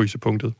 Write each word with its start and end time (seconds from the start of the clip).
frysepunktet. 0.00 0.54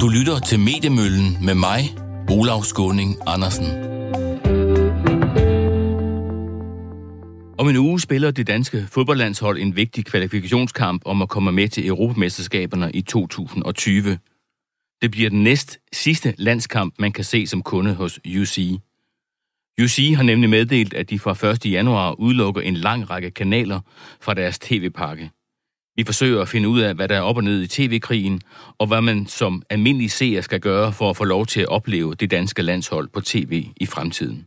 Du 0.00 0.08
lytter 0.08 0.38
til 0.48 0.60
Mediemøllen 0.60 1.44
med 1.44 1.54
mig, 1.54 1.80
Olav 2.38 2.62
Skåning 2.62 3.16
Andersen. 3.26 3.66
Om 7.58 7.68
en 7.68 7.76
uge 7.76 8.00
spiller 8.00 8.30
det 8.30 8.46
danske 8.46 8.86
fodboldlandshold 8.86 9.58
en 9.58 9.76
vigtig 9.76 10.04
kvalifikationskamp 10.04 11.02
om 11.04 11.22
at 11.22 11.28
komme 11.28 11.52
med 11.52 11.68
til 11.68 11.86
Europamesterskaberne 11.86 12.92
i 12.92 13.02
2020. 13.02 14.18
Det 15.02 15.10
bliver 15.10 15.30
den 15.30 15.42
næst 15.42 15.78
sidste 15.92 16.34
landskamp, 16.38 16.94
man 16.98 17.12
kan 17.12 17.24
se 17.24 17.46
som 17.46 17.62
kunde 17.62 17.94
hos 17.94 18.20
UC. 18.40 18.80
UC 19.84 20.14
har 20.16 20.22
nemlig 20.22 20.50
meddelt, 20.50 20.94
at 20.94 21.10
de 21.10 21.18
fra 21.18 21.48
1. 21.50 21.66
januar 21.66 22.12
udelukker 22.12 22.62
en 22.62 22.74
lang 22.74 23.10
række 23.10 23.30
kanaler 23.30 23.80
fra 24.20 24.34
deres 24.34 24.58
tv-pakke. 24.58 25.30
Vi 25.96 26.04
forsøger 26.04 26.42
at 26.42 26.48
finde 26.48 26.68
ud 26.68 26.80
af, 26.80 26.94
hvad 26.94 27.08
der 27.08 27.16
er 27.16 27.20
op 27.20 27.36
og 27.36 27.44
ned 27.44 27.62
i 27.62 27.66
tv-krigen, 27.66 28.40
og 28.78 28.86
hvad 28.86 29.00
man 29.00 29.26
som 29.26 29.62
almindelig 29.70 30.10
seer 30.10 30.40
skal 30.40 30.60
gøre 30.60 30.92
for 30.92 31.10
at 31.10 31.16
få 31.16 31.24
lov 31.24 31.46
til 31.46 31.60
at 31.60 31.68
opleve 31.68 32.14
det 32.14 32.30
danske 32.30 32.62
landshold 32.62 33.08
på 33.08 33.20
tv 33.20 33.66
i 33.76 33.86
fremtiden. 33.86 34.46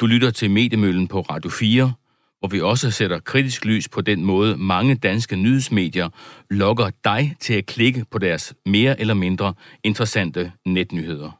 Du 0.00 0.06
lytter 0.06 0.30
til 0.30 0.50
Mediemøllen 0.50 1.08
på 1.08 1.20
Radio 1.20 1.50
4, 1.50 1.92
hvor 2.38 2.48
vi 2.48 2.60
også 2.60 2.90
sætter 2.90 3.18
kritisk 3.18 3.64
lys 3.64 3.88
på 3.88 4.00
den 4.00 4.24
måde, 4.24 4.56
mange 4.56 4.94
danske 4.94 5.36
nyhedsmedier 5.36 6.08
lokker 6.50 6.90
dig 7.04 7.36
til 7.40 7.54
at 7.54 7.66
klikke 7.66 8.04
på 8.10 8.18
deres 8.18 8.54
mere 8.66 9.00
eller 9.00 9.14
mindre 9.14 9.54
interessante 9.84 10.52
netnyheder. 10.66 11.30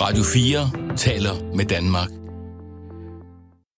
Radio 0.00 0.22
4 0.22 0.96
taler 0.96 1.54
med 1.56 1.64
Danmark. 1.64 2.08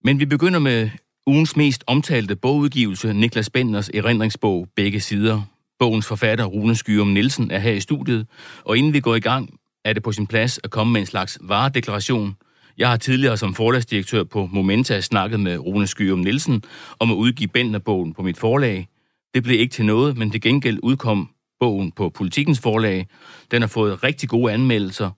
Men 0.04 0.20
vi 0.20 0.24
begynder 0.24 0.58
med 0.58 0.90
ugens 1.26 1.56
mest 1.56 1.84
omtalte 1.86 2.36
bogudgivelse, 2.36 3.12
Niklas 3.12 3.50
Benders 3.50 3.88
erindringsbog 3.88 4.66
Begge 4.76 5.00
Sider. 5.00 5.42
Bogens 5.78 6.06
forfatter, 6.06 6.44
Rune 6.44 6.74
Skyrum 6.74 7.08
Nielsen, 7.08 7.50
er 7.50 7.58
her 7.58 7.72
i 7.72 7.80
studiet, 7.80 8.26
og 8.64 8.78
inden 8.78 8.92
vi 8.92 9.00
går 9.00 9.14
i 9.14 9.20
gang, 9.20 9.50
er 9.84 9.92
det 9.92 10.02
på 10.02 10.12
sin 10.12 10.26
plads 10.26 10.60
at 10.64 10.70
komme 10.70 10.92
med 10.92 11.00
en 11.00 11.06
slags 11.06 11.38
varedeklaration. 11.40 12.36
Jeg 12.78 12.88
har 12.88 12.96
tidligere 12.96 13.36
som 13.36 13.54
forlagsdirektør 13.54 14.24
på 14.24 14.48
Momenta 14.52 15.00
snakket 15.00 15.40
med 15.40 15.58
Rune 15.58 15.86
Skyrum 15.86 16.18
Nielsen 16.18 16.62
om 16.98 17.10
at 17.10 17.14
udgive 17.14 17.48
Bender-bogen 17.48 18.14
på 18.14 18.22
mit 18.22 18.38
forlag. 18.38 18.88
Det 19.34 19.42
blev 19.42 19.60
ikke 19.60 19.72
til 19.72 19.84
noget, 19.84 20.16
men 20.16 20.30
til 20.30 20.40
gengæld 20.40 20.78
udkom 20.82 21.28
bogen 21.60 21.92
på 21.92 22.08
Politikens 22.08 22.60
forlag. 22.60 23.06
Den 23.50 23.62
har 23.62 23.68
fået 23.68 24.04
rigtig 24.04 24.28
gode 24.28 24.52
anmeldelser, 24.52 25.10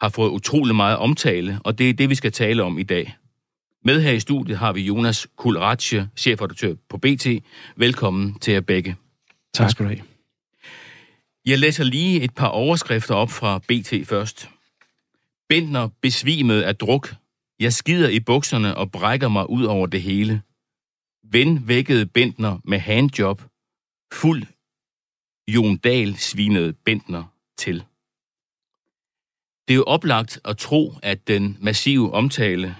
har 0.00 0.08
fået 0.08 0.30
utrolig 0.30 0.76
meget 0.76 0.96
omtale, 0.96 1.60
og 1.64 1.78
det 1.78 1.90
er 1.90 1.94
det, 1.94 2.10
vi 2.10 2.14
skal 2.14 2.32
tale 2.32 2.62
om 2.62 2.78
i 2.78 2.82
dag. 2.82 3.16
Med 3.84 4.02
her 4.02 4.12
i 4.12 4.20
studiet 4.20 4.58
har 4.58 4.72
vi 4.72 4.80
Jonas 4.80 5.26
Kulratje, 5.36 6.08
chefredaktør 6.16 6.74
på 6.88 6.98
BT. 6.98 7.26
Velkommen 7.76 8.38
til 8.38 8.52
jer 8.52 8.60
begge. 8.60 8.96
Tak 9.54 9.70
skal 9.70 9.84
du 9.84 9.88
have. 9.88 10.02
Jeg 11.46 11.58
læser 11.58 11.84
lige 11.84 12.22
et 12.22 12.34
par 12.34 12.46
overskrifter 12.46 13.14
op 13.14 13.30
fra 13.30 13.58
BT 13.58 14.08
først. 14.08 14.50
Bentner 15.48 15.88
besvimet 16.02 16.62
af 16.62 16.76
druk. 16.76 17.14
Jeg 17.60 17.72
skider 17.72 18.08
i 18.08 18.20
bukserne 18.20 18.76
og 18.76 18.92
brækker 18.92 19.28
mig 19.28 19.50
ud 19.50 19.64
over 19.64 19.86
det 19.86 20.02
hele. 20.02 20.42
Ven 21.22 21.68
vækkede 21.68 22.06
Bentner 22.06 22.58
med 22.64 22.78
handjob. 22.78 23.42
Fuld 24.12 24.42
Jon 25.48 25.76
Dahl 25.76 26.16
svinede 26.16 26.72
Bentner 26.72 27.24
til. 27.58 27.84
Det 29.68 29.74
er 29.74 29.76
jo 29.76 29.84
oplagt 29.86 30.40
at 30.44 30.56
tro, 30.56 30.94
at 31.02 31.28
den 31.28 31.56
massive 31.60 32.14
omtale, 32.14 32.76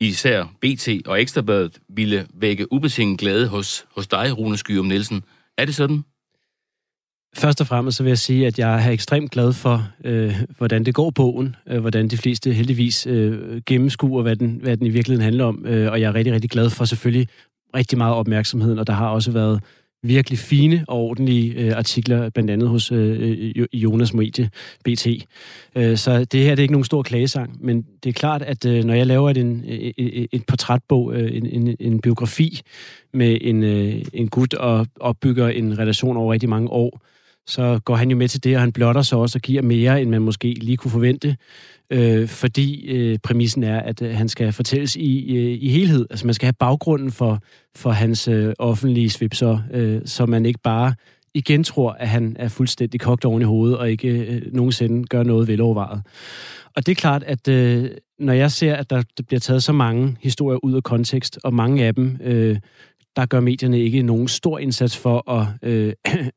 især 0.00 0.44
BT 0.60 0.88
og 1.06 1.20
Ekstrabladet, 1.20 1.78
ville 1.88 2.26
vække 2.34 2.72
ubetinget 2.72 3.18
glæde 3.18 3.48
hos, 3.48 3.86
hos 3.96 4.06
dig, 4.06 4.38
Rune 4.38 4.56
Skyrum 4.56 4.86
Nielsen. 4.86 5.24
Er 5.58 5.64
det 5.64 5.74
sådan? 5.74 6.04
Først 7.36 7.60
og 7.60 7.66
fremmest 7.66 7.96
så 7.96 8.02
vil 8.02 8.10
jeg 8.10 8.18
sige, 8.18 8.46
at 8.46 8.58
jeg 8.58 8.86
er 8.86 8.90
ekstremt 8.90 9.30
glad 9.30 9.52
for, 9.52 9.88
øh, 10.04 10.34
hvordan 10.58 10.84
det 10.84 10.94
går 10.94 11.10
bogen, 11.10 11.56
øh, 11.66 11.80
hvordan 11.80 12.08
de 12.08 12.16
fleste 12.16 12.52
heldigvis 12.52 13.06
øh, 13.06 13.62
gennemskuer, 13.66 14.22
hvad 14.22 14.36
den, 14.36 14.58
hvad 14.62 14.76
den 14.76 14.86
i 14.86 14.90
virkeligheden 14.90 15.24
handler 15.24 15.44
om, 15.44 15.66
øh, 15.66 15.92
og 15.92 16.00
jeg 16.00 16.08
er 16.08 16.14
rigtig, 16.14 16.34
rigtig 16.34 16.50
glad 16.50 16.70
for 16.70 16.84
selvfølgelig 16.84 17.28
rigtig 17.76 17.98
meget 17.98 18.14
opmærksomheden, 18.14 18.78
og 18.78 18.86
der 18.86 18.92
har 18.92 19.08
også 19.08 19.30
været 19.30 19.62
virkelig 20.02 20.38
fine 20.38 20.84
og 20.88 20.98
ordentlige 20.98 21.54
øh, 21.54 21.76
artikler, 21.76 22.30
blandt 22.30 22.50
andet 22.50 22.68
hos 22.68 22.92
øh, 22.92 23.52
øh 23.56 23.66
Jonas 23.72 24.14
Medie, 24.14 24.50
BT. 24.84 25.06
Øh, 25.76 25.96
så 25.96 26.24
det 26.24 26.40
her 26.40 26.50
det 26.50 26.58
er 26.58 26.62
ikke 26.62 26.72
nogen 26.72 26.84
stor 26.84 27.02
klagesang, 27.02 27.56
men 27.60 27.86
det 28.04 28.08
er 28.08 28.12
klart, 28.12 28.42
at 28.42 28.64
øh, 28.64 28.84
når 28.84 28.94
jeg 28.94 29.06
laver 29.06 29.30
et, 29.30 29.36
en, 29.36 29.64
et, 29.66 30.26
et 30.32 30.46
portrætbog, 30.46 31.14
øh, 31.14 31.36
en, 31.36 31.46
en, 31.46 31.76
en 31.80 32.00
biografi 32.00 32.60
med 33.12 33.38
en, 33.40 33.62
øh, 33.62 34.02
en 34.12 34.28
gut 34.28 34.54
og 34.54 34.86
opbygger 35.00 35.48
en 35.48 35.78
relation 35.78 36.16
over 36.16 36.32
rigtig 36.32 36.48
mange 36.48 36.70
år, 36.70 37.00
så 37.48 37.80
går 37.84 37.96
han 37.96 38.10
jo 38.10 38.16
med 38.16 38.28
til 38.28 38.44
det, 38.44 38.54
og 38.54 38.60
han 38.60 38.72
blotter 38.72 39.02
sig 39.02 39.18
også 39.18 39.38
og 39.38 39.42
giver 39.42 39.62
mere, 39.62 40.02
end 40.02 40.10
man 40.10 40.22
måske 40.22 40.54
lige 40.54 40.76
kunne 40.76 40.90
forvente, 40.90 41.36
øh, 41.90 42.28
fordi 42.28 42.86
øh, 42.86 43.18
præmissen 43.18 43.64
er, 43.64 43.80
at 43.80 44.02
øh, 44.02 44.16
han 44.16 44.28
skal 44.28 44.52
fortælles 44.52 44.96
i, 44.96 45.36
øh, 45.36 45.58
i 45.60 45.68
helhed. 45.68 46.06
Altså 46.10 46.26
man 46.26 46.34
skal 46.34 46.46
have 46.46 46.52
baggrunden 46.58 47.10
for, 47.10 47.38
for 47.76 47.90
hans 47.90 48.28
øh, 48.28 48.52
offentlige 48.58 49.10
svipser, 49.10 49.58
øh, 49.72 50.00
så 50.04 50.26
man 50.26 50.46
ikke 50.46 50.60
bare 50.62 50.94
igen 51.34 51.64
tror, 51.64 51.92
at 51.92 52.08
han 52.08 52.36
er 52.38 52.48
fuldstændig 52.48 53.00
kogt 53.00 53.24
oven 53.24 53.42
i 53.42 53.44
hovedet, 53.44 53.78
og 53.78 53.90
ikke 53.90 54.08
øh, 54.08 54.42
nogensinde 54.52 55.04
gør 55.04 55.22
noget 55.22 55.48
velovervejet. 55.48 56.02
Og 56.76 56.86
det 56.86 56.92
er 56.92 57.00
klart, 57.00 57.22
at 57.22 57.48
øh, 57.48 57.90
når 58.18 58.32
jeg 58.32 58.52
ser, 58.52 58.74
at 58.74 58.90
der, 58.90 59.02
bliver 59.26 59.40
taget 59.40 59.62
så 59.62 59.72
mange 59.72 60.16
historier 60.20 60.58
ud 60.64 60.74
af 60.74 60.82
kontekst, 60.82 61.38
og 61.44 61.54
mange 61.54 61.84
af 61.84 61.94
dem 61.94 62.16
øh, 62.22 62.56
der 63.18 63.26
gør 63.26 63.40
medierne 63.40 63.80
ikke 63.80 64.02
nogen 64.02 64.28
stor 64.28 64.58
indsats 64.58 64.96
for 64.96 65.30
at, 65.30 65.46
øh, 65.62 65.92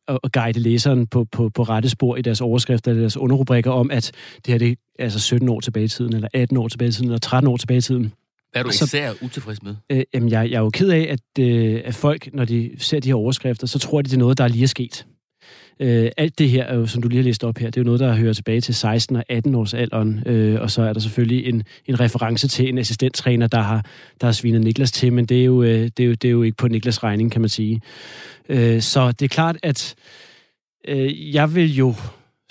at 0.24 0.32
guide 0.32 0.60
læseren 0.60 1.08
på, 1.08 1.26
på, 1.32 1.50
på 1.50 1.64
rette 1.64 1.90
spor 1.90 2.16
i 2.16 2.22
deres 2.22 2.42
overskrifter 2.42 2.92
eller 2.92 3.02
deres 3.02 3.18
underrubrikker 3.18 3.72
om, 3.72 3.92
at 3.92 4.12
det 4.46 4.52
her 4.52 4.58
det 4.58 4.72
er 5.00 5.04
altså 5.04 5.20
17 5.20 5.50
år 5.50 5.60
tilbage 5.60 5.84
i 5.84 5.88
tiden, 5.88 6.16
eller 6.16 6.28
18 6.34 6.58
år 6.58 6.68
tilbage 6.68 6.90
i 6.90 6.92
tiden, 6.92 7.06
eller 7.06 7.20
13 7.20 7.48
år 7.48 7.58
tilbage 7.58 7.78
i 7.78 7.82
tiden. 7.82 8.14
Hvad 8.52 8.62
er 8.62 8.64
du 8.64 8.70
især 8.70 9.14
så, 9.14 9.26
utilfreds 9.26 9.64
med? 9.64 9.76
Øh, 9.90 10.04
jamen, 10.14 10.30
jeg, 10.30 10.52
jeg 10.52 10.58
er 10.58 10.62
jo 10.62 10.70
ked 10.70 10.90
af, 10.90 11.08
at, 11.10 11.44
øh, 11.44 11.82
at 11.86 11.96
folk, 11.96 12.34
når 12.34 12.46
de 12.46 12.72
ser 12.78 13.00
de 13.00 13.10
her 13.10 13.16
overskrifter, 13.16 13.68
så 13.68 13.80
tror 13.80 14.02
de, 14.02 14.10
det 14.10 14.14
er 14.14 14.20
noget, 14.20 14.38
der 14.38 14.44
er 14.44 14.48
lige 14.48 14.64
er 14.64 14.68
sket. 14.68 15.06
Øh, 15.82 16.12
alt 16.18 16.40
det 16.40 16.50
her, 16.50 16.86
som 16.86 17.02
du 17.02 17.08
lige 17.08 17.18
har 17.18 17.24
læst 17.24 17.44
op 17.44 17.58
her, 17.58 17.66
det 17.66 17.78
er 17.78 17.82
jo 17.82 17.86
noget, 17.86 18.00
der 18.00 18.14
hører 18.14 18.34
tilbage 18.34 18.62
til 18.62 18.76
16 18.76 19.16
og 19.16 19.24
18 19.30 19.56
års 19.56 19.74
alderen, 19.74 20.24
øh, 20.26 20.62
og 20.62 20.72
så 20.72 20.82
er 20.82 20.94
der 20.94 21.00
selvfølgelig 21.00 21.48
en, 21.48 21.64
en 21.86 22.00
reference 22.00 22.48
til 22.48 22.70
en 22.70 22.78
assistenttræner, 22.78 23.48
der 23.48 23.62
har, 23.62 23.86
der 24.22 24.28
har 24.28 24.32
svinet 24.32 24.62
Niklas 24.62 24.92
til, 24.92 25.14
men 25.14 25.26
det 25.26 25.42
er, 25.42 25.46
jo, 25.46 25.64
øh, 25.64 25.90
det, 25.98 26.00
er 26.00 26.08
jo, 26.08 26.14
det 26.14 26.26
er 26.26 26.32
jo 26.32 26.44
ikke 26.44 26.58
på 26.58 26.68
Niklas 26.68 27.04
regning, 27.04 27.32
kan 27.32 27.42
man 27.42 27.50
sige. 27.50 27.82
Øh, 28.50 28.82
så 28.82 29.12
det 29.12 29.22
er 29.22 29.30
klart, 29.30 29.58
at 29.64 29.96
øh, 30.88 31.36
jeg 31.36 31.56
vil 31.56 31.76
jo 31.76 31.96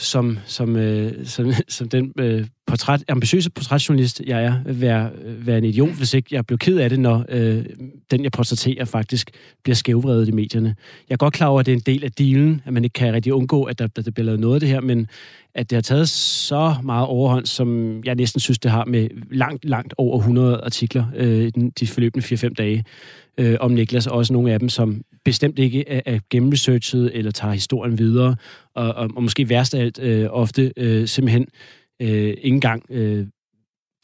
som, 0.01 0.39
som, 0.47 0.77
øh, 0.77 1.27
som, 1.27 1.53
som 1.69 1.89
den 1.89 2.13
øh, 2.19 2.47
portræt, 2.67 3.05
ambitiøse 3.09 3.51
portrætjournalist, 3.51 4.23
jeg 4.27 4.45
er, 4.45 4.55
være, 4.65 5.11
øh, 5.25 5.47
være 5.47 5.59
en 5.59 5.65
idiot, 5.65 5.91
hvis 5.91 6.15
ikke 6.15 6.29
jeg 6.35 6.47
bliver 6.47 6.59
ked 6.59 6.79
af 6.79 6.91
det, 6.91 7.01
når 7.01 7.25
øh, 7.29 7.65
den, 8.11 8.23
jeg 8.25 8.33
portrætterer, 8.33 8.85
faktisk 8.85 9.31
bliver 9.63 9.77
skævvredet 9.77 10.29
i 10.29 10.31
medierne. 10.31 10.75
Jeg 11.09 11.15
er 11.15 11.19
godt 11.19 11.35
klar 11.35 11.47
over, 11.47 11.61
at 11.61 11.67
det 11.67 11.73
er 11.73 11.77
en 11.77 11.83
del 11.87 12.05
af 12.05 12.13
dealen, 12.13 12.63
at 12.67 12.73
man 12.73 12.85
ikke 12.85 12.95
kan 12.95 13.15
rigtig 13.15 13.35
undgå, 13.35 13.63
at 13.63 13.79
der, 13.79 13.87
der 13.87 14.11
bliver 14.11 14.25
lavet 14.25 14.41
noget 14.41 14.55
af 14.55 14.61
det 14.61 14.69
her, 14.69 14.81
men 14.81 15.07
at 15.55 15.71
det 15.71 15.77
har 15.77 15.83
taget 15.83 16.09
så 16.09 16.75
meget 16.83 17.07
overhånd, 17.07 17.47
som 17.47 18.01
jeg 18.05 18.15
næsten 18.15 18.41
synes, 18.41 18.59
det 18.59 18.71
har 18.71 18.85
med 18.85 19.09
langt, 19.31 19.65
langt 19.65 19.95
over 19.99 20.19
100 20.19 20.61
artikler 20.65 21.05
øh, 21.17 21.53
de 21.81 21.87
forløbende 21.87 22.47
4-5 22.47 22.55
dage 22.55 22.85
øh, 23.41 23.57
om 23.61 23.71
Niklas, 23.71 24.07
og 24.07 24.17
også 24.17 24.33
nogle 24.33 24.53
af 24.53 24.59
dem, 24.59 24.69
som 24.69 25.03
bestemt 25.25 25.59
ikke 25.59 25.89
er, 25.89 26.01
er 26.07 26.19
gennemresearchet 26.31 27.11
eller 27.15 27.31
tager 27.31 27.53
historien 27.53 27.99
videre, 27.99 28.37
og, 28.75 28.95
og, 28.95 29.11
og 29.17 29.23
måske 29.23 29.49
værst 29.49 29.75
af 29.75 29.81
alt 29.81 29.99
øh, 29.99 30.29
ofte 30.31 30.73
øh, 30.77 31.09
simpelthen 31.09 31.47
øh, 32.03 32.09
ikke 32.09 32.39
engang 32.43 32.83
øh, 32.91 33.27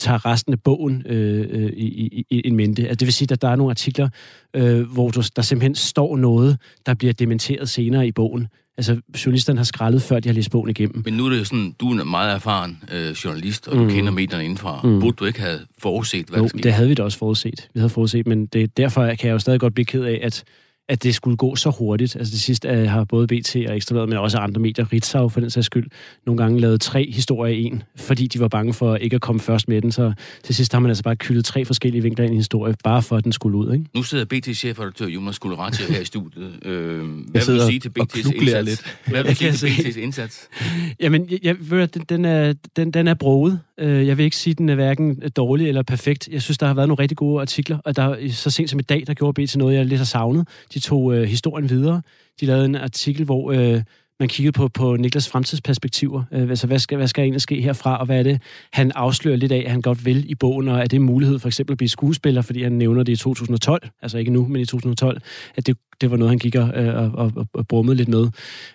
tager 0.01 0.27
resten 0.27 0.53
af 0.53 0.63
bogen 0.63 1.03
øh, 1.07 1.47
øh 1.51 1.73
i, 1.73 2.07
i, 2.07 2.27
i 2.31 2.43
en 2.45 2.57
mente. 2.57 2.83
Altså, 2.83 2.95
det 2.95 3.07
vil 3.07 3.13
sige, 3.13 3.29
at 3.33 3.43
der 3.43 3.49
er 3.49 3.57
nogle 3.57 3.71
artikler, 3.71 4.09
øh, 4.57 4.81
hvor 4.81 5.11
der 5.11 5.43
simpelthen 5.43 5.75
står 5.75 6.17
noget, 6.17 6.59
der 6.87 6.95
bliver 6.95 7.13
dementeret 7.13 7.69
senere 7.69 8.07
i 8.07 8.13
bogen. 8.13 8.49
Altså, 8.79 9.01
journalisterne 9.27 9.59
har 9.59 9.65
skrællet, 9.65 10.03
før 10.03 10.21
de 10.21 10.29
har 10.29 10.35
læst 10.35 10.51
bogen 10.51 10.71
igennem. 10.71 11.03
Men 11.05 11.15
nu 11.15 11.27
er 11.27 11.31
det 11.31 11.39
jo 11.39 11.45
sådan, 11.45 11.75
du 11.81 11.89
er 11.93 12.03
en 12.03 12.11
meget 12.11 12.35
erfaren 12.35 12.83
øh, 12.93 13.11
journalist, 13.11 13.69
og 13.69 13.77
du 13.77 13.83
mm. 13.83 13.91
kender 13.91 14.13
medierne 14.13 14.45
indenfra. 14.45 14.81
Mm. 14.85 15.01
Burde 15.01 15.17
du 15.17 15.25
ikke 15.25 15.41
have 15.41 15.59
forudset, 15.79 16.27
hvad 16.27 16.39
jo, 16.39 16.43
der 16.43 16.49
skete? 16.49 16.63
det 16.63 16.73
havde 16.73 16.89
vi 16.89 16.95
da 16.95 17.03
også 17.03 17.19
forudset. 17.19 17.69
Vi 17.75 17.81
havde 17.81 17.91
forudset, 17.91 18.27
men 18.27 18.47
det, 18.47 18.77
derfor 18.77 19.07
kan 19.07 19.29
jeg 19.29 19.33
jo 19.33 19.39
stadig 19.39 19.61
godt 19.61 19.75
blive 19.75 19.85
ked 19.87 20.05
af, 20.05 20.21
at 20.23 20.45
at 20.89 21.03
det 21.03 21.15
skulle 21.15 21.37
gå 21.37 21.57
så 21.57 21.71
hurtigt. 21.71 22.17
Altså 22.17 22.31
det 22.33 22.41
sidste 22.41 22.69
uh, 22.71 22.79
har 22.85 23.05
både 23.05 23.27
BT 23.27 23.57
og 23.69 23.77
Ekstrabladet, 23.77 24.09
men 24.09 24.19
også 24.19 24.39
andre 24.39 24.61
medier, 24.61 24.93
Ritzau 24.93 25.29
for 25.29 25.41
den 25.41 25.51
sags 25.51 25.67
skyld, 25.67 25.87
nogle 26.27 26.43
gange 26.43 26.61
lavet 26.61 26.81
tre 26.81 27.11
historier 27.13 27.55
i 27.55 27.63
en, 27.63 27.83
fordi 27.97 28.27
de 28.27 28.41
var 28.41 28.49
bange 28.49 28.75
for 28.75 28.97
ikke 28.97 29.15
at 29.15 29.21
komme 29.21 29.41
først 29.41 29.69
med 29.69 29.83
den. 29.83 29.93
Så 29.93 30.13
til 30.43 30.55
sidst 30.55 30.73
har 30.73 30.81
man 30.81 30.91
altså 30.91 31.03
bare 31.05 31.17
kyldet 31.17 31.45
tre 31.45 31.65
forskellige 31.65 32.03
vinkler 32.03 32.25
ind 32.25 32.33
i 32.33 32.35
en 32.35 32.39
historie, 32.41 32.75
bare 32.85 33.03
for 33.03 33.17
at 33.17 33.25
den 33.25 33.33
skulle 33.33 33.59
ud. 33.59 33.73
Ikke? 33.73 33.85
Nu 33.95 34.03
sidder 34.03 34.25
BT-chefredaktør 34.25 35.07
Jonas 35.07 35.39
Gulerati 35.39 35.83
her 35.93 36.01
i 36.01 36.05
studiet. 36.05 36.53
Øh, 36.65 37.05
hvad 37.31 37.47
vil 37.47 37.57
du 37.61 37.67
sige 37.67 37.81
til 37.81 37.93
BT's 38.01 38.33
indsats? 38.33 38.69
lidt. 38.69 38.99
Hvad 39.07 39.23
vil 39.23 39.37
Jeg 39.41 39.53
du 39.53 39.57
sige 39.59 39.83
til. 39.83 39.91
BT's 39.91 39.99
indsats? 40.01 40.49
Jamen, 41.03 41.27
jeg, 41.31 41.39
jeg, 41.43 41.57
ved, 41.61 41.87
den, 41.89 42.03
den, 42.09 42.25
er, 42.25 42.55
den, 42.77 42.91
den 42.91 43.09
er 43.09 43.15
broget. 43.15 43.61
Øh, 43.79 44.07
Jeg 44.07 44.19
vil 44.19 44.25
ikke 44.25 44.37
sige, 44.37 44.53
at 44.53 44.59
den 44.59 44.69
er 44.69 44.75
hverken 44.75 45.23
dårlig 45.37 45.69
eller 45.69 45.83
perfekt. 45.83 46.29
Jeg 46.33 46.43
synes, 46.43 46.59
der 46.59 46.67
har 46.67 46.75
været 46.75 46.89
nogle 46.89 47.03
rigtig 47.03 47.17
gode 47.17 47.41
artikler, 47.41 47.79
og 47.85 47.97
der, 47.97 48.29
så 48.31 48.51
sent 48.51 48.71
som 48.71 48.79
i 48.79 48.83
dag, 48.83 49.05
der 49.07 49.15
gjorde 49.15 49.43
BT 49.47 49.57
noget, 49.57 49.77
jeg 49.77 49.87
lidt 49.87 49.99
har 49.99 50.05
savnet. 50.05 50.49
De 50.75 50.76
tog 50.81 51.15
øh, 51.15 51.23
historien 51.23 51.71
videre. 51.71 52.03
De 52.41 52.47
lavede 52.47 52.65
en 52.65 52.75
artikel, 52.75 53.25
hvor 53.25 53.53
øh, 53.53 53.83
man 54.21 54.29
kiggede 54.29 54.53
på, 54.53 54.69
på 54.69 54.97
Niklas 54.97 55.29
fremtidsperspektiver. 55.29 56.23
Øh, 56.33 56.51
altså, 56.51 56.67
hvad 56.67 56.79
skal, 56.79 56.97
hvad 56.97 57.09
skal 57.09 57.23
egentlig 57.23 57.41
ske 57.41 57.61
herfra, 57.61 57.97
og 57.97 58.07
hvad 58.07 58.19
er 58.19 58.23
det, 58.23 58.43
han 58.73 58.93
afslører 58.95 59.37
lidt 59.37 59.53
af, 59.53 59.63
at 59.67 59.71
han 59.71 59.83
godt 59.83 60.05
vil 60.05 60.31
i 60.31 60.35
bogen, 60.35 60.69
og 60.69 60.79
er 60.79 60.87
det 60.87 60.93
en 60.93 61.03
mulighed 61.03 61.39
for 61.39 61.49
eksempel 61.49 61.73
at 61.73 61.79
blive 61.79 61.89
skuespiller, 61.89 62.43
fordi 62.43 62.63
han 62.63 62.73
nævner 62.73 63.03
det 63.03 63.13
i 63.13 63.17
2012, 63.17 63.89
altså 64.03 64.19
ikke 64.19 64.31
nu, 64.31 64.47
men 64.49 64.63
i 64.63 64.65
2012, 64.65 65.21
at 65.57 65.67
det, 65.67 65.77
det 66.01 66.11
var 66.11 66.17
noget, 66.17 66.31
han 66.31 66.39
gik 66.39 66.55
og, 66.55 66.73
øh, 66.75 67.03
og, 67.03 67.33
og, 67.37 67.47
og, 67.53 67.67
brummede 67.67 67.97
lidt 67.97 68.09
med. 68.09 68.29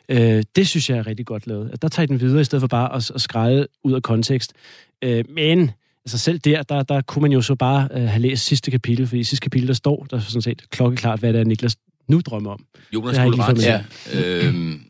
Øh, 0.09 0.44
det 0.56 0.68
synes 0.68 0.89
jeg 0.89 0.98
er 0.98 1.07
rigtig 1.07 1.25
godt 1.25 1.48
lavet. 1.48 1.69
At 1.74 1.81
der 1.81 1.88
tager 1.88 2.03
I 2.03 2.07
den 2.07 2.21
videre, 2.21 2.42
i 2.42 2.44
stedet 2.44 2.62
for 2.62 2.68
bare 2.68 2.95
at, 2.95 3.12
at 3.15 3.21
skræde 3.21 3.68
ud 3.83 3.94
af 3.94 4.01
kontekst. 4.01 4.53
Øh, 5.01 5.24
men 5.30 5.71
altså 6.06 6.18
selv 6.18 6.39
der, 6.39 6.63
der, 6.63 6.83
der 6.83 7.01
kunne 7.01 7.21
man 7.21 7.31
jo 7.31 7.42
så 7.42 7.56
bare 7.56 7.88
øh, 7.94 8.01
have 8.01 8.21
læst 8.21 8.45
sidste 8.45 8.71
kapitel, 8.71 9.07
fordi 9.07 9.19
i 9.19 9.24
sidste 9.24 9.44
kapitel, 9.44 9.68
der 9.68 9.74
står 9.74 10.06
der 10.09 10.18
er 10.18 10.21
sådan 10.21 10.42
set 10.42 10.69
klokkeklart, 10.69 11.19
hvad 11.19 11.33
det 11.33 11.39
er, 11.39 11.45
Niklas 11.45 11.75
nu 12.07 12.21
drømmer 12.25 12.51
om. 12.51 12.65
Jonas 12.94 13.18
lige 13.18 13.25
Gulerati, 13.25 13.86
øhm, 14.13 14.81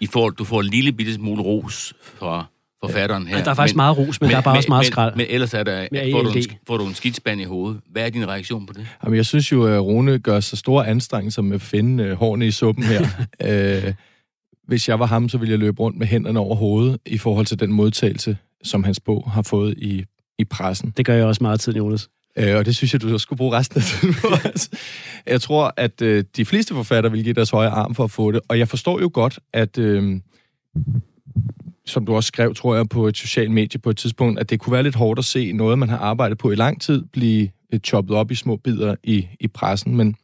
I 0.00 0.06
får, 0.06 0.30
du 0.30 0.44
får 0.44 0.60
en 0.60 0.66
lille 0.66 0.92
bitte 0.92 1.14
smule 1.14 1.42
ros 1.42 1.94
fra 2.02 2.46
forfatteren 2.80 3.26
her. 3.26 3.38
Ja, 3.38 3.44
der 3.44 3.50
er 3.50 3.54
faktisk 3.54 3.76
meget 3.76 3.98
ros, 3.98 4.20
men, 4.20 4.26
men 4.26 4.30
der 4.30 4.36
er 4.36 4.42
bare 4.42 4.56
også 4.56 4.68
meget 4.68 4.84
men, 4.84 4.92
skrald. 4.92 5.16
Men 5.16 5.26
ellers 5.28 5.54
er 5.54 5.62
der, 5.62 5.88
Med 5.92 6.12
får, 6.12 6.22
du 6.22 6.28
en, 6.28 6.36
ALD. 6.36 6.44
får 6.66 6.76
du 6.76 6.86
en 6.86 6.94
skidspand 6.94 7.40
i 7.40 7.44
hovedet. 7.44 7.80
Hvad 7.90 8.06
er 8.06 8.10
din 8.10 8.28
reaktion 8.28 8.66
på 8.66 8.72
det? 8.72 8.86
Jamen, 9.04 9.16
jeg 9.16 9.26
synes 9.26 9.52
jo, 9.52 9.66
at 9.66 9.80
Rune 9.80 10.18
gør 10.18 10.40
så 10.40 10.56
store 10.56 10.86
anstrengelser 10.86 11.42
med 11.42 11.54
at 11.54 11.60
finde 11.62 12.04
øh, 12.04 12.16
hårene 12.16 12.46
i 12.46 12.50
suppen 12.50 12.84
her. 12.84 13.06
øh, 13.86 13.94
hvis 14.68 14.88
jeg 14.88 14.98
var 14.98 15.06
ham, 15.06 15.28
så 15.28 15.38
ville 15.38 15.52
jeg 15.52 15.58
løbe 15.58 15.80
rundt 15.80 15.98
med 15.98 16.06
hænderne 16.06 16.38
over 16.38 16.56
hovedet 16.56 16.98
i 17.06 17.18
forhold 17.18 17.46
til 17.46 17.60
den 17.60 17.72
modtagelse, 17.72 18.36
som 18.64 18.84
hans 18.84 19.00
bog 19.00 19.30
har 19.30 19.42
fået 19.42 19.74
i, 19.78 20.04
i 20.38 20.44
pressen. 20.44 20.92
Det 20.96 21.06
gør 21.06 21.14
jeg 21.14 21.24
også 21.24 21.42
meget 21.42 21.60
tid, 21.60 21.76
Jonas. 21.76 22.08
Øh, 22.38 22.56
og 22.56 22.66
det 22.66 22.76
synes 22.76 22.92
jeg, 22.92 23.02
du 23.02 23.18
skulle 23.18 23.36
bruge 23.36 23.56
resten 23.56 23.76
af 23.76 23.84
tiden 23.84 24.14
på. 24.14 24.26
Altså, 24.44 24.68
jeg 25.26 25.40
tror, 25.40 25.74
at 25.76 26.02
øh, 26.02 26.24
de 26.36 26.44
fleste 26.44 26.74
forfattere 26.74 27.12
vil 27.12 27.24
give 27.24 27.34
deres 27.34 27.50
højre 27.50 27.70
arm 27.70 27.94
for 27.94 28.04
at 28.04 28.10
få 28.10 28.32
det. 28.32 28.40
Og 28.48 28.58
jeg 28.58 28.68
forstår 28.68 29.00
jo 29.00 29.10
godt, 29.12 29.38
at... 29.52 29.78
Øh, 29.78 30.20
som 31.86 32.06
du 32.06 32.14
også 32.14 32.26
skrev, 32.28 32.54
tror 32.54 32.76
jeg, 32.76 32.88
på 32.88 33.06
et 33.06 33.16
socialt 33.16 33.50
medie 33.50 33.80
på 33.80 33.90
et 33.90 33.96
tidspunkt, 33.96 34.40
at 34.40 34.50
det 34.50 34.60
kunne 34.60 34.72
være 34.72 34.82
lidt 34.82 34.94
hårdt 34.94 35.18
at 35.18 35.24
se 35.24 35.52
noget, 35.52 35.78
man 35.78 35.88
har 35.88 35.98
arbejdet 35.98 36.38
på 36.38 36.50
i 36.50 36.54
lang 36.54 36.80
tid, 36.80 37.04
blive 37.12 37.48
øh, 37.72 37.80
choppet 37.80 38.16
op 38.16 38.30
i 38.30 38.34
små 38.34 38.56
bidder 38.56 38.94
i, 39.04 39.26
i 39.40 39.48
pressen. 39.48 39.96
Men 39.96 40.16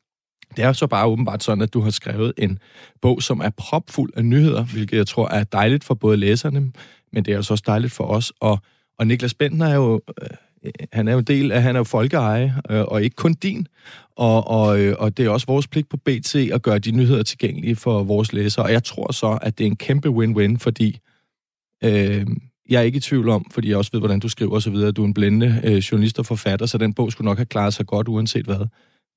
det 0.56 0.64
er 0.64 0.72
så 0.72 0.86
bare 0.86 1.06
åbenbart 1.06 1.42
sådan, 1.42 1.62
at 1.62 1.74
du 1.74 1.80
har 1.80 1.90
skrevet 1.90 2.32
en 2.38 2.58
bog, 3.02 3.22
som 3.22 3.40
er 3.40 3.50
propfuld 3.50 4.12
af 4.16 4.24
nyheder, 4.24 4.64
hvilket 4.64 4.96
jeg 4.96 5.06
tror 5.06 5.28
er 5.28 5.44
dejligt 5.44 5.84
for 5.84 5.94
både 5.94 6.16
læserne, 6.16 6.72
men 7.12 7.24
det 7.24 7.32
er 7.32 7.36
altså 7.36 7.54
også 7.54 7.64
dejligt 7.66 7.92
for 7.92 8.04
os. 8.04 8.32
Og, 8.40 8.58
og 8.98 9.06
Niklas 9.06 9.34
Bentner 9.34 9.66
er 9.66 9.74
jo, 9.74 10.00
øh, 10.22 10.28
han 10.92 11.08
er 11.08 11.12
jo 11.12 11.18
en 11.18 11.24
del 11.24 11.52
af, 11.52 11.62
han 11.62 11.76
er 11.76 11.80
jo 11.80 11.84
folkeeje, 11.84 12.54
øh, 12.70 12.80
og 12.80 13.02
ikke 13.02 13.16
kun 13.16 13.34
din. 13.34 13.66
Og, 14.16 14.46
og, 14.48 14.80
øh, 14.80 14.96
og 14.98 15.16
det 15.16 15.26
er 15.26 15.30
også 15.30 15.46
vores 15.46 15.66
pligt 15.66 15.88
på 15.88 15.96
BT 15.96 16.34
at 16.34 16.62
gøre 16.62 16.78
de 16.78 16.90
nyheder 16.90 17.22
tilgængelige 17.22 17.76
for 17.76 18.02
vores 18.02 18.32
læsere. 18.32 18.64
Og 18.64 18.72
jeg 18.72 18.84
tror 18.84 19.12
så, 19.12 19.38
at 19.42 19.58
det 19.58 19.64
er 19.64 19.68
en 19.68 19.76
kæmpe 19.76 20.08
win-win, 20.08 20.58
fordi 20.58 20.98
øh, 21.84 22.26
jeg 22.68 22.78
er 22.78 22.82
ikke 22.82 22.96
i 22.96 23.00
tvivl 23.00 23.28
om, 23.28 23.46
fordi 23.50 23.68
jeg 23.68 23.76
også 23.76 23.90
ved, 23.92 24.00
hvordan 24.00 24.20
du 24.20 24.28
skriver 24.28 24.52
osv., 24.52 24.74
at 24.74 24.96
du 24.96 25.02
er 25.02 25.06
en 25.06 25.14
blændende 25.14 25.60
øh, 25.64 25.76
journalist 25.76 26.18
og 26.18 26.26
forfatter, 26.26 26.66
så 26.66 26.78
den 26.78 26.94
bog 26.94 27.12
skulle 27.12 27.26
nok 27.26 27.38
have 27.38 27.46
klaret 27.46 27.74
sig 27.74 27.86
godt, 27.86 28.08
uanset 28.08 28.44
hvad. 28.44 28.66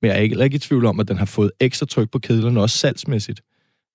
Men 0.02 0.08
jeg 0.08 0.16
er 0.16 0.20
ikke, 0.20 0.44
ikke 0.44 0.54
i 0.54 0.58
tvivl 0.58 0.86
om, 0.86 1.00
at 1.00 1.08
den 1.08 1.18
har 1.18 1.26
fået 1.26 1.50
ekstra 1.60 1.86
tryk 1.86 2.10
på 2.10 2.18
kedlerne, 2.18 2.60
også 2.60 2.78
salgsmæssigt, 2.78 3.40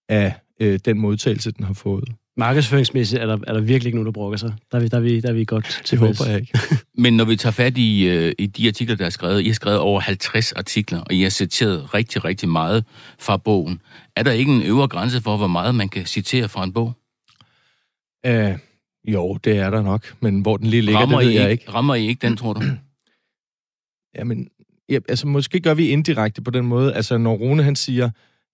af 0.09 0.33
øh, 0.59 0.79
den 0.85 0.99
modtagelse, 0.99 1.51
den 1.51 1.65
har 1.65 1.73
fået. 1.73 2.09
Markedsføringsmæssigt 2.37 3.21
er 3.21 3.25
der, 3.25 3.37
er 3.47 3.53
der 3.53 3.61
virkelig 3.61 3.85
ikke 3.85 3.97
nogen, 3.97 4.05
der 4.05 4.11
brokker 4.11 4.37
sig. 4.37 4.53
Der 4.71 4.77
er 4.77 4.81
vi, 4.81 4.87
der 4.87 4.97
er 4.97 5.01
vi, 5.01 5.19
der 5.19 5.29
er 5.29 5.33
vi 5.33 5.45
godt 5.45 5.65
Det 5.65 5.85
tilfreds. 5.85 6.19
håber 6.19 6.31
jeg 6.31 6.41
ikke. 6.41 6.59
Men 7.03 7.17
når 7.17 7.25
vi 7.25 7.35
tager 7.35 7.51
fat 7.51 7.77
i, 7.77 8.07
øh, 8.07 8.33
i 8.39 8.45
de 8.45 8.67
artikler, 8.67 8.95
der 8.95 9.05
er 9.05 9.09
skrevet, 9.09 9.41
I 9.41 9.47
har 9.47 9.53
skrevet 9.53 9.79
over 9.79 9.99
50 9.99 10.51
artikler, 10.51 10.99
og 11.01 11.13
I 11.13 11.21
har 11.21 11.29
citeret 11.29 11.93
rigtig, 11.93 12.25
rigtig 12.25 12.49
meget 12.49 12.85
fra 13.19 13.37
bogen. 13.37 13.81
Er 14.15 14.23
der 14.23 14.31
ikke 14.31 14.51
en 14.51 14.61
øvre 14.63 14.87
grænse 14.87 15.21
for, 15.21 15.37
hvor 15.37 15.47
meget 15.47 15.75
man 15.75 15.89
kan 15.89 16.05
citere 16.05 16.49
fra 16.49 16.63
en 16.63 16.73
bog? 16.73 16.93
Uh, 18.27 18.59
jo, 19.13 19.37
det 19.43 19.57
er 19.57 19.69
der 19.69 19.81
nok, 19.81 20.15
men 20.19 20.41
hvor 20.41 20.57
den 20.57 20.67
lige 20.67 20.81
ligger, 20.81 21.01
rammer, 21.01 21.19
det 21.19 21.27
ved 21.27 21.33
I 21.33 21.37
jeg 21.37 21.51
ikke, 21.51 21.61
ikke. 21.61 21.73
rammer 21.73 21.95
I 21.95 22.07
ikke 22.07 22.27
den, 22.27 22.37
tror 22.37 22.53
du? 22.53 22.61
Jamen, 24.17 24.49
ja, 24.89 24.99
altså 25.09 25.27
måske 25.27 25.59
gør 25.59 25.73
vi 25.73 25.87
indirekte 25.87 26.41
på 26.41 26.51
den 26.51 26.65
måde. 26.65 26.93
Altså, 26.93 27.17
når 27.17 27.33
Rune 27.33 27.63
han 27.63 27.75
siger, 27.75 28.09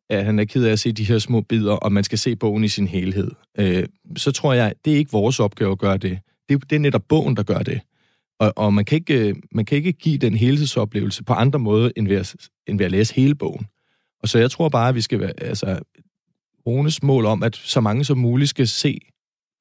at 0.09 0.25
han 0.25 0.39
er 0.39 0.45
ked 0.45 0.63
af 0.65 0.71
at 0.71 0.79
se 0.79 0.91
de 0.91 1.03
her 1.03 1.19
små 1.19 1.41
bidder, 1.41 1.73
og 1.73 1.91
man 1.91 2.03
skal 2.03 2.17
se 2.17 2.35
bogen 2.35 2.63
i 2.63 2.67
sin 2.67 2.87
helhed, 2.87 3.31
øh, 3.59 3.83
så 4.17 4.31
tror 4.31 4.53
jeg, 4.53 4.73
det 4.85 4.93
er 4.93 4.97
ikke 4.97 5.11
vores 5.11 5.39
opgave 5.39 5.71
at 5.71 5.77
gøre 5.79 5.97
det. 5.97 6.19
Det, 6.49 6.55
er- 6.55 6.59
det 6.59 6.75
er 6.75 6.79
netop 6.79 7.03
bogen, 7.09 7.35
der 7.35 7.43
gør 7.43 7.59
det. 7.59 7.81
Og, 8.39 8.53
og 8.55 8.73
man, 8.73 8.85
kan 8.85 8.95
ikke, 8.95 9.27
øh, 9.29 9.35
man 9.51 9.65
kan 9.65 9.77
ikke 9.77 9.91
give 9.91 10.17
den 10.17 10.33
helhedsoplevelse 10.35 11.23
på 11.23 11.33
andre 11.33 11.59
måder, 11.59 11.89
end 11.95 12.07
ved, 12.07 12.17
at, 12.17 12.35
end 12.67 12.77
ved 12.77 12.85
at 12.85 12.91
læse 12.91 13.15
hele 13.15 13.35
bogen. 13.35 13.65
Og 14.23 14.29
så 14.29 14.39
jeg 14.39 14.51
tror 14.51 14.69
bare, 14.69 14.89
at 14.89 14.95
vi 14.95 15.01
skal 15.01 15.19
være, 15.19 15.31
altså, 15.41 15.79
Rones 16.67 17.03
mål 17.03 17.25
om, 17.25 17.43
at 17.43 17.55
så 17.55 17.81
mange 17.81 18.03
som 18.05 18.17
muligt 18.17 18.49
skal 18.49 18.67
se 18.67 18.99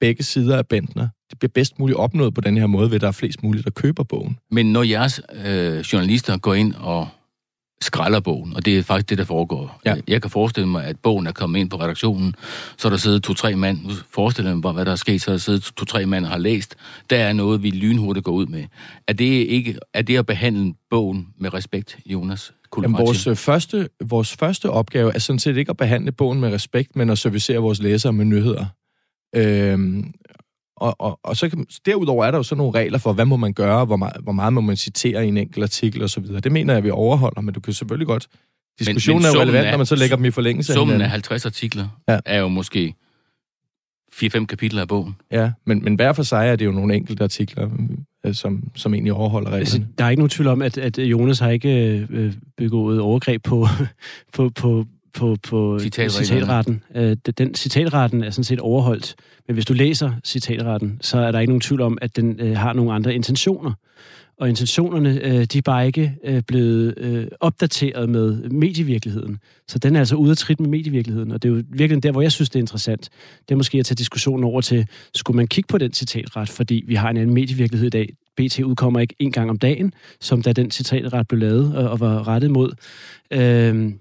begge 0.00 0.22
sider 0.22 0.56
af 0.58 0.66
Bentner, 0.66 1.08
det 1.30 1.38
bliver 1.38 1.50
bedst 1.54 1.78
muligt 1.78 1.98
opnået 1.98 2.34
på 2.34 2.40
den 2.40 2.56
her 2.58 2.66
måde, 2.66 2.88
ved 2.90 2.94
at 2.94 3.00
der 3.00 3.08
er 3.08 3.12
flest 3.12 3.42
muligt, 3.42 3.64
der 3.64 3.70
køber 3.70 4.02
bogen. 4.02 4.38
Men 4.50 4.72
når 4.72 4.82
jeres 4.82 5.20
øh, 5.46 5.78
journalister 5.78 6.38
går 6.38 6.54
ind 6.54 6.74
og 6.74 7.08
skralder 7.80 8.20
bogen, 8.20 8.56
og 8.56 8.64
det 8.64 8.78
er 8.78 8.82
faktisk 8.82 9.10
det, 9.10 9.18
der 9.18 9.24
foregår. 9.24 9.80
Ja. 9.84 9.94
Jeg 10.08 10.22
kan 10.22 10.30
forestille 10.30 10.68
mig, 10.68 10.84
at 10.84 10.96
bogen 10.98 11.26
er 11.26 11.32
kommet 11.32 11.60
ind 11.60 11.70
på 11.70 11.76
redaktionen, 11.76 12.34
så 12.76 12.88
er 12.88 12.90
der 12.90 12.96
siddet 12.96 13.22
to-tre 13.22 13.56
mand, 13.56 13.78
forestiller 14.10 14.54
mig 14.54 14.72
hvad 14.72 14.84
der 14.84 14.92
er 14.92 14.96
sket, 14.96 15.22
så 15.22 15.30
er 15.30 15.32
der 15.32 15.38
siddet 15.38 15.62
to-tre 15.62 16.06
mand 16.06 16.24
og 16.24 16.30
har 16.30 16.38
læst. 16.38 16.76
Der 17.10 17.16
er 17.16 17.32
noget, 17.32 17.62
vi 17.62 17.70
lynhurtigt 17.70 18.24
går 18.24 18.32
ud 18.32 18.46
med. 18.46 18.64
Er 19.08 19.12
det, 19.12 19.24
ikke, 19.24 19.78
er 19.94 20.02
det 20.02 20.16
at 20.16 20.26
behandle 20.26 20.74
bogen 20.90 21.28
med 21.40 21.54
respekt, 21.54 21.98
Jonas 22.06 22.52
Jamen, 22.82 22.98
vores, 22.98 23.26
øh, 23.26 23.36
første, 23.36 23.88
vores 24.04 24.36
første 24.36 24.70
opgave 24.70 25.14
er 25.14 25.18
sådan 25.18 25.38
set 25.38 25.56
ikke 25.56 25.70
at 25.70 25.76
behandle 25.76 26.12
bogen 26.12 26.40
med 26.40 26.52
respekt, 26.52 26.96
men 26.96 27.10
at 27.10 27.18
servicere 27.18 27.58
vores 27.58 27.82
læsere 27.82 28.12
med 28.12 28.24
nyheder. 28.24 28.66
Øhm, 29.36 30.12
og, 30.82 30.96
og, 30.98 31.20
og 31.22 31.36
så 31.36 31.48
kan, 31.48 31.66
derudover 31.86 32.24
er 32.24 32.30
der 32.30 32.38
jo 32.38 32.42
så 32.42 32.54
nogle 32.54 32.78
regler 32.78 32.98
for, 32.98 33.12
hvad 33.12 33.24
må 33.24 33.36
man 33.36 33.52
gøre, 33.52 33.84
hvor 33.84 33.96
meget, 33.96 34.16
hvor 34.22 34.32
meget 34.32 34.52
må 34.52 34.60
man 34.60 34.76
citere 34.76 35.24
i 35.24 35.28
en 35.28 35.36
enkelt 35.36 35.62
artikel 35.62 36.02
osv. 36.02 36.24
Det 36.24 36.52
mener 36.52 36.74
jeg, 36.74 36.84
vi 36.84 36.90
overholder, 36.90 37.40
men 37.40 37.54
du 37.54 37.60
kan 37.60 37.72
selvfølgelig 37.72 38.06
godt... 38.06 38.26
Diskussionen 38.78 39.22
men 39.22 39.26
er 39.28 39.32
jo 39.34 39.40
relevant, 39.40 39.66
er- 39.66 39.70
når 39.70 39.76
man 39.76 39.86
så 39.86 39.96
lægger 39.96 40.16
dem 40.16 40.24
i 40.24 40.30
forlængelse 40.30 40.72
af 40.72 40.74
Summen 40.74 40.92
af 40.92 40.96
hinanden. 40.96 41.10
50 41.10 41.46
artikler 41.46 41.88
Ja. 42.08 42.18
er 42.26 42.40
jo 42.40 42.48
måske 42.48 42.94
4-5 44.14 44.44
kapitler 44.46 44.82
af 44.82 44.88
bogen. 44.88 45.16
Ja, 45.32 45.50
men, 45.66 45.84
men 45.84 45.94
hver 45.94 46.12
for 46.12 46.22
sig 46.22 46.48
er 46.48 46.56
det 46.56 46.64
jo 46.64 46.70
nogle 46.72 46.94
enkelte 46.94 47.24
artikler, 47.24 47.68
øh, 48.26 48.34
som, 48.34 48.62
som 48.74 48.94
egentlig 48.94 49.12
overholder 49.12 49.50
Altså, 49.50 49.74
reglerne. 49.76 49.92
der 49.98 50.04
er 50.04 50.10
ikke 50.10 50.20
nogen 50.20 50.30
tvivl 50.30 50.48
om, 50.48 50.62
at, 50.62 50.78
at 50.78 50.98
Jonas 50.98 51.38
har 51.38 51.50
ikke 51.50 52.06
øh, 52.10 52.32
begået 52.56 53.00
overgreb 53.00 53.42
på, 53.42 53.66
på, 54.34 54.50
på, 54.56 54.84
på, 55.18 55.36
på 55.48 55.78
Citatreglerne. 55.78 56.26
citatretten. 56.26 56.82
Øh, 56.94 57.16
den 57.38 57.54
citatretten 57.54 58.24
er 58.24 58.30
sådan 58.30 58.44
set 58.44 58.60
overholdt. 58.60 59.14
Men 59.46 59.54
hvis 59.54 59.64
du 59.64 59.72
læser 59.72 60.12
citatretten, 60.24 60.98
så 61.00 61.18
er 61.18 61.32
der 61.32 61.40
ikke 61.40 61.50
nogen 61.50 61.60
tvivl 61.60 61.80
om, 61.80 61.98
at 62.00 62.16
den 62.16 62.40
øh, 62.40 62.56
har 62.56 62.72
nogle 62.72 62.92
andre 62.92 63.14
intentioner. 63.14 63.72
Og 64.40 64.48
intentionerne, 64.48 65.20
øh, 65.22 65.44
de 65.44 65.58
er 65.58 65.62
bare 65.64 65.86
ikke 65.86 66.14
øh, 66.24 66.42
blevet 66.42 66.94
øh, 66.96 67.26
opdateret 67.40 68.08
med 68.08 68.50
medievirkeligheden. 68.50 69.38
Så 69.68 69.78
den 69.78 69.96
er 69.96 70.00
altså 70.00 70.16
ude 70.16 70.30
at 70.30 70.38
trit 70.38 70.60
med 70.60 70.68
medievirkeligheden. 70.68 71.32
Og 71.32 71.42
det 71.42 71.48
er 71.50 71.54
jo 71.54 71.62
virkelig 71.68 72.02
der, 72.02 72.12
hvor 72.12 72.22
jeg 72.22 72.32
synes, 72.32 72.50
det 72.50 72.56
er 72.56 72.62
interessant. 72.62 73.08
Det 73.48 73.54
er 73.54 73.56
måske 73.56 73.78
at 73.78 73.86
tage 73.86 73.96
diskussionen 73.96 74.44
over 74.44 74.60
til, 74.60 74.86
skulle 75.14 75.36
man 75.36 75.46
kigge 75.46 75.68
på 75.68 75.78
den 75.78 75.92
citatret, 75.92 76.48
fordi 76.48 76.84
vi 76.86 76.94
har 76.94 77.10
en 77.10 77.16
anden 77.16 77.34
medievirkelighed 77.34 77.86
i 77.86 77.90
dag. 77.90 78.14
BT 78.36 78.60
udkommer 78.60 79.00
ikke 79.00 79.14
en 79.18 79.32
gang 79.32 79.50
om 79.50 79.58
dagen, 79.58 79.92
som 80.20 80.42
da 80.42 80.52
den 80.52 80.70
citatret 80.70 81.28
blev 81.28 81.40
lavet 81.40 81.76
og, 81.76 81.90
og 81.90 82.00
var 82.00 82.28
rettet 82.28 82.50
mod. 82.50 82.72
Øhm, 83.30 83.98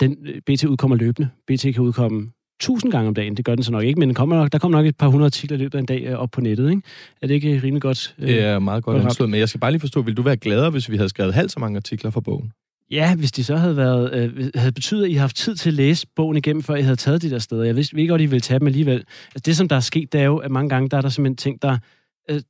den, 0.00 0.16
BT 0.46 0.64
udkommer 0.64 0.96
løbende. 0.96 1.28
BT 1.46 1.62
kan 1.62 1.78
udkomme 1.78 2.30
tusind 2.60 2.92
gange 2.92 3.08
om 3.08 3.14
dagen. 3.14 3.36
Det 3.36 3.44
gør 3.44 3.54
den 3.54 3.64
så 3.64 3.72
nok 3.72 3.84
ikke, 3.84 3.98
men 3.98 4.08
den 4.08 4.14
kommer 4.14 4.36
nok, 4.36 4.52
der 4.52 4.58
kommer 4.58 4.78
nok 4.78 4.86
et 4.86 4.96
par 4.96 5.08
hundrede 5.08 5.26
artikler 5.26 5.56
i 5.56 5.60
løbet 5.60 5.74
af 5.74 5.80
en 5.80 5.86
dag 5.86 6.02
øh, 6.06 6.14
op 6.14 6.30
på 6.30 6.40
nettet. 6.40 6.70
Ikke? 6.70 6.82
Er 7.22 7.26
det 7.26 7.34
ikke 7.34 7.60
rimelig 7.64 7.82
godt? 7.82 8.14
øh, 8.18 8.28
Det 8.28 8.40
er 8.40 8.58
meget 8.58 8.84
godt 8.84 9.02
anslået, 9.02 9.30
men 9.30 9.40
jeg 9.40 9.48
skal 9.48 9.60
bare 9.60 9.70
lige 9.70 9.80
forstå, 9.80 10.02
vil 10.02 10.16
du 10.16 10.22
være 10.22 10.36
gladere, 10.36 10.70
hvis 10.70 10.90
vi 10.90 10.96
havde 10.96 11.08
skrevet 11.08 11.34
halvt 11.34 11.52
så 11.52 11.60
mange 11.60 11.76
artikler 11.76 12.10
for 12.10 12.20
bogen? 12.20 12.52
Ja, 12.90 13.14
hvis 13.14 13.32
de 13.32 13.44
så 13.44 13.56
havde 13.56 13.76
været, 13.76 14.14
øh, 14.14 14.50
havde 14.54 14.72
betydet, 14.72 15.04
at 15.04 15.10
I 15.10 15.12
havde 15.12 15.20
haft 15.20 15.36
tid 15.36 15.54
til 15.56 15.70
at 15.70 15.74
læse 15.74 16.06
bogen 16.16 16.36
igennem, 16.36 16.62
før 16.62 16.74
I 16.74 16.82
havde 16.82 16.96
taget 16.96 17.22
de 17.22 17.30
der 17.30 17.38
steder. 17.38 17.64
Jeg 17.64 17.76
vidste 17.76 17.96
vi 17.96 18.06
godt, 18.06 18.20
I 18.20 18.26
ville 18.26 18.40
tage 18.40 18.58
dem 18.58 18.66
alligevel. 18.66 18.94
Altså, 18.96 19.42
det, 19.46 19.56
som 19.56 19.68
der 19.68 19.76
er 19.76 19.80
sket, 19.80 20.12
det 20.12 20.20
er 20.20 20.24
jo, 20.24 20.36
at 20.36 20.50
mange 20.50 20.68
gange, 20.68 20.88
der 20.88 20.96
er 20.96 21.00
der 21.00 21.08
simpelthen 21.08 21.36
ting, 21.36 21.62
der 21.62 21.72
øh, 21.72 21.78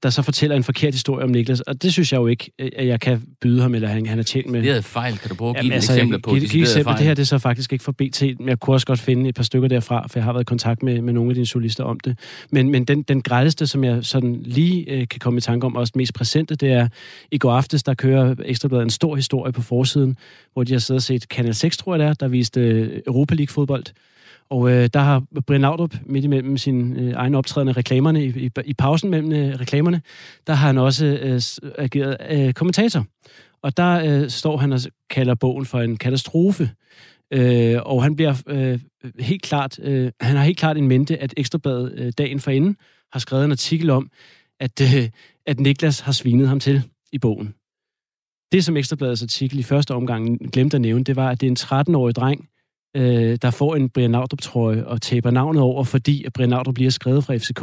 der 0.03 0.11
så 0.11 0.23
fortæller 0.23 0.57
en 0.57 0.65
forkert 0.65 0.95
historie 0.95 1.25
om 1.25 1.31
Niklas, 1.31 1.61
og 1.61 1.83
det 1.83 1.93
synes 1.93 2.13
jeg 2.13 2.19
jo 2.19 2.27
ikke, 2.27 2.51
øh, 2.59 2.71
at 2.77 2.87
jeg 2.87 3.01
kan 3.01 3.23
byde 3.41 3.63
ham, 3.63 3.75
eller 3.75 3.89
han, 3.89 4.07
han 4.07 4.19
er 4.19 4.23
tjent 4.23 4.51
med. 4.51 4.63
Det 4.63 4.71
er 4.71 4.81
fejl. 4.81 5.19
Kan 5.19 5.29
du 5.29 5.35
prøve 5.35 5.51
at 5.51 5.57
give 5.57 5.63
Jamen, 5.63 5.73
et 5.73 5.75
altså, 5.75 5.93
eksempel 5.93 6.21
på 6.21 6.31
giv, 6.31 6.49
giv 6.49 6.63
eksempel. 6.63 6.95
Det 6.95 7.05
her 7.05 7.15
det 7.15 7.23
er 7.23 7.27
så 7.27 7.39
faktisk 7.39 7.73
ikke 7.73 7.85
fra 7.85 7.93
BT, 7.93 8.23
men 8.23 8.49
jeg 8.49 8.61
kunne 8.61 8.77
også 8.77 8.87
godt 8.87 9.01
finde 9.01 9.29
et 9.29 9.35
par 9.35 9.43
stykker 9.43 9.69
derfra, 9.69 10.07
for 10.09 10.19
jeg 10.19 10.25
har 10.25 10.33
været 10.33 10.43
i 10.43 10.45
kontakt 10.45 10.83
med, 10.83 11.01
med 11.01 11.13
nogle 11.13 11.31
af 11.31 11.35
dine 11.35 11.47
journalister 11.55 11.85
om 11.85 12.01
det. 12.01 12.19
Men, 12.51 12.71
men 12.71 12.85
den, 12.85 13.03
den 13.03 13.23
grædeste, 13.23 13.67
som 13.67 13.85
jeg 13.85 14.05
sådan 14.05 14.43
lige 14.45 14.91
øh, 14.91 15.09
kan 15.09 15.21
komme 15.21 15.39
i 15.39 15.41
tanke 15.41 15.67
om, 15.67 15.77
også 15.77 15.93
mest 15.97 16.15
præsente, 16.15 16.55
det 16.55 16.73
er, 16.73 16.89
i 17.31 17.39
går 17.39 17.53
aftes, 17.53 17.83
der 17.83 17.95
kører 17.95 18.35
Ekstrabladet 18.45 18.85
en 18.85 18.91
stor 18.91 19.17
historie 19.17 19.53
på 19.53 19.63
forsiden, 19.63 20.17
hvor 20.53 20.65
de 20.65 20.73
har 20.73 20.81
siddet 20.81 20.99
og 20.99 21.03
set 21.03 21.29
Kanal 21.29 21.55
6, 21.55 21.77
tror 21.77 21.95
jeg 21.95 21.99
det 21.99 22.09
er, 22.09 22.15
der 22.15 22.29
viste 22.29 22.61
øh, 22.61 23.01
Europa 23.07 23.35
League-fodbold. 23.35 23.85
Og 24.51 24.71
øh, 24.71 24.89
der 24.95 25.01
har 25.01 25.23
Brian 25.47 25.61
Laudrup 25.61 25.95
midt 26.07 26.25
imellem 26.25 26.57
sin 26.57 26.97
øh, 26.97 27.13
egen 27.17 27.35
optrædende 27.35 27.73
reklamerne, 27.73 28.25
i, 28.25 28.29
i, 28.29 28.51
i 28.65 28.75
pausen 28.75 29.11
mellem 29.11 29.33
øh, 29.33 29.61
reklamerne, 29.61 30.03
der 30.47 30.53
har 30.53 30.67
han 30.67 30.79
også 30.79 31.07
øh, 31.07 31.41
ageret 31.79 32.17
øh, 32.31 32.53
kommentator. 32.53 33.05
Og 33.63 33.77
der 33.77 34.23
øh, 34.23 34.31
står 34.31 34.57
han 34.57 34.73
og 34.73 34.81
kalder 35.11 35.35
bogen 35.35 35.67
for 35.67 35.81
en 35.81 35.97
katastrofe. 35.97 36.71
Øh, 37.33 37.79
og 37.83 38.03
han 38.03 38.17
bliver 38.17 38.43
øh, 38.47 38.81
helt 39.19 39.43
klart, 39.43 39.79
øh, 39.79 40.13
han 40.21 40.37
har 40.37 40.45
helt 40.45 40.59
klart 40.59 40.77
en 40.77 40.89
mente, 40.89 41.19
at 41.19 41.35
Ekstrabladet 41.37 41.93
øh, 41.97 42.13
dagen 42.19 42.41
forinden 42.41 42.77
har 43.13 43.21
skrevet 43.21 43.45
en 43.45 43.51
artikel 43.51 43.91
om, 43.91 44.11
at, 44.61 44.81
øh, 44.97 45.09
at 45.47 45.61
Niklas 45.61 46.01
har 46.01 46.13
svinet 46.13 46.49
ham 46.49 46.61
til 46.61 46.83
i 47.13 47.19
bogen. 47.19 47.55
Det, 48.53 48.65
som 48.65 48.77
Ekstrabladets 48.77 49.23
artikel 49.23 49.59
i 49.59 49.63
første 49.63 49.95
omgang 49.95 50.53
glemte 50.53 50.77
at 50.77 50.81
nævne, 50.81 51.05
det 51.05 51.17
var, 51.17 51.31
at 51.31 51.41
det 51.41 51.47
er 51.47 51.51
en 51.51 51.87
13-årig 51.89 52.15
dreng, 52.15 52.49
øh, 52.97 53.39
der 53.43 53.51
får 53.51 53.77
en 53.77 53.89
Brian 53.89 54.13
Laudrup-trøje 54.13 54.85
og 54.85 55.03
taber 55.03 55.31
navnet 55.31 55.63
over, 55.63 55.85
fordi 55.85 56.25
at 56.25 56.33
Brian 56.33 56.51
Laudrup 56.51 56.75
bliver 56.75 56.91
skrevet 56.91 57.25
fra 57.25 57.37
FCK. 57.37 57.63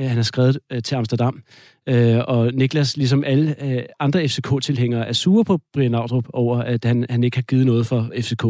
Øh, 0.00 0.08
han 0.08 0.18
er 0.18 0.22
skrevet 0.22 0.58
øh, 0.72 0.82
til 0.82 0.94
Amsterdam. 0.94 1.42
Øh, 1.88 2.20
og 2.28 2.52
Niklas, 2.54 2.96
ligesom 2.96 3.24
alle 3.24 3.64
øh, 3.64 3.82
andre 4.00 4.28
FCK-tilhængere, 4.28 5.08
er 5.08 5.12
sure 5.12 5.44
på 5.44 5.58
Brian 5.72 5.90
Laudrup 5.90 6.26
over, 6.32 6.58
at 6.58 6.84
han, 6.84 7.06
han 7.10 7.24
ikke 7.24 7.36
har 7.36 7.42
givet 7.42 7.66
noget 7.66 7.86
for 7.86 8.10
FCK. 8.20 8.44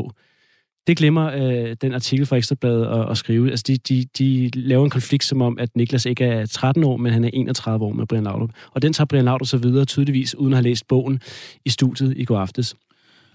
Det 0.87 0.97
glemmer 0.97 1.31
øh, 1.35 1.77
den 1.81 1.95
artikel 1.95 2.27
fra 2.27 2.37
Ekstrabladet 2.37 2.87
at, 2.87 3.11
at 3.11 3.17
skrive. 3.17 3.51
Altså, 3.51 3.65
de, 3.67 3.77
de, 3.77 4.05
de 4.19 4.51
laver 4.55 4.85
en 4.85 4.91
konflikt 4.91 5.25
som 5.25 5.43
om, 5.43 5.59
at 5.59 5.77
Niklas 5.77 6.07
ikke 6.07 6.25
er 6.25 6.47
13 6.47 6.85
år, 6.85 6.97
men 6.97 7.13
han 7.13 7.25
er 7.25 7.31
31 7.33 7.85
år 7.85 7.93
med 7.93 8.07
Brian 8.07 8.25
Laudrup. 8.25 8.51
Og 8.71 8.83
den 8.83 8.93
tager 8.93 9.07
Brian 9.07 9.25
Laudrup 9.25 9.47
så 9.47 9.59
videre, 9.59 9.85
tydeligvis, 9.85 10.35
uden 10.35 10.53
at 10.53 10.57
have 10.57 10.65
læst 10.65 10.89
bogen 10.89 11.21
i 11.65 11.71
studiet 11.71 12.15
i 12.17 12.25
går 12.25 12.39
aftes 12.39 12.75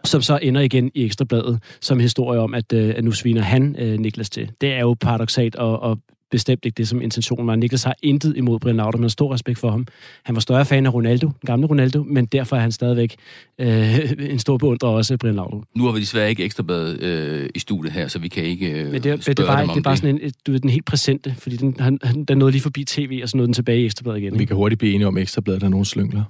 som 0.03 0.21
så 0.21 0.39
ender 0.41 0.61
igen 0.61 0.91
i 0.95 1.05
Ekstrabladet 1.05 1.59
som 1.81 1.99
historie 1.99 2.39
om, 2.39 2.53
at, 2.53 2.73
øh, 2.73 2.93
at 2.97 3.03
nu 3.03 3.11
sviner 3.11 3.41
han 3.41 3.75
øh, 3.79 3.99
Niklas 3.99 4.29
til. 4.29 4.51
Det 4.61 4.73
er 4.73 4.79
jo 4.79 4.93
paradoxalt 4.99 5.55
og, 5.55 5.79
og 5.79 5.99
bestemt 6.31 6.65
ikke 6.65 6.75
det, 6.77 6.87
som 6.87 7.01
intentionen 7.01 7.47
var. 7.47 7.55
Niklas 7.55 7.83
har 7.83 7.95
intet 8.03 8.37
imod 8.37 8.59
Brian 8.59 8.75
Laudrup, 8.75 8.99
men 8.99 9.03
har 9.03 9.09
stor 9.09 9.33
respekt 9.33 9.59
for 9.59 9.69
ham. 9.71 9.87
Han 10.23 10.35
var 10.35 10.39
større 10.39 10.65
fan 10.65 10.85
af 10.85 10.93
Ronaldo, 10.93 11.27
den 11.27 11.45
gamle 11.45 11.67
Ronaldo, 11.67 12.03
men 12.03 12.25
derfor 12.25 12.55
er 12.55 12.59
han 12.59 12.71
stadigvæk 12.71 13.15
øh, 13.59 13.99
en 14.33 14.39
stor 14.39 14.57
beundrer 14.57 14.89
også 14.89 15.13
af 15.13 15.19
Brian 15.19 15.35
Laudrup. 15.35 15.63
Nu 15.77 15.85
har 15.85 15.91
vi 15.91 15.99
desværre 15.99 16.29
ikke 16.29 16.43
ekstrabladet 16.43 17.01
øh, 17.03 17.49
i 17.55 17.59
studiet 17.59 17.93
her, 17.93 18.07
så 18.07 18.19
vi 18.19 18.27
kan 18.27 18.43
ikke 18.43 18.71
øh, 18.71 18.91
Men 18.91 19.03
det, 19.03 19.11
er- 19.11 19.15
det, 19.15 19.23
spørge 19.23 19.35
det, 19.35 19.43
er 19.43 19.47
bare, 19.47 19.59
dem 19.61 19.67
det 19.67 19.71
om 19.71 19.77
er 19.77 19.81
bare 19.83 19.97
sådan 19.97 20.19
en, 20.23 20.31
du 20.47 20.51
ved, 20.51 20.59
den 20.59 20.69
helt 20.69 20.85
præsente, 20.85 21.35
fordi 21.39 21.55
den, 21.55 21.75
han, 21.79 21.99
han, 22.03 22.23
den 22.23 22.37
nåede 22.37 22.51
lige 22.51 22.61
forbi 22.61 22.83
tv, 22.83 23.19
og 23.23 23.29
så 23.29 23.37
nåede 23.37 23.47
den 23.47 23.53
tilbage 23.53 23.81
i 23.81 23.85
Ekstrabladet 23.85 24.19
igen. 24.21 24.39
Vi 24.39 24.45
kan 24.45 24.55
hurtigt 24.55 24.79
blive 24.79 24.93
enige 24.93 25.07
om 25.07 25.17
Ekstrabladet, 25.17 25.61
der 25.61 25.67
er 25.67 25.71
nogle 25.71 25.85
slyngler. 25.85 26.23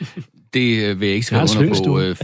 Det 0.56 0.84
øh, 0.84 1.00
vil 1.00 1.06
jeg 1.06 1.14
ikke 1.14 1.26
skrive 1.26 1.42
under 1.42 1.84
på, 1.84 2.00
øh, 2.00 2.16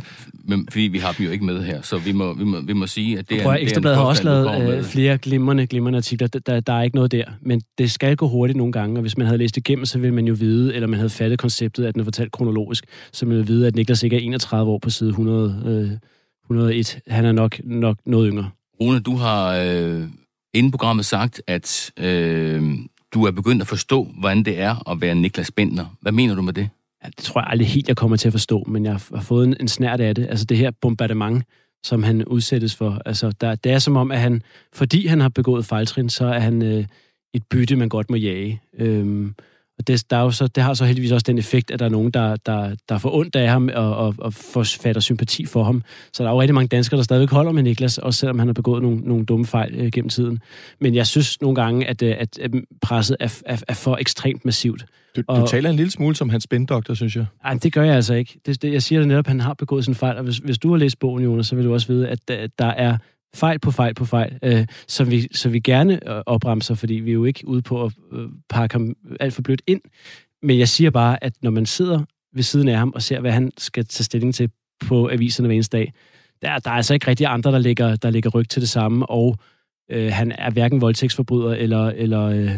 men, 0.44 0.68
fordi 0.70 0.82
vi 0.82 0.98
har 0.98 1.12
dem 1.12 1.26
jo 1.26 1.32
ikke 1.32 1.44
med 1.44 1.62
her. 1.62 1.82
Så 1.82 1.98
vi 1.98 2.12
må, 2.12 2.34
vi 2.34 2.44
må, 2.44 2.60
vi 2.60 2.72
må 2.72 2.86
sige, 2.86 3.18
at 3.18 3.30
det 3.30 3.38
er, 3.38 3.42
Prøv 3.42 3.52
at 3.52 3.58
det 3.58 3.62
Ekstrabladet 3.62 3.98
har 3.98 4.04
også 4.04 4.24
lavet 4.24 4.78
øh, 4.78 4.84
flere 4.84 5.18
glimrende, 5.18 5.66
glimrende 5.66 5.96
artikler. 5.96 6.28
Der, 6.28 6.38
der, 6.38 6.60
der 6.60 6.72
er 6.72 6.82
ikke 6.82 6.96
noget 6.96 7.12
der. 7.12 7.24
Men 7.40 7.62
det 7.78 7.90
skal 7.90 8.16
gå 8.16 8.28
hurtigt 8.28 8.56
nogle 8.56 8.72
gange, 8.72 8.96
og 8.96 9.00
hvis 9.00 9.16
man 9.16 9.26
havde 9.26 9.38
læst 9.38 9.56
igennem, 9.56 9.84
så 9.84 9.98
ville 9.98 10.14
man 10.14 10.26
jo 10.26 10.34
vide, 10.38 10.74
eller 10.74 10.88
man 10.88 10.98
havde 10.98 11.10
fattet 11.10 11.38
konceptet, 11.38 11.84
at 11.84 11.94
den 11.94 12.00
er 12.00 12.04
fortalt 12.04 12.32
kronologisk, 12.32 12.84
så 13.12 13.26
man 13.26 13.36
ville 13.36 13.46
vide, 13.46 13.66
at 13.66 13.74
Niklas 13.76 14.02
ikke 14.02 14.16
er 14.16 14.20
31 14.20 14.70
år 14.70 14.78
på 14.78 14.90
side 14.90 15.10
100, 15.10 15.62
øh, 15.66 15.98
101. 16.44 17.00
Han 17.06 17.24
er 17.24 17.32
nok, 17.32 17.60
nok 17.64 17.96
noget 18.06 18.30
yngre. 18.32 18.50
Rune, 18.80 19.00
du 19.00 19.16
har 19.16 19.56
øh, 19.56 20.02
inden 20.54 20.72
programmet 20.72 21.04
sagt, 21.04 21.42
at 21.46 21.92
øh, 21.96 22.62
du 23.14 23.24
er 23.24 23.30
begyndt 23.30 23.62
at 23.62 23.68
forstå, 23.68 24.08
hvordan 24.18 24.42
det 24.42 24.60
er 24.60 24.90
at 24.90 25.00
være 25.00 25.14
Niklas 25.14 25.50
Bentner. 25.50 25.96
Hvad 26.00 26.12
mener 26.12 26.34
du 26.34 26.42
med 26.42 26.52
det? 26.52 26.68
Ja, 27.04 27.08
det 27.16 27.24
tror 27.24 27.40
jeg 27.40 27.48
aldrig 27.50 27.68
helt, 27.68 27.88
jeg 27.88 27.96
kommer 27.96 28.16
til 28.16 28.28
at 28.28 28.32
forstå, 28.32 28.64
men 28.68 28.84
jeg 28.84 28.92
har 28.92 29.20
fået 29.20 29.46
en, 29.46 29.56
en 29.60 29.68
snært 29.68 30.00
af 30.00 30.14
det. 30.14 30.26
Altså 30.26 30.44
det 30.44 30.56
her 30.56 30.70
bombardement, 30.80 31.44
som 31.84 32.02
han 32.02 32.24
udsættes 32.24 32.74
for. 32.74 33.02
Altså 33.06 33.32
der, 33.40 33.54
det 33.54 33.72
er 33.72 33.78
som 33.78 33.96
om, 33.96 34.10
at 34.10 34.18
han, 34.18 34.42
fordi 34.72 35.06
han 35.06 35.20
har 35.20 35.28
begået 35.28 35.66
fejltrin, 35.66 36.08
så 36.08 36.26
er 36.26 36.38
han 36.38 36.62
øh, 36.62 36.84
et 37.34 37.42
bytte, 37.50 37.76
man 37.76 37.88
godt 37.88 38.10
må 38.10 38.16
jage. 38.16 38.60
Øhm, 38.78 39.34
og 39.78 39.86
det, 39.86 40.10
der 40.10 40.16
er 40.16 40.20
jo 40.20 40.30
så, 40.30 40.46
det 40.46 40.62
har 40.62 40.74
så 40.74 40.84
heldigvis 40.84 41.12
også 41.12 41.24
den 41.24 41.38
effekt, 41.38 41.70
at 41.70 41.78
der 41.78 41.84
er 41.84 41.90
nogen, 41.90 42.10
der, 42.10 42.36
der, 42.36 42.76
der 42.88 42.98
får 42.98 43.14
ondt 43.14 43.36
af 43.36 43.48
ham 43.48 43.70
og, 43.74 43.96
og, 43.96 44.14
og 44.18 44.34
får 44.34 44.62
fatter 44.62 45.00
sympati 45.00 45.46
for 45.46 45.64
ham. 45.64 45.82
Så 46.12 46.22
der 46.22 46.28
er 46.28 46.34
jo 46.34 46.40
rigtig 46.40 46.54
mange 46.54 46.68
danskere, 46.68 46.96
der 46.96 47.04
stadigvæk 47.04 47.30
holder 47.30 47.52
med 47.52 47.62
Niklas, 47.62 47.98
også 47.98 48.20
selvom 48.20 48.38
han 48.38 48.48
har 48.48 48.52
begået 48.52 48.82
nogle, 48.82 49.00
nogle 49.00 49.24
dumme 49.24 49.46
fejl 49.46 49.74
øh, 49.74 49.90
gennem 49.92 50.08
tiden. 50.08 50.38
Men 50.80 50.94
jeg 50.94 51.06
synes 51.06 51.40
nogle 51.40 51.54
gange, 51.54 51.86
at, 51.86 52.02
øh, 52.02 52.16
at, 52.18 52.38
at 52.38 52.50
presset 52.82 53.16
er, 53.20 53.40
er, 53.46 53.62
er 53.68 53.74
for 53.74 53.96
ekstremt 53.96 54.44
massivt. 54.44 54.84
Du, 55.16 55.22
Og- 55.28 55.40
du 55.40 55.46
taler 55.46 55.70
en 55.70 55.76
lille 55.76 55.90
smule 55.90 56.16
som 56.16 56.28
hans 56.30 56.44
spindoktor, 56.44 56.94
synes 56.94 57.16
jeg. 57.16 57.26
Ej, 57.44 57.52
men 57.52 57.58
det 57.58 57.72
gør 57.72 57.82
jeg 57.82 57.94
altså 57.94 58.14
ikke. 58.14 58.40
Det, 58.46 58.62
det, 58.62 58.72
jeg 58.72 58.82
siger 58.82 58.98
det 58.98 59.08
netop, 59.08 59.26
at 59.26 59.28
han 59.28 59.40
har 59.40 59.54
begået 59.54 59.84
sin 59.84 59.94
fejl, 59.94 60.16
og 60.16 60.24
hvis, 60.24 60.36
hvis 60.38 60.58
du 60.58 60.70
har 60.70 60.76
læst 60.76 60.98
bogen, 60.98 61.24
Jonas, 61.24 61.46
så 61.46 61.56
vil 61.56 61.64
du 61.64 61.72
også 61.72 61.86
vide, 61.86 62.08
at 62.08 62.18
der, 62.28 62.46
der 62.58 62.66
er 62.66 62.98
fejl 63.34 63.58
på 63.58 63.70
fejl 63.70 63.94
på 63.94 64.04
fejl, 64.04 64.38
øh, 64.42 64.66
som, 64.88 65.10
vi, 65.10 65.28
som 65.34 65.52
vi 65.52 65.60
gerne 65.60 66.08
øh, 66.10 66.22
opremser, 66.26 66.74
fordi 66.74 66.94
vi 66.94 67.10
er 67.10 67.14
jo 67.14 67.24
ikke 67.24 67.48
ude 67.48 67.62
på 67.62 67.84
at 67.84 67.92
øh, 68.12 68.28
pakke 68.48 68.74
ham 68.74 68.94
alt 69.20 69.34
for 69.34 69.42
blødt 69.42 69.62
ind. 69.66 69.80
Men 70.42 70.58
jeg 70.58 70.68
siger 70.68 70.90
bare, 70.90 71.24
at 71.24 71.32
når 71.42 71.50
man 71.50 71.66
sidder 71.66 72.00
ved 72.34 72.42
siden 72.42 72.68
af 72.68 72.76
ham 72.78 72.92
og 72.94 73.02
ser, 73.02 73.20
hvad 73.20 73.32
han 73.32 73.52
skal 73.58 73.84
tage 73.86 74.04
stilling 74.04 74.34
til 74.34 74.50
på 74.86 75.08
aviserne 75.08 75.46
hver 75.48 75.54
eneste 75.54 75.76
dag, 75.76 75.92
der, 76.42 76.58
der 76.58 76.70
er 76.70 76.74
altså 76.74 76.94
ikke 76.94 77.06
rigtig 77.08 77.26
andre, 77.26 77.52
der 77.52 77.58
lægger, 77.58 77.96
der 77.96 78.10
lægger 78.10 78.30
ryg 78.30 78.48
til 78.48 78.62
det 78.62 78.68
samme, 78.68 79.06
og 79.06 79.38
øh, 79.90 80.12
han 80.12 80.32
er 80.32 80.50
hverken 80.50 80.80
voldtægtsforbryder 80.80 81.54
eller, 81.54 81.86
eller, 81.86 82.22
øh, 82.22 82.50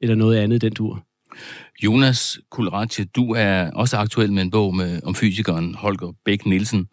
eller 0.00 0.14
noget 0.14 0.36
andet 0.36 0.56
i 0.62 0.66
den 0.66 0.74
tur. 0.74 1.04
Jonas 1.84 2.38
Kulratje, 2.50 3.04
du 3.04 3.34
er 3.34 3.70
også 3.70 3.96
aktuel 3.96 4.32
med 4.32 4.42
en 4.42 4.50
bog 4.50 4.74
med, 4.74 5.00
om 5.04 5.14
fysikeren 5.14 5.74
Holger 5.74 6.12
Bæk 6.24 6.46
Nielsen. 6.46 6.88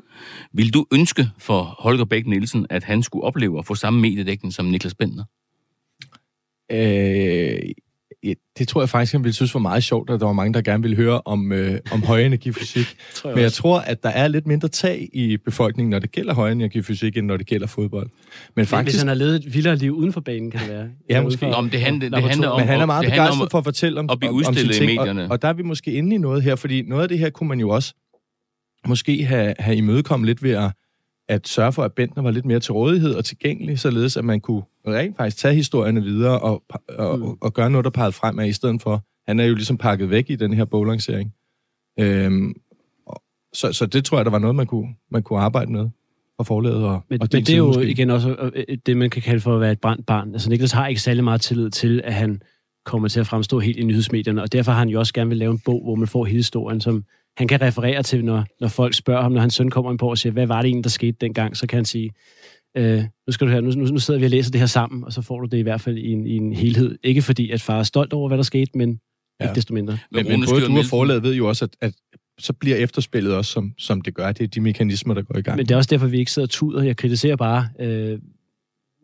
Vil 0.53 0.73
du 0.73 0.85
ønske 0.93 1.29
for 1.37 1.63
Holger 1.63 2.05
Bæk 2.05 2.27
Nielsen, 2.27 2.67
at 2.69 2.83
han 2.83 3.03
skulle 3.03 3.23
opleve 3.23 3.59
at 3.59 3.65
få 3.65 3.75
samme 3.75 4.01
mediedækning 4.01 4.53
som 4.53 4.65
Niklas 4.65 4.95
Bender? 4.95 5.23
Øh, 6.71 7.71
ja, 8.23 8.33
det 8.57 8.67
tror 8.67 8.81
jeg 8.81 8.89
faktisk, 8.89 9.11
han 9.13 9.23
ville 9.23 9.33
synes 9.33 9.53
var 9.53 9.59
meget 9.59 9.83
sjovt, 9.83 10.09
at 10.09 10.19
der 10.19 10.25
var 10.25 10.33
mange, 10.33 10.53
der 10.53 10.61
gerne 10.61 10.83
ville 10.83 10.97
høre 10.97 11.21
om, 11.25 11.51
øh, 11.51 11.79
om 11.91 12.03
højenergifysik. 12.03 12.85
Men 13.25 13.37
jeg 13.37 13.53
tror, 13.53 13.79
at 13.79 14.03
der 14.03 14.09
er 14.09 14.27
lidt 14.27 14.47
mindre 14.47 14.67
tag 14.67 15.09
i 15.13 15.37
befolkningen, 15.37 15.89
når 15.89 15.99
det 15.99 16.11
gælder 16.11 16.33
højenergifysik, 16.33 17.17
end 17.17 17.25
når 17.25 17.37
det 17.37 17.45
gælder 17.47 17.67
fodbold. 17.67 18.05
Men 18.09 18.11
Faktisk... 18.65 18.69
faktisk, 18.69 18.93
Hvis 18.95 19.01
han 19.01 19.07
har 19.07 19.15
levet 19.15 19.35
et 19.35 19.53
vildere 19.53 19.75
liv 19.75 19.91
uden 19.93 20.13
for 20.13 20.21
banen, 20.21 20.51
kan 20.51 20.59
det 20.59 20.69
være. 20.69 20.87
Ja, 21.09 21.21
måske. 21.21 21.49
Nå, 21.49 21.61
men 21.61 21.71
det 21.71 21.81
handler- 21.81 22.09
det 22.09 22.29
handler 22.29 22.47
om- 22.49 22.59
men 22.59 22.67
han 22.67 22.81
er 22.81 22.85
meget 22.85 23.03
det 23.05 23.11
om 23.11 23.15
begejstret 23.15 23.51
for 23.51 23.57
at 23.57 23.63
fortælle 23.63 23.99
om, 23.99 24.09
at 24.09 24.19
blive 24.19 24.29
om, 24.29 24.35
om 24.35 24.43
sine 24.43 24.49
udstillet 24.51 24.75
i 24.75 24.79
ting, 24.79 24.99
medierne. 24.99 25.23
Og, 25.23 25.31
og 25.31 25.41
der 25.41 25.47
er 25.47 25.53
vi 25.53 25.63
måske 25.63 25.91
inde 25.91 26.15
i 26.15 26.17
noget 26.17 26.43
her, 26.43 26.55
fordi 26.55 26.81
noget 26.81 27.03
af 27.03 27.09
det 27.09 27.19
her 27.19 27.29
kunne 27.29 27.49
man 27.49 27.59
jo 27.59 27.69
også 27.69 27.93
måske 28.87 29.25
have, 29.25 29.53
have 29.59 29.75
imødekommet 29.77 30.27
lidt 30.27 30.43
ved 30.43 30.51
at, 30.51 30.71
at 31.29 31.47
sørge 31.47 31.71
for, 31.73 31.83
at 31.83 31.93
Bentner 31.93 32.23
var 32.23 32.31
lidt 32.31 32.45
mere 32.45 32.59
til 32.59 32.73
rådighed 32.73 33.15
og 33.15 33.25
tilgængelig, 33.25 33.79
således 33.79 34.17
at 34.17 34.25
man 34.25 34.39
kunne 34.41 34.61
rent 34.87 35.17
faktisk 35.17 35.37
tage 35.37 35.53
historierne 35.53 36.03
videre 36.03 36.39
og, 36.39 36.63
og, 36.69 37.17
Mm. 37.17 37.23
og, 37.23 37.37
og 37.41 37.53
gøre 37.53 37.69
noget, 37.69 37.85
der 37.85 37.91
pegede 37.91 38.11
fremad, 38.11 38.47
i 38.47 38.51
stedet 38.53 38.81
for, 38.81 39.03
han 39.27 39.39
er 39.39 39.45
jo 39.45 39.55
ligesom 39.55 39.77
pakket 39.77 40.09
væk 40.09 40.29
i 40.29 40.35
den 40.35 40.53
her 40.53 40.65
boglancering. 40.65 41.33
Øhm, 41.99 42.53
og- 43.07 43.21
så, 43.53 43.73
så 43.73 43.85
det 43.85 44.05
tror 44.05 44.17
jeg, 44.17 44.25
der 44.25 44.31
var 44.31 44.39
noget, 44.39 44.55
man 44.55 44.67
kunne, 44.67 44.87
man 45.11 45.23
kunne 45.23 45.39
arbejde 45.39 45.71
med 45.71 45.89
fra 46.37 46.43
forlaget 46.43 46.83
og, 46.83 47.01
Men, 47.09 47.21
og 47.21 47.27
men 47.33 47.41
det 47.45 47.53
er 47.53 47.57
jo 47.57 47.65
måske. 47.67 47.89
igen 47.89 48.09
også 48.09 48.51
øh, 48.55 48.77
det, 48.85 48.97
man 48.97 49.09
kan 49.09 49.21
kalde 49.21 49.39
for 49.39 49.55
at 49.55 49.61
være 49.61 49.71
et 49.71 49.79
brændt 49.81 50.05
barn. 50.05 50.33
Altså 50.33 50.49
Niklas 50.49 50.71
har 50.71 50.87
ikke 50.87 51.01
særlig 51.01 51.23
meget 51.23 51.41
tillid 51.41 51.69
til, 51.69 52.01
at 52.03 52.13
han 52.13 52.41
kommer 52.85 53.07
til 53.07 53.19
at 53.19 53.27
fremstå 53.27 53.59
helt 53.59 53.77
i 53.77 53.83
nyhedsmedierne, 53.83 54.41
og 54.41 54.51
derfor 54.51 54.71
har 54.71 54.79
han 54.79 54.89
jo 54.89 54.99
også 54.99 55.13
gerne 55.13 55.27
vil 55.29 55.37
lave 55.37 55.51
en 55.51 55.59
bog, 55.65 55.83
hvor 55.83 55.95
man 55.95 56.07
får 56.07 56.25
hele 56.25 56.37
historien, 56.37 56.81
som 56.81 57.03
han 57.39 57.47
kan 57.47 57.61
referere 57.61 58.03
til, 58.03 58.25
når, 58.25 58.45
når 58.61 58.67
folk 58.67 58.93
spørger 58.93 59.21
ham, 59.21 59.31
når 59.31 59.41
hans 59.41 59.53
søn 59.53 59.69
kommer 59.69 59.91
ind 59.91 59.99
på 59.99 60.09
og 60.09 60.17
siger, 60.17 60.33
hvad 60.33 60.47
var 60.47 60.61
det 60.61 60.67
egentlig, 60.67 60.83
der 60.83 60.89
skete 60.89 61.17
dengang, 61.21 61.57
så 61.57 61.67
kan 61.67 61.77
han 61.77 61.85
sige, 61.85 62.11
øh, 62.77 63.03
nu 63.27 63.31
skal 63.31 63.47
du 63.47 63.51
høre, 63.51 63.61
nu, 63.61 63.71
nu, 63.71 63.85
nu 63.85 63.99
sidder 63.99 64.19
vi 64.19 64.25
og 64.25 64.31
læser 64.31 64.51
det 64.51 64.59
her 64.59 64.67
sammen, 64.67 65.03
og 65.03 65.13
så 65.13 65.21
får 65.21 65.39
du 65.39 65.45
det 65.45 65.57
i 65.57 65.61
hvert 65.61 65.81
fald 65.81 65.97
i 65.97 66.11
en, 66.11 66.27
i 66.27 66.35
en 66.35 66.53
helhed. 66.53 66.97
Ikke 67.03 67.21
fordi, 67.21 67.51
at 67.51 67.61
far 67.61 67.79
er 67.79 67.83
stolt 67.83 68.13
over, 68.13 68.27
hvad 68.27 68.37
der 68.37 68.43
skete, 68.43 68.71
men 68.75 68.99
ja. 69.39 69.45
ikke 69.45 69.55
desto 69.55 69.73
mindre. 69.73 69.97
Men, 70.11 70.27
men 70.27 70.35
Rune 70.35 70.45
både 70.49 70.65
du 70.65 70.77
og 70.77 70.85
forlaget 70.85 71.23
ved 71.23 71.33
jo 71.33 71.47
også, 71.47 71.65
at, 71.65 71.75
at 71.81 71.93
så 72.39 72.53
bliver 72.53 72.77
efterspillet 72.77 73.35
også, 73.35 73.51
som, 73.51 73.73
som 73.77 74.01
det 74.01 74.13
gør. 74.13 74.31
Det 74.31 74.43
er 74.43 74.47
de 74.47 74.61
mekanismer, 74.61 75.13
der 75.13 75.21
går 75.21 75.37
i 75.37 75.41
gang. 75.41 75.57
Men 75.57 75.65
det 75.65 75.73
er 75.73 75.77
også 75.77 75.89
derfor, 75.91 76.07
vi 76.07 76.19
ikke 76.19 76.31
sidder 76.31 76.45
og 76.45 76.49
tuder. 76.49 76.83
Jeg 76.83 76.97
kritiserer 76.97 77.35
bare 77.35 77.69
øh, 77.79 78.19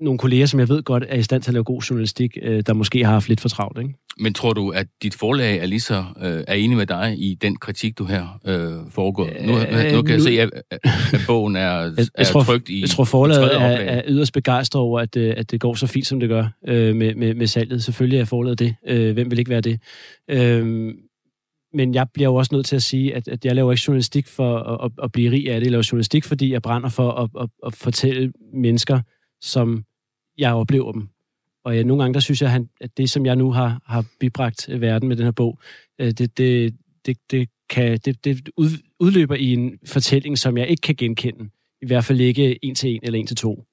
nogle 0.01 0.17
kolleger, 0.17 0.45
som 0.45 0.59
jeg 0.59 0.69
ved 0.69 0.83
godt 0.83 1.03
er 1.09 1.15
i 1.15 1.23
stand 1.23 1.41
til 1.41 1.49
at 1.49 1.53
lave 1.53 1.63
god 1.63 1.81
journalistik, 1.81 2.37
øh, 2.41 2.63
der 2.67 2.73
måske 2.73 3.05
har 3.05 3.11
haft 3.11 3.29
lidt 3.29 3.41
for 3.41 3.49
travlt. 3.49 3.79
Ikke? 3.79 3.93
Men 4.19 4.33
tror 4.33 4.53
du, 4.53 4.69
at 4.69 4.87
dit 5.03 5.15
forlag 5.15 5.57
er 5.57 5.65
lige 5.65 5.79
så 5.79 6.03
øh, 6.21 6.43
er 6.47 6.53
enig 6.53 6.77
med 6.77 6.85
dig 6.85 7.15
i 7.17 7.35
den 7.41 7.55
kritik, 7.55 7.97
du 7.97 8.05
her 8.05 8.39
øh, 8.45 8.91
foregår? 8.91 9.29
Nu, 9.41 9.51
nu, 9.51 9.57
Øh, 9.59 9.93
nu 9.93 10.01
kan 10.01 10.09
jeg 10.09 10.17
nu- 10.17 10.23
se, 10.23 10.41
at, 10.41 10.49
at 10.71 10.81
bogen 11.27 11.55
er, 11.55 11.61
er 11.69 12.05
jeg 12.17 12.27
tror, 12.27 12.43
trygt 12.43 12.69
i 12.69 12.81
Jeg 12.81 12.89
tror, 12.89 13.03
forlaget 13.03 13.55
er, 13.55 13.59
er 13.67 14.01
yderst 14.07 14.33
begejstret 14.33 14.81
over, 14.81 14.99
at, 14.99 15.17
øh, 15.17 15.33
at 15.37 15.51
det 15.51 15.59
går 15.59 15.73
så 15.73 15.87
fint, 15.87 16.07
som 16.07 16.19
det 16.19 16.29
gør 16.29 16.47
øh, 16.67 16.95
med, 16.95 17.15
med, 17.15 17.33
med 17.33 17.47
salget. 17.47 17.83
Selvfølgelig 17.83 18.19
er 18.19 18.25
forlaget 18.25 18.59
det. 18.59 18.75
Øh, 18.87 19.13
hvem 19.13 19.31
vil 19.31 19.39
ikke 19.39 19.51
være 19.51 19.61
det? 19.61 19.79
Øh, 20.29 20.93
men 21.73 21.93
jeg 21.93 22.07
bliver 22.13 22.29
jo 22.29 22.35
også 22.35 22.55
nødt 22.55 22.65
til 22.65 22.75
at 22.75 22.83
sige, 22.83 23.15
at, 23.15 23.27
at 23.27 23.45
jeg 23.45 23.55
laver 23.55 23.71
ikke 23.71 23.83
journalistik 23.87 24.27
for 24.27 24.57
at, 24.57 24.85
at, 24.85 24.91
at 25.03 25.11
blive 25.11 25.31
rig 25.31 25.49
af 25.51 25.59
det. 25.59 25.65
Jeg 25.65 25.71
laver 25.71 25.87
journalistik, 25.91 26.23
fordi 26.23 26.53
jeg 26.53 26.61
brænder 26.61 26.89
for 26.89 27.11
at, 27.11 27.29
at, 27.41 27.49
at 27.65 27.73
fortælle 27.75 28.31
mennesker, 28.53 28.99
som 29.41 29.83
jeg 30.37 30.53
oplever 30.53 30.91
dem. 30.91 31.07
Og 31.63 31.75
ja, 31.75 31.83
nogle 31.83 32.03
gange, 32.03 32.13
der 32.13 32.19
synes 32.19 32.41
jeg, 32.41 32.65
at 32.81 32.97
det, 32.97 33.09
som 33.09 33.25
jeg 33.25 33.35
nu 33.35 33.51
har, 33.51 33.81
har 33.85 34.05
bibragt 34.19 34.69
øh, 34.69 34.81
verden 34.81 35.07
med 35.07 35.15
den 35.15 35.25
her 35.25 35.31
bog, 35.31 35.59
øh, 35.99 36.11
det, 36.11 36.37
det, 36.37 36.75
det, 37.05 37.17
det, 37.31 37.49
kan, 37.69 37.99
det, 38.05 38.25
det 38.25 38.49
udløber 38.99 39.35
i 39.35 39.53
en 39.53 39.77
fortælling, 39.85 40.37
som 40.37 40.57
jeg 40.57 40.67
ikke 40.67 40.81
kan 40.81 40.95
genkende. 40.95 41.49
I 41.81 41.85
hvert 41.85 42.03
fald 42.03 42.19
ikke 42.19 42.65
en 42.65 42.75
til 42.75 42.89
en 42.89 42.99
eller 43.03 43.19
en 43.19 43.27
til 43.27 43.37
to. 43.37 43.63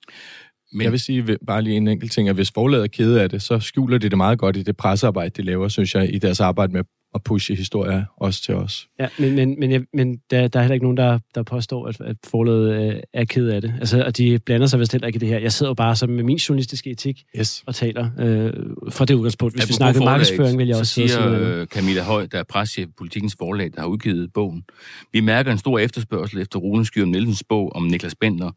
Men... 0.73 0.83
Jeg 0.83 0.93
vil 0.93 1.01
sige 1.01 1.39
bare 1.47 1.63
lige 1.63 1.77
en 1.77 1.89
enkelt 1.89 2.13
ting, 2.13 2.29
at 2.29 2.35
hvis 2.35 2.51
forlaget 2.51 2.83
er 2.83 2.89
kede 2.89 3.23
af 3.23 3.31
det, 3.31 3.43
så 3.43 3.61
skjuler 3.61 3.99
de 3.99 4.09
det 4.09 4.17
meget 4.17 4.39
godt 4.39 4.57
i 4.57 4.63
det 4.63 4.77
pressearbejde, 4.77 5.31
de 5.31 5.43
laver, 5.43 5.69
synes 5.69 5.95
jeg, 5.95 6.15
i 6.15 6.19
deres 6.19 6.41
arbejde 6.41 6.73
med 6.73 6.81
at 6.81 6.87
pushe 7.25 7.55
historier 7.55 8.05
også 8.17 8.43
til 8.43 8.55
os. 8.55 8.89
Ja, 9.01 9.09
men, 9.19 9.35
men, 9.35 9.61
men, 9.61 9.71
jeg, 9.71 9.83
men 9.95 10.17
der, 10.31 10.49
der 10.49 10.59
er 10.59 10.63
heller 10.63 10.75
ikke 10.75 10.85
nogen, 10.85 10.97
der, 10.97 11.19
der 11.35 11.43
påstår, 11.43 11.87
at, 11.87 12.01
at 12.01 12.17
forlaget 12.25 12.95
øh, 12.95 13.01
er 13.15 13.25
ked 13.25 13.49
af 13.49 13.61
det. 13.61 13.75
Altså, 13.81 14.05
og 14.05 14.17
de 14.17 14.39
blander 14.39 14.67
sig 14.67 14.81
vist 14.81 14.93
heller 14.93 15.07
ikke 15.07 15.17
i 15.17 15.21
det 15.21 15.29
her. 15.29 15.39
Jeg 15.39 15.53
sidder 15.53 15.71
jo 15.71 15.75
bare 15.75 15.97
som 15.97 16.11
med 16.11 16.25
min 16.25 16.37
journalistiske 16.37 16.91
etik 16.91 17.23
yes. 17.39 17.63
og 17.67 17.75
taler 17.75 18.11
øh, 18.19 18.53
fra 18.91 19.05
det 19.05 19.15
udgangspunkt. 19.15 19.57
Hvis 19.57 19.69
vi 19.69 19.73
snakker 19.73 20.05
markedsføring, 20.05 20.59
vil 20.59 20.67
jeg 20.69 20.77
også 20.77 20.95
sige. 20.95 21.09
Så 21.09 21.15
siger 21.15 21.61
øh, 21.61 21.67
Camilla 21.67 22.03
Høj, 22.03 22.27
der 22.27 22.39
er 22.39 22.43
preschef 22.43 22.89
Politikens 22.99 23.37
Forlag, 23.39 23.71
der 23.75 23.81
har 23.81 23.89
udgivet 23.89 24.33
bogen. 24.33 24.65
Vi 25.13 25.21
mærker 25.21 25.53
en 25.53 25.59
stor 25.59 25.79
efterspørgsel 25.79 26.41
efter 26.41 26.59
Rune 26.59 26.85
Skyrum 26.85 27.09
Nielsens 27.09 27.45
bog 27.49 27.77
om 27.77 27.83
Niklas 27.83 28.15
Bender. 28.15 28.51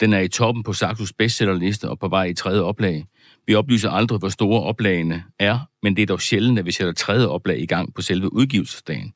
Den 0.00 0.12
er 0.12 0.18
i 0.18 0.28
toppen 0.28 0.62
på 0.62 0.72
Saxos 0.72 1.12
bestsellerliste 1.12 1.88
og 1.88 1.98
på 1.98 2.08
vej 2.08 2.24
i 2.24 2.34
tredje 2.34 2.60
oplag. 2.60 3.04
Vi 3.48 3.54
oplyser 3.54 3.90
aldrig, 3.90 4.18
hvor 4.18 4.28
store 4.28 4.62
oplagene 4.62 5.24
er, 5.38 5.58
men 5.82 5.96
det 5.96 6.02
er 6.02 6.06
dog 6.06 6.20
sjældent, 6.20 6.58
at 6.58 6.66
vi 6.66 6.72
sætter 6.72 6.92
tredje 6.92 7.26
oplag 7.26 7.60
i 7.60 7.66
gang 7.66 7.94
på 7.94 8.02
selve 8.02 8.32
udgivelsesdagen. 8.32 9.12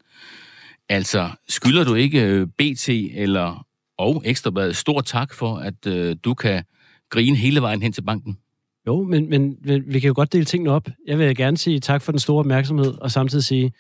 Altså, 0.89 1.31
skylder 1.49 1.85
du 1.85 1.95
ikke 1.95 2.23
øh, 2.23 2.47
BT 2.47 2.89
eller 2.89 3.67
og 3.99 4.23
Ekstrabladet 4.25 4.77
stor 4.77 5.01
tak 5.01 5.35
for, 5.35 5.57
at 5.57 5.87
øh, 5.87 6.17
du 6.25 6.35
kan 6.35 6.65
grine 7.11 7.37
hele 7.37 7.61
vejen 7.61 7.83
hen 7.83 7.93
til 7.93 8.03
banken? 8.03 8.39
Jo, 8.87 9.03
men, 9.03 9.31
men 9.31 9.57
vi 9.87 10.01
kan 10.01 10.09
jo 10.09 10.15
godt 10.17 10.33
dele 10.33 10.45
tingene 10.45 10.71
op. 10.71 10.89
Jeg 11.07 11.19
vil 11.19 11.37
gerne 11.37 11.57
sige 11.57 11.81
tak 11.81 12.03
for 12.03 12.13
den 12.13 12.19
store 12.19 12.39
opmærksomhed, 12.39 12.95
og 13.01 13.11
samtidig 13.11 13.45
sige, 13.45 13.73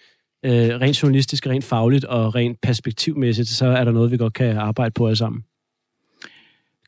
øh, 0.44 0.52
rent 0.52 1.02
journalistisk, 1.02 1.46
rent 1.46 1.64
fagligt 1.64 2.04
og 2.04 2.34
rent 2.34 2.60
perspektivmæssigt, 2.60 3.48
så 3.48 3.66
er 3.66 3.84
der 3.84 3.92
noget, 3.92 4.10
vi 4.10 4.16
godt 4.16 4.32
kan 4.32 4.56
arbejde 4.56 4.92
på 4.92 5.06
alle 5.06 5.16
sammen. 5.16 5.44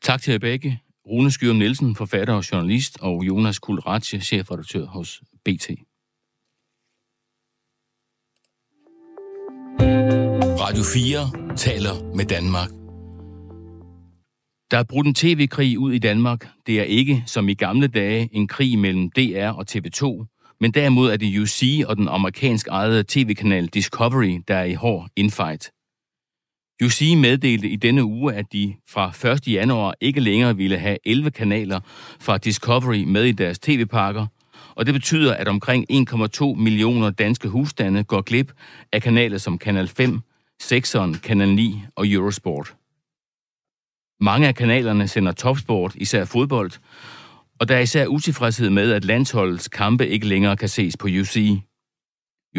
Tak 0.03 0.21
til 0.21 0.31
jer 0.31 0.39
begge. 0.39 0.79
Rune 1.09 1.31
Skyrum 1.31 1.55
Nielsen, 1.55 1.95
forfatter 1.95 2.33
og 2.33 2.51
journalist, 2.51 2.97
og 3.01 3.23
Jonas 3.27 3.59
Kulratje, 3.59 4.19
chefredaktør 4.19 4.85
hos 4.85 5.21
BT. 5.45 5.69
Radio 10.59 10.83
4 10.93 11.55
taler 11.55 12.15
med 12.15 12.25
Danmark. 12.25 12.69
Der 14.71 14.77
er 14.77 14.83
brudt 14.83 15.07
en 15.07 15.13
tv-krig 15.13 15.79
ud 15.79 15.93
i 15.93 15.99
Danmark. 15.99 16.47
Det 16.67 16.79
er 16.79 16.83
ikke, 16.83 17.23
som 17.25 17.49
i 17.49 17.53
gamle 17.53 17.87
dage, 17.87 18.29
en 18.31 18.47
krig 18.47 18.79
mellem 18.79 19.11
DR 19.11 19.49
og 19.49 19.65
TV2, 19.71 20.25
men 20.59 20.71
derimod 20.71 21.11
er 21.11 21.17
det 21.17 21.39
UC 21.39 21.83
og 21.87 21.97
den 21.97 22.07
amerikansk 22.07 22.67
ejede 22.67 23.03
tv-kanal 23.07 23.67
Discovery, 23.67 24.41
der 24.47 24.55
er 24.55 24.63
i 24.63 24.73
hård 24.73 25.09
infight. 25.15 25.74
UC 26.83 27.01
meddelte 27.17 27.69
i 27.69 27.75
denne 27.75 28.03
uge, 28.03 28.33
at 28.33 28.53
de 28.53 28.75
fra 28.89 29.29
1. 29.33 29.47
januar 29.47 29.95
ikke 30.01 30.19
længere 30.19 30.57
ville 30.57 30.77
have 30.77 30.97
11 31.05 31.31
kanaler 31.31 31.79
fra 32.19 32.37
Discovery 32.37 33.03
med 33.03 33.23
i 33.23 33.31
deres 33.31 33.59
tv-pakker, 33.59 34.27
og 34.75 34.85
det 34.85 34.93
betyder, 34.93 35.33
at 35.33 35.47
omkring 35.47 35.85
1,2 35.91 36.45
millioner 36.55 37.09
danske 37.09 37.47
husstande 37.47 38.03
går 38.03 38.21
glip 38.21 38.51
af 38.91 39.01
kanaler 39.01 39.37
som 39.37 39.57
Kanal 39.57 39.87
5, 39.87 40.21
6'eren, 40.63 41.19
Kanal 41.19 41.55
9 41.55 41.81
og 41.95 42.07
Eurosport. 42.07 42.75
Mange 44.19 44.47
af 44.47 44.55
kanalerne 44.55 45.07
sender 45.07 45.31
topsport, 45.31 45.95
især 45.95 46.25
fodbold, 46.25 46.71
og 47.59 47.67
der 47.67 47.75
er 47.75 47.79
især 47.79 48.07
utilfredshed 48.07 48.69
med, 48.69 48.91
at 48.91 49.05
landsholdets 49.05 49.67
kampe 49.67 50.07
ikke 50.07 50.27
længere 50.27 50.57
kan 50.57 50.69
ses 50.69 50.97
på 50.97 51.07
UC. 51.07 51.59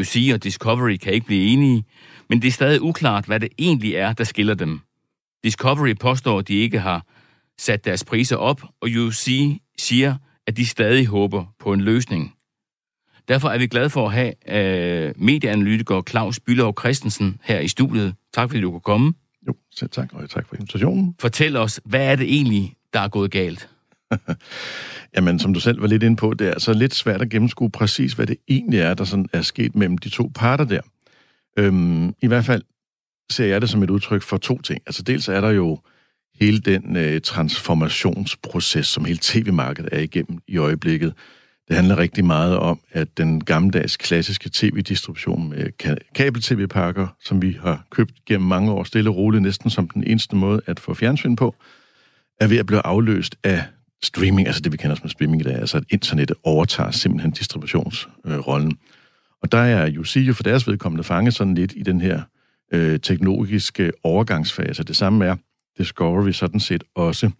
UC 0.01 0.31
og 0.35 0.45
Discovery 0.45 0.97
kan 0.97 1.13
ikke 1.13 1.27
blive 1.27 1.53
enige, 1.53 1.85
men 2.29 2.43
det 2.43 2.49
er 2.49 2.53
stadig 2.53 2.83
uklart, 2.83 3.25
hvad 3.25 3.41
det 3.41 3.49
egentlig 3.59 3.95
er, 3.95 4.13
der 4.13 4.25
skiller 4.25 4.55
dem. 4.55 4.81
Discovery 5.45 5.95
påstår, 6.01 6.39
at 6.39 6.49
de 6.49 6.55
ikke 6.55 6.79
har 6.79 7.07
sat 7.59 7.85
deres 7.85 8.05
priser 8.05 8.37
op, 8.37 8.63
og 8.81 8.89
UC 8.99 9.29
siger, 9.79 10.17
at 10.47 10.57
de 10.57 10.67
stadig 10.67 11.07
håber 11.07 11.45
på 11.59 11.73
en 11.73 11.81
løsning. 11.81 12.35
Derfor 13.29 13.49
er 13.49 13.59
vi 13.59 13.67
glade 13.67 13.91
for 13.91 14.09
at 14.09 14.13
have 14.13 14.33
uh, 14.49 15.23
medieanalytiker 15.23 16.03
Claus 16.03 16.41
Bylov 16.41 16.75
Christensen 16.81 17.39
her 17.43 17.61
i 17.61 17.69
studiet. 17.69 18.15
Tak 18.35 18.51
fordi 18.51 18.61
du 18.61 18.71
kunne 18.71 18.81
komme. 18.81 19.15
Jo, 19.49 19.55
selv 19.75 19.91
tak, 19.91 20.13
og 20.13 20.31
tak 20.31 20.49
for 20.49 20.57
invitationen. 20.57 21.15
Fortæl 21.21 21.57
os, 21.57 21.81
hvad 21.85 22.07
er 22.13 22.17
det 22.17 22.35
egentlig, 22.35 22.75
der 22.93 23.01
er 23.01 23.09
gået 23.09 23.31
galt? 23.31 23.69
Jamen, 25.17 25.39
som 25.39 25.55
du 25.55 25.61
selv 25.61 25.81
var 25.81 25.87
lidt 25.87 26.03
inde 26.03 26.17
på, 26.17 26.35
det 26.35 26.49
er 26.49 26.59
så 26.59 26.73
lidt 26.73 26.95
svært 26.95 27.23
at 27.23 27.31
gennemskue 27.31 27.71
præcis, 27.71 28.13
hvad 28.13 28.27
det 28.27 28.37
egentlig 28.49 28.81
er, 28.81 28.95
der 28.95 29.05
sådan 29.05 29.29
er 29.33 29.43
sket 29.43 29.77
mellem 29.77 29.99
de 29.99 30.09
to 30.09 30.31
parter 30.35 30.65
der. 30.65 30.81
Øhm, 31.59 32.09
I 32.23 32.27
hvert 32.27 32.45
fald 32.45 32.63
ser 33.31 33.47
jeg 33.47 33.61
det 33.61 33.71
som 33.71 33.83
et 33.83 33.91
udtryk 33.91 34.23
for 34.23 34.37
to 34.37 34.61
ting. 34.63 34.83
Altså 34.87 35.03
dels 35.03 35.29
er 35.29 35.41
der 35.41 35.51
jo 35.51 35.81
hele 36.41 36.59
den 36.59 36.97
øh, 36.97 37.21
transformationsproces, 37.21 38.87
som 38.87 39.05
hele 39.05 39.19
tv-markedet 39.23 39.89
er 39.93 40.01
igennem 40.01 40.39
i 40.49 40.57
øjeblikket. 40.57 41.15
Det 41.69 41.77
handler 41.77 41.99
rigtig 41.99 42.25
meget 42.25 42.57
om, 42.57 42.81
at 42.93 43.19
den 43.19 43.45
gammeldags 43.45 43.97
klassiske 43.97 44.51
tv-distribution 44.53 45.49
med 45.49 45.71
kabel-tv-pakker, 46.15 47.07
som 47.25 47.43
vi 47.43 47.59
har 47.63 47.87
købt 47.91 48.25
gennem 48.27 48.49
mange 48.49 48.73
år 48.73 48.85
stille 48.85 49.11
og 49.11 49.17
roligt, 49.17 49.43
næsten 49.43 49.71
som 49.71 49.89
den 49.89 50.05
eneste 50.05 50.37
måde 50.37 50.61
at 50.67 50.81
få 50.81 50.95
fjernsyn 50.95 51.37
på, 51.37 51.55
er 52.41 52.47
ved 52.47 52.57
at 52.59 52.67
blive 52.67 52.87
afløst 52.87 53.37
af 53.45 53.65
streaming, 54.03 54.47
altså 54.47 54.61
det 54.61 54.73
vi 54.73 54.77
kender 54.77 54.97
som 54.97 55.09
streaming 55.09 55.41
i 55.41 55.45
dag, 55.45 55.55
altså 55.55 55.77
at 55.77 55.85
internettet 55.91 56.37
overtager 56.45 56.91
simpelthen 56.91 57.31
distributionsrollen. 57.31 58.71
Øh, 58.71 58.96
og 59.47 59.53
der 59.53 59.59
er 59.59 59.99
UC 59.99 60.17
jo 60.17 60.33
for 60.33 60.43
deres 60.43 60.69
vedkommende 60.69 61.05
fanget 61.05 61.35
sådan 61.35 61.55
lidt 61.55 61.73
i 61.77 61.83
den 61.83 62.01
her 62.01 62.21
øh, 62.73 63.01
teknologiske 63.01 63.93
overgangsfase. 64.05 64.69
Altså, 64.69 64.85
det 64.85 64.97
samme 64.97 65.25
er 65.25 65.37
Discovery 65.79 66.31
sådan 66.31 66.61
set 66.61 66.85
også. 66.95 67.31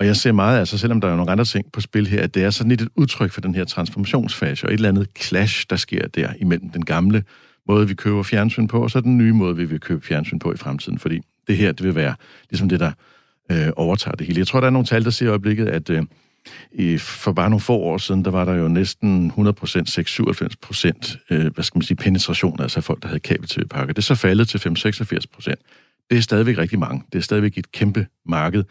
Og 0.00 0.06
jeg 0.06 0.16
ser 0.16 0.32
meget, 0.32 0.58
altså 0.58 0.78
selvom 0.78 1.00
der 1.00 1.08
er 1.08 1.16
nogle 1.16 1.32
andre 1.32 1.44
ting 1.44 1.72
på 1.72 1.80
spil 1.80 2.06
her, 2.06 2.22
at 2.22 2.34
det 2.34 2.44
er 2.44 2.50
sådan 2.50 2.68
lidt 2.68 2.82
et 2.82 2.88
udtryk 2.96 3.30
for 3.30 3.40
den 3.40 3.54
her 3.54 3.64
transformationsfase, 3.64 4.66
og 4.66 4.72
et 4.72 4.74
eller 4.74 4.88
andet 4.88 5.08
clash, 5.20 5.66
der 5.70 5.76
sker 5.76 6.08
der 6.08 6.32
imellem 6.40 6.70
den 6.70 6.84
gamle 6.84 7.24
måde, 7.68 7.88
vi 7.88 7.94
køber 7.94 8.22
fjernsyn 8.22 8.66
på, 8.66 8.82
og 8.82 8.90
så 8.90 9.00
den 9.00 9.18
nye 9.18 9.32
måde, 9.32 9.56
vi 9.56 9.64
vil 9.64 9.80
købe 9.80 10.06
fjernsyn 10.06 10.38
på 10.38 10.52
i 10.52 10.56
fremtiden. 10.56 10.98
Fordi 10.98 11.20
det 11.46 11.56
her, 11.56 11.72
det 11.72 11.86
vil 11.86 11.94
være 11.94 12.14
ligesom 12.50 12.68
det, 12.68 12.80
der 12.80 12.92
øh, 13.50 13.68
overtager 13.76 14.14
det 14.14 14.26
hele. 14.26 14.38
Jeg 14.38 14.46
tror, 14.46 14.60
der 14.60 14.66
er 14.66 14.70
nogle 14.70 14.86
tal, 14.86 15.04
der 15.04 15.10
siger 15.10 15.28
i 15.28 15.30
øjeblikket, 15.30 15.66
at 15.66 15.90
øh, 15.90 16.02
i, 16.72 16.98
for 16.98 17.32
bare 17.32 17.50
nogle 17.50 17.60
få 17.60 17.72
år 17.72 17.98
siden, 17.98 18.24
der 18.24 18.30
var 18.30 18.44
der 18.44 18.54
jo 18.54 18.68
næsten 18.68 19.32
100%, 19.38 19.40
6-97 19.40 20.48
procent, 20.62 21.18
øh, 21.30 21.54
hvad 21.54 21.64
skal 21.64 21.78
man 21.78 21.82
sige, 21.82 21.96
penetration, 21.96 22.60
altså 22.60 22.80
folk, 22.80 23.02
der 23.02 23.08
havde 23.08 23.20
kabel-tv-pakker. 23.20 23.92
Det 23.92 23.98
er 23.98 24.02
så 24.02 24.14
faldet 24.14 24.48
til 24.48 24.58
5-86 24.58 25.18
procent. 25.34 25.58
Det 26.10 26.18
er 26.18 26.22
stadigvæk 26.22 26.58
rigtig 26.58 26.78
mange. 26.78 27.02
Det 27.12 27.18
er 27.18 27.22
stadigvæk 27.22 27.58
et 27.58 27.72
kæmpe 27.72 28.06
marked. 28.26 28.64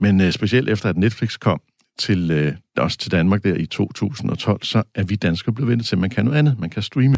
Men 0.00 0.20
øh, 0.20 0.32
specielt 0.32 0.68
efter, 0.68 0.88
at 0.88 0.96
Netflix 0.96 1.38
kom 1.38 1.60
til, 1.98 2.30
øh, 2.30 2.52
også 2.76 2.98
til 2.98 3.12
Danmark 3.12 3.44
der 3.44 3.54
i 3.54 3.66
2012, 3.66 4.62
så 4.62 4.82
er 4.94 5.04
vi 5.04 5.16
danskere 5.16 5.54
blevet 5.54 5.70
vendt 5.70 5.86
til, 5.86 5.96
at 5.96 6.00
man 6.00 6.10
kan 6.10 6.24
noget 6.24 6.38
andet. 6.38 6.58
Man 6.58 6.70
kan 6.70 6.82
streame. 6.82 7.16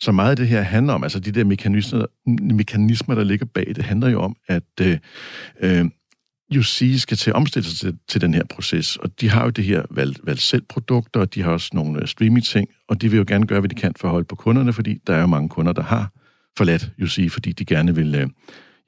Så 0.00 0.12
meget 0.12 0.30
af 0.30 0.36
det 0.36 0.48
her 0.48 0.62
handler 0.62 0.92
om, 0.92 1.02
altså 1.02 1.20
de 1.20 1.32
der 1.32 1.44
mekanismer, 1.44 2.06
mekanismer 2.54 3.14
der 3.14 3.24
ligger 3.24 3.46
bag, 3.46 3.72
det 3.76 3.84
handler 3.84 4.08
jo 4.08 4.20
om, 4.20 4.36
at 4.46 4.62
øh, 4.80 4.98
øh, 5.60 5.84
UC 6.58 7.00
skal 7.00 7.16
til 7.16 7.30
at 7.30 7.36
omstille 7.36 7.68
sig 7.68 7.78
til, 7.78 7.98
til 8.08 8.20
den 8.20 8.34
her 8.34 8.42
proces, 8.50 8.96
og 8.96 9.20
de 9.20 9.30
har 9.30 9.44
jo 9.44 9.50
det 9.50 9.64
her 9.64 9.82
valg, 9.90 10.16
valg 10.24 10.38
selv 10.38 10.62
produkter, 10.68 11.20
og 11.20 11.34
de 11.34 11.42
har 11.42 11.50
også 11.50 11.70
nogle 11.72 12.02
uh, 12.02 12.08
streaming-ting, 12.08 12.68
og 12.88 13.00
de 13.00 13.10
vil 13.10 13.16
jo 13.16 13.24
gerne 13.28 13.46
gøre, 13.46 13.60
hvad 13.60 13.68
de 13.68 13.74
kan 13.74 13.92
for 14.00 14.08
at 14.08 14.12
holde 14.12 14.26
på 14.26 14.36
kunderne, 14.36 14.72
fordi 14.72 14.98
der 15.06 15.14
er 15.14 15.20
jo 15.20 15.26
mange 15.26 15.48
kunder, 15.48 15.72
der 15.72 15.82
har 15.82 16.10
forladt 16.58 16.90
UC, 17.02 17.32
fordi 17.32 17.52
de 17.52 17.64
gerne 17.64 17.94
vil 17.94 18.22
uh, 18.22 18.30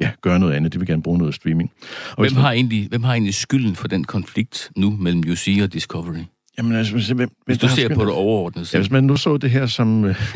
ja, 0.01 0.11
gøre 0.23 0.39
noget 0.39 0.55
andet. 0.55 0.73
De 0.73 0.79
vil 0.79 0.87
gerne 0.87 1.03
bruge 1.03 1.19
noget 1.19 1.35
streaming. 1.35 1.71
Og 2.11 2.25
hvem, 2.25 2.37
har 2.37 2.53
egentlig, 2.53 2.89
hvem 2.89 3.03
har 3.03 3.13
egentlig 3.13 3.35
skylden 3.35 3.77
for 3.77 3.89
den 3.89 4.05
konflikt 4.05 4.71
nu 4.77 4.91
mellem 4.91 5.23
UC 5.31 5.59
og 5.63 5.73
Discovery? 5.73 6.25
Jamen, 6.59 6.73
altså, 6.73 6.93
hvis, 6.93 7.09
hvem, 7.09 7.31
hvis 7.47 7.59
du 7.59 7.69
ser 7.69 7.95
på 7.95 8.05
det 8.05 8.13
overordnet. 8.13 8.75
Ja, 8.75 8.79
hvis 8.79 8.91
man 8.91 9.05
nu 9.05 9.17
så 9.17 9.37
det 9.37 9.51
her 9.51 9.67
som 9.67 10.05
øh, 10.05 10.35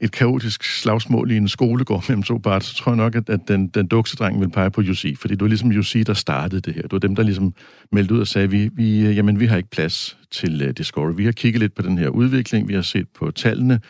et 0.00 0.12
kaotisk 0.12 0.80
slagsmål 0.80 1.30
i 1.30 1.36
en 1.36 1.48
skolegård 1.48 2.04
mellem 2.08 2.22
to 2.22 2.38
parter, 2.38 2.66
så 2.66 2.74
tror 2.74 2.92
jeg 2.92 2.96
nok, 2.96 3.14
at, 3.14 3.30
at 3.30 3.40
den, 3.48 3.68
den 3.68 3.86
duksedreng 3.86 4.40
vil 4.40 4.50
pege 4.50 4.70
på 4.70 4.80
UC, 4.80 5.18
fordi 5.18 5.34
det 5.34 5.40
var 5.40 5.48
ligesom 5.48 5.68
UC, 5.68 6.04
der 6.06 6.14
startede 6.14 6.60
det 6.60 6.74
her. 6.74 6.82
Det 6.82 6.92
var 6.92 6.98
dem, 6.98 7.16
der 7.16 7.22
ligesom 7.22 7.54
meldte 7.92 8.14
ud 8.14 8.20
og 8.20 8.26
sagde, 8.26 8.50
vi, 8.50 8.70
vi, 8.72 9.06
øh, 9.06 9.16
jamen, 9.16 9.40
vi 9.40 9.46
har 9.46 9.56
ikke 9.56 9.70
plads 9.70 10.18
til 10.30 10.68
uh, 10.68 10.70
Discovery. 10.70 11.12
Vi 11.16 11.24
har 11.24 11.32
kigget 11.32 11.60
lidt 11.60 11.74
på 11.74 11.82
den 11.82 11.98
her 11.98 12.08
udvikling, 12.08 12.68
vi 12.68 12.74
har 12.74 12.82
set 12.82 13.06
på 13.08 13.30
tallene. 13.30 13.80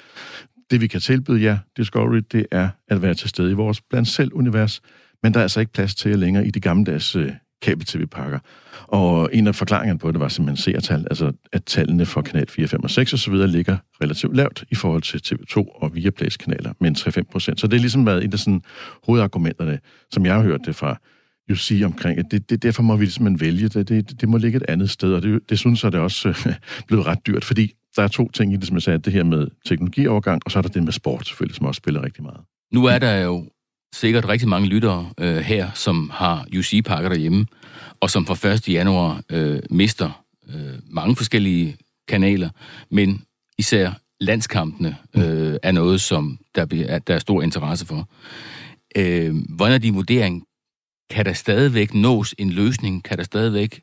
Det, 0.71 0.81
vi 0.81 0.87
kan 0.87 1.01
tilbyde 1.01 1.43
jer, 1.43 1.59
Discovery, 1.77 2.23
det 2.33 2.47
er 2.51 2.69
at 2.89 3.03
være 3.03 3.15
til 3.15 3.29
stede 3.29 3.51
i 3.51 3.55
vores 3.55 3.81
blandt 3.81 4.09
selv 4.09 4.31
univers, 4.35 4.81
men 5.23 5.35
der 5.35 5.41
er 5.41 5.43
altså 5.43 5.61
ikke 5.61 5.73
plads 5.73 5.95
til 5.95 6.09
jer 6.11 6.17
længere 6.17 6.47
i 6.47 6.51
de 6.51 6.61
gammeldags 6.61 7.17
uh, 7.17 7.27
kabel-tv-pakker. 7.63 8.39
Og 8.87 9.31
en 9.33 9.47
af 9.47 9.55
forklaringerne 9.55 9.99
på 9.99 10.13
det 10.13 10.21
var 10.21 10.29
simpelthen 10.29 10.63
seertal, 10.63 11.07
altså 11.11 11.33
at 11.53 11.65
tallene 11.65 12.07
for 12.07 12.23
kanal 12.23 12.51
4, 12.51 12.69
5 12.69 12.83
og 12.83 12.91
6 12.91 13.15
osv. 13.15 13.35
ligger 13.35 13.77
relativt 14.03 14.37
lavt 14.37 14.65
i 14.71 14.75
forhold 14.75 15.03
til 15.03 15.19
TV2 15.35 15.57
og 15.57 15.95
Viaplays 15.95 16.37
kanaler, 16.37 16.73
med 16.81 16.99
3-5 16.99 17.23
procent. 17.33 17.61
Så 17.61 17.67
det 17.67 17.77
er 17.77 17.81
ligesom 17.81 18.07
været 18.07 18.25
en 18.25 18.33
af 18.33 18.39
sådan 18.39 18.63
hovedargumenterne, 19.07 19.79
som 20.11 20.27
jeg 20.27 20.35
har 20.35 20.43
hørt 20.43 20.61
det 20.67 20.77
fra 20.77 20.97
sige 21.55 21.85
omkring, 21.85 22.19
at 22.19 22.25
det, 22.31 22.51
det, 22.51 22.63
derfor 22.63 22.83
må 22.83 22.97
vi 22.97 23.07
simpelthen 23.07 23.41
vælge, 23.41 23.69
det, 23.69 23.89
det, 23.89 24.21
det 24.21 24.29
må 24.29 24.37
ligge 24.37 24.57
et 24.57 24.65
andet 24.69 24.91
sted, 24.91 25.15
og 25.15 25.23
det, 25.23 25.51
det 25.51 25.59
synes 25.59 25.85
jeg, 25.85 25.93
det 25.93 25.99
er 25.99 26.03
også 26.03 26.29
øh, 26.29 26.55
blevet 26.89 27.07
ret 27.07 27.27
dyrt, 27.27 27.45
fordi 27.45 27.73
der 27.97 28.03
er 28.03 28.09
to 28.09 28.31
ting 28.31 28.53
i 28.53 28.57
det, 28.57 28.67
som 28.67 28.77
jeg 28.77 28.83
sagde, 28.83 28.99
det 28.99 29.13
her 29.13 29.25
med 29.25 29.47
teknologiovergang, 29.67 30.43
og 30.45 30.51
så 30.51 30.59
er 30.59 30.63
der 30.63 30.69
det 30.69 30.83
med 30.83 30.93
sport 30.93 31.27
selvfølgelig, 31.27 31.57
som 31.57 31.67
også 31.67 31.79
spiller 31.79 32.05
rigtig 32.05 32.23
meget. 32.23 32.41
Nu 32.73 32.85
er 32.85 32.99
der 32.99 33.15
jo 33.17 33.49
sikkert 33.95 34.29
rigtig 34.29 34.49
mange 34.49 34.69
lyttere 34.69 35.11
øh, 35.19 35.37
her, 35.37 35.71
som 35.75 36.11
har 36.15 36.47
UC-pakker 36.59 37.09
derhjemme, 37.09 37.47
og 38.01 38.11
som 38.11 38.27
fra 38.27 38.49
1. 38.49 38.69
januar 38.69 39.23
øh, 39.31 39.61
mister 39.71 40.25
øh, 40.49 40.75
mange 40.91 41.17
forskellige 41.17 41.77
kanaler, 42.09 42.51
men 42.91 43.23
især 43.59 43.93
landskampene 44.21 44.97
øh, 45.17 45.57
er 45.63 45.73
noget, 45.73 46.01
som 46.01 46.39
der, 46.55 46.65
bliver, 46.65 46.99
der 46.99 47.15
er 47.15 47.19
stor 47.19 47.43
interesse 47.43 47.87
for. 47.87 48.09
Øh, 48.97 49.35
hvordan 49.49 49.75
er 49.75 49.79
din 49.79 49.95
vurdering? 49.95 50.45
Kan 51.11 51.25
der 51.25 51.33
stadigvæk 51.33 51.95
nås 51.95 52.35
en 52.39 52.51
løsning? 52.51 53.05
Kan 53.05 53.19
der 53.19 53.25
stadigvæk 53.25 53.81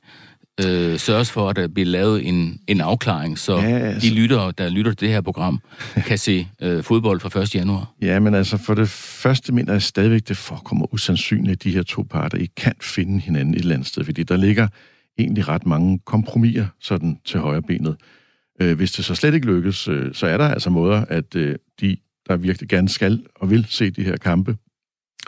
øh, 0.61 0.99
sørges 0.99 1.31
for, 1.31 1.49
at 1.49 1.55
der 1.55 1.67
bliver 1.67 1.85
lavet 1.85 2.27
en, 2.27 2.59
en 2.67 2.81
afklaring, 2.81 3.39
så 3.39 3.57
ja, 3.57 3.77
altså. 3.77 4.09
de 4.09 4.13
lyttere, 4.13 4.53
der 4.57 4.69
lytter 4.69 4.91
til 4.91 4.99
det 4.99 5.09
her 5.09 5.21
program, 5.21 5.59
kan 6.07 6.17
se 6.17 6.47
øh, 6.61 6.83
fodbold 6.83 7.19
fra 7.19 7.41
1. 7.41 7.55
januar? 7.55 7.93
Ja, 8.01 8.19
men 8.19 8.35
altså 8.35 8.57
for 8.57 8.73
det 8.73 8.89
første 8.89 9.53
mener 9.53 9.71
jeg 9.71 9.81
stadigvæk, 9.81 10.27
det 10.27 10.37
forekommer 10.37 10.93
usandsynligt, 10.93 11.51
at 11.51 11.63
de 11.63 11.71
her 11.71 11.83
to 11.83 12.03
parter 12.03 12.37
ikke 12.37 12.55
kan 12.55 12.73
finde 12.81 13.19
hinanden 13.19 13.53
et 13.53 13.59
eller 13.59 13.75
andet 13.75 13.87
sted, 13.87 14.03
fordi 14.03 14.23
der 14.23 14.37
ligger 14.37 14.67
egentlig 15.17 15.47
ret 15.47 15.65
mange 15.65 15.99
kompromiser 16.05 16.65
sådan 16.81 17.19
til 17.25 17.39
højre 17.39 17.61
benet. 17.61 17.95
Øh, 18.61 18.75
hvis 18.75 18.91
det 18.91 19.05
så 19.05 19.15
slet 19.15 19.33
ikke 19.33 19.47
lykkes, 19.47 19.87
øh, 19.87 20.13
så 20.13 20.27
er 20.27 20.37
der 20.37 20.47
altså 20.47 20.69
måder, 20.69 21.05
at 21.09 21.35
øh, 21.35 21.55
de, 21.81 21.97
der 22.29 22.37
virkelig 22.37 22.69
gerne 22.69 22.89
skal 22.89 23.23
og 23.35 23.49
vil 23.49 23.65
se 23.69 23.89
de 23.89 24.03
her 24.03 24.17
kampe, 24.17 24.57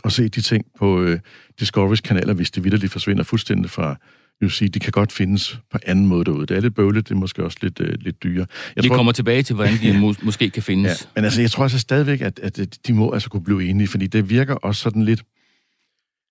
og 0.04 0.12
se 0.12 0.30
de 0.30 0.42
ting 0.42 0.66
på 0.80 1.02
øh, 1.02 1.20
Discovery's 1.62 2.02
kanaler, 2.02 2.34
hvis 2.34 2.52
de 2.52 2.64
vidderligt 2.64 2.92
forsvinder 2.92 3.24
fuldstændig 3.24 3.70
fra 3.70 3.96
vil 4.40 4.52
sige, 4.52 4.70
de 4.70 4.80
kan 4.80 4.92
godt 4.92 5.12
findes 5.12 5.60
på 5.72 5.78
anden 5.86 6.06
måde 6.06 6.26
derude. 6.26 6.46
Det 6.46 6.58
er 6.58 6.62
lidt 6.62 6.76
bøvlet, 6.76 7.10
det 7.10 7.16
er 7.16 7.20
måske 7.20 7.44
også 7.44 7.58
lidt, 7.62 7.80
øh, 7.80 7.94
lidt 8.00 8.24
dyre. 8.24 8.46
Jeg 8.76 8.84
Vi 8.84 8.88
tror, 8.88 8.96
kommer 8.96 9.12
tilbage 9.12 9.44
til, 9.44 9.56
hvordan 9.56 9.78
de 9.82 9.94
må, 10.02 10.14
måske 10.22 10.50
kan 10.50 10.64
findes. 10.64 11.02
Ja, 11.02 11.08
men 11.16 11.24
altså, 11.26 11.42
jeg 11.42 11.52
tror 11.52 11.64
altså 11.64 11.80
stadigvæk, 11.80 12.22
at, 12.22 12.40
at 12.40 12.78
de 12.88 12.94
må 12.94 13.12
altså 13.12 13.30
kunne 13.30 13.44
blive 13.44 13.66
enige, 13.70 13.88
fordi 13.88 14.08
det 14.08 14.30
virker 14.30 14.56
også 14.56 14.82
sådan 14.82 15.04
lidt, 15.04 15.24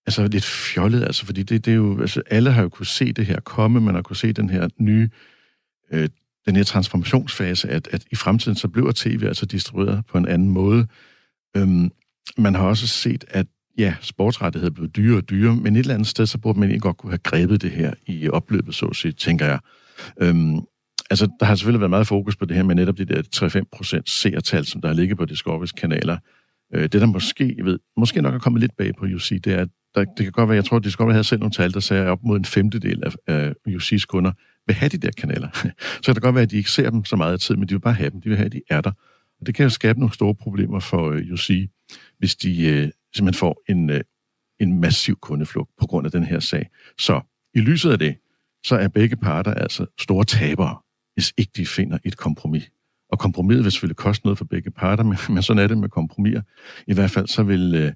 altså 0.06 0.28
lidt 0.28 0.44
fjollet, 0.44 1.02
altså, 1.02 1.26
fordi 1.26 1.42
det, 1.42 1.64
det 1.64 1.70
er 1.70 1.76
jo, 1.76 2.00
altså, 2.00 2.22
alle 2.30 2.52
har 2.52 2.62
jo 2.62 2.68
kunne 2.68 2.86
se 2.86 3.12
det 3.12 3.26
her 3.26 3.40
komme, 3.40 3.80
man 3.80 3.94
har 3.94 4.02
kunne 4.02 4.16
se 4.16 4.32
den 4.32 4.50
her 4.50 4.68
nye, 4.78 5.10
øh, 5.92 6.08
den 6.46 6.56
her 6.56 6.64
transformationsfase, 6.64 7.68
at, 7.68 7.88
at 7.92 8.04
i 8.10 8.14
fremtiden 8.14 8.56
så 8.56 8.68
bliver 8.68 8.92
tv 8.92 9.24
altså 9.26 9.46
distribueret 9.46 10.06
på 10.06 10.18
en 10.18 10.28
anden 10.28 10.48
måde. 10.48 10.86
Øhm, 11.56 11.90
man 12.38 12.54
har 12.54 12.62
også 12.62 12.86
set, 12.86 13.24
at 13.28 13.46
ja, 13.78 13.94
sportsrettigheder 14.00 14.74
blev 14.74 14.88
dyre 14.88 15.16
og 15.16 15.30
dyre, 15.30 15.56
men 15.56 15.76
et 15.76 15.80
eller 15.80 15.94
andet 15.94 16.08
sted, 16.08 16.26
så 16.26 16.38
burde 16.38 16.60
man 16.60 16.70
ikke 16.70 16.80
godt 16.80 16.96
kunne 16.96 17.10
have 17.10 17.18
grebet 17.18 17.62
det 17.62 17.70
her 17.70 17.94
i 18.06 18.28
opløbet, 18.28 18.74
så 18.74 18.86
at 18.86 18.96
sige, 18.96 19.12
tænker 19.12 19.46
jeg. 19.46 19.58
Øhm, 20.20 20.60
altså, 21.10 21.28
der 21.40 21.46
har 21.46 21.54
selvfølgelig 21.54 21.80
været 21.80 21.90
meget 21.90 22.06
fokus 22.06 22.36
på 22.36 22.44
det 22.44 22.56
her 22.56 22.62
med 22.62 22.74
netop 22.74 22.98
de 22.98 23.04
der 23.04 23.22
3-5 23.36 23.68
procent 23.72 24.10
seertal, 24.10 24.64
som 24.66 24.80
der 24.80 24.88
har 24.88 24.94
ligget 24.94 25.18
på 25.18 25.26
Discovery's 25.30 25.72
kanaler. 25.76 26.18
Øh, 26.74 26.82
det, 26.82 26.92
der 26.92 27.06
måske, 27.06 27.56
ved, 27.64 27.78
måske 27.96 28.22
nok 28.22 28.34
er 28.34 28.38
kommet 28.38 28.60
lidt 28.60 28.76
bag 28.78 28.92
på 28.98 29.04
UC, 29.04 29.42
det 29.42 29.52
er, 29.52 29.60
at 29.60 29.68
der, 29.94 30.04
det 30.04 30.24
kan 30.24 30.32
godt 30.32 30.48
være, 30.48 30.56
jeg 30.56 30.64
tror, 30.64 30.76
at 30.76 30.84
Discovery 30.84 31.12
havde 31.12 31.24
selv 31.24 31.40
nogle 31.40 31.52
tal, 31.52 31.72
der 31.72 31.80
sagde, 31.80 32.02
at 32.02 32.08
op 32.08 32.22
mod 32.24 32.36
en 32.36 32.44
femtedel 32.44 33.02
af, 33.04 33.12
af 33.26 33.52
UC's 33.68 34.04
kunder 34.08 34.32
vil 34.66 34.74
have 34.74 34.88
de 34.88 34.98
der 34.98 35.10
kanaler. 35.18 35.48
så 36.02 36.06
kan 36.06 36.14
det 36.14 36.22
godt 36.22 36.34
være, 36.34 36.42
at 36.42 36.50
de 36.50 36.56
ikke 36.56 36.70
ser 36.70 36.90
dem 36.90 37.04
så 37.04 37.16
meget 37.16 37.40
tid, 37.40 37.56
men 37.56 37.68
de 37.68 37.74
vil 37.74 37.80
bare 37.80 37.94
have 37.94 38.10
dem. 38.10 38.20
De 38.20 38.28
vil 38.28 38.36
have, 38.36 38.46
at 38.46 38.52
de 38.52 38.60
er 38.70 38.80
der. 38.80 38.90
Og 39.40 39.46
det 39.46 39.54
kan 39.54 39.62
jo 39.62 39.70
skabe 39.70 39.98
nogle 39.98 40.14
store 40.14 40.34
problemer 40.34 40.80
for 40.80 41.10
øh, 41.10 41.16
uh, 41.16 41.32
UC, 41.32 41.68
hvis 42.18 42.36
de 42.36 42.66
øh, 42.66 42.88
simpelthen 43.16 43.38
får 43.38 43.62
en, 43.68 43.90
øh, 43.90 44.00
en 44.60 44.80
massiv 44.80 45.18
kundeflugt 45.20 45.70
på 45.80 45.86
grund 45.86 46.06
af 46.06 46.12
den 46.12 46.24
her 46.24 46.40
sag. 46.40 46.68
Så 46.98 47.20
i 47.54 47.60
lyset 47.60 47.90
af 47.90 47.98
det, 47.98 48.16
så 48.64 48.76
er 48.76 48.88
begge 48.88 49.16
parter 49.16 49.54
altså 49.54 49.86
store 50.00 50.24
tabere, 50.24 50.76
hvis 51.14 51.32
ikke 51.36 51.52
de 51.56 51.66
finder 51.66 51.98
et 52.04 52.16
kompromis. 52.16 52.70
Og 53.08 53.18
kompromiset 53.18 53.64
vil 53.64 53.72
selvfølgelig 53.72 53.96
koste 53.96 54.26
noget 54.26 54.38
for 54.38 54.44
begge 54.44 54.70
parter, 54.70 55.04
men, 55.04 55.18
men 55.34 55.42
sådan 55.42 55.62
er 55.62 55.66
det 55.66 55.78
med 55.78 55.88
kompromiser. 55.88 56.42
I 56.86 56.94
hvert 56.94 57.10
fald 57.10 57.26
så 57.26 57.42
vil 57.42 57.74
øh, 57.74 57.92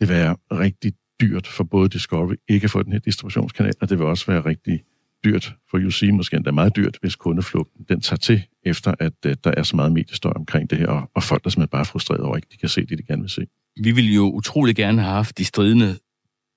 det 0.00 0.08
være 0.08 0.36
rigtig 0.52 0.92
dyrt 1.20 1.46
for 1.46 1.64
både 1.64 1.88
Discovery 1.88 2.34
ikke 2.48 2.64
at 2.64 2.70
få 2.70 2.82
den 2.82 2.92
her 2.92 2.98
distributionskanal, 2.98 3.72
og 3.80 3.88
det 3.88 3.98
vil 3.98 4.06
også 4.06 4.26
være 4.26 4.40
rigtig 4.40 4.84
dyrt 5.24 5.54
for 5.70 5.78
UC, 5.78 6.10
måske 6.12 6.36
endda 6.36 6.50
meget 6.50 6.76
dyrt, 6.76 6.98
hvis 7.00 7.16
kundeflugten 7.16 7.84
den 7.88 8.00
tager 8.00 8.18
til, 8.18 8.42
efter 8.64 8.94
at 9.00 9.12
uh, 9.26 9.32
der 9.44 9.54
er 9.56 9.62
så 9.62 9.76
meget 9.76 9.92
mediestøj 9.92 10.32
omkring 10.36 10.70
det 10.70 10.78
her, 10.78 10.86
og, 10.86 11.10
og 11.14 11.22
folk, 11.22 11.44
der 11.44 11.50
simpelthen 11.50 11.70
bare 11.70 11.80
er 11.80 11.84
frustreret 11.84 12.20
over, 12.20 12.34
at 12.34 12.38
ikke 12.38 12.48
de 12.52 12.56
kan 12.56 12.68
se 12.68 12.86
det, 12.86 12.98
de 12.98 13.02
gerne 13.02 13.22
vil 13.22 13.30
se. 13.30 13.46
Vi 13.76 13.90
ville 13.90 14.14
jo 14.14 14.22
utrolig 14.22 14.76
gerne 14.76 15.02
have 15.02 15.14
haft 15.14 15.38
de 15.38 15.44
stridende 15.44 15.98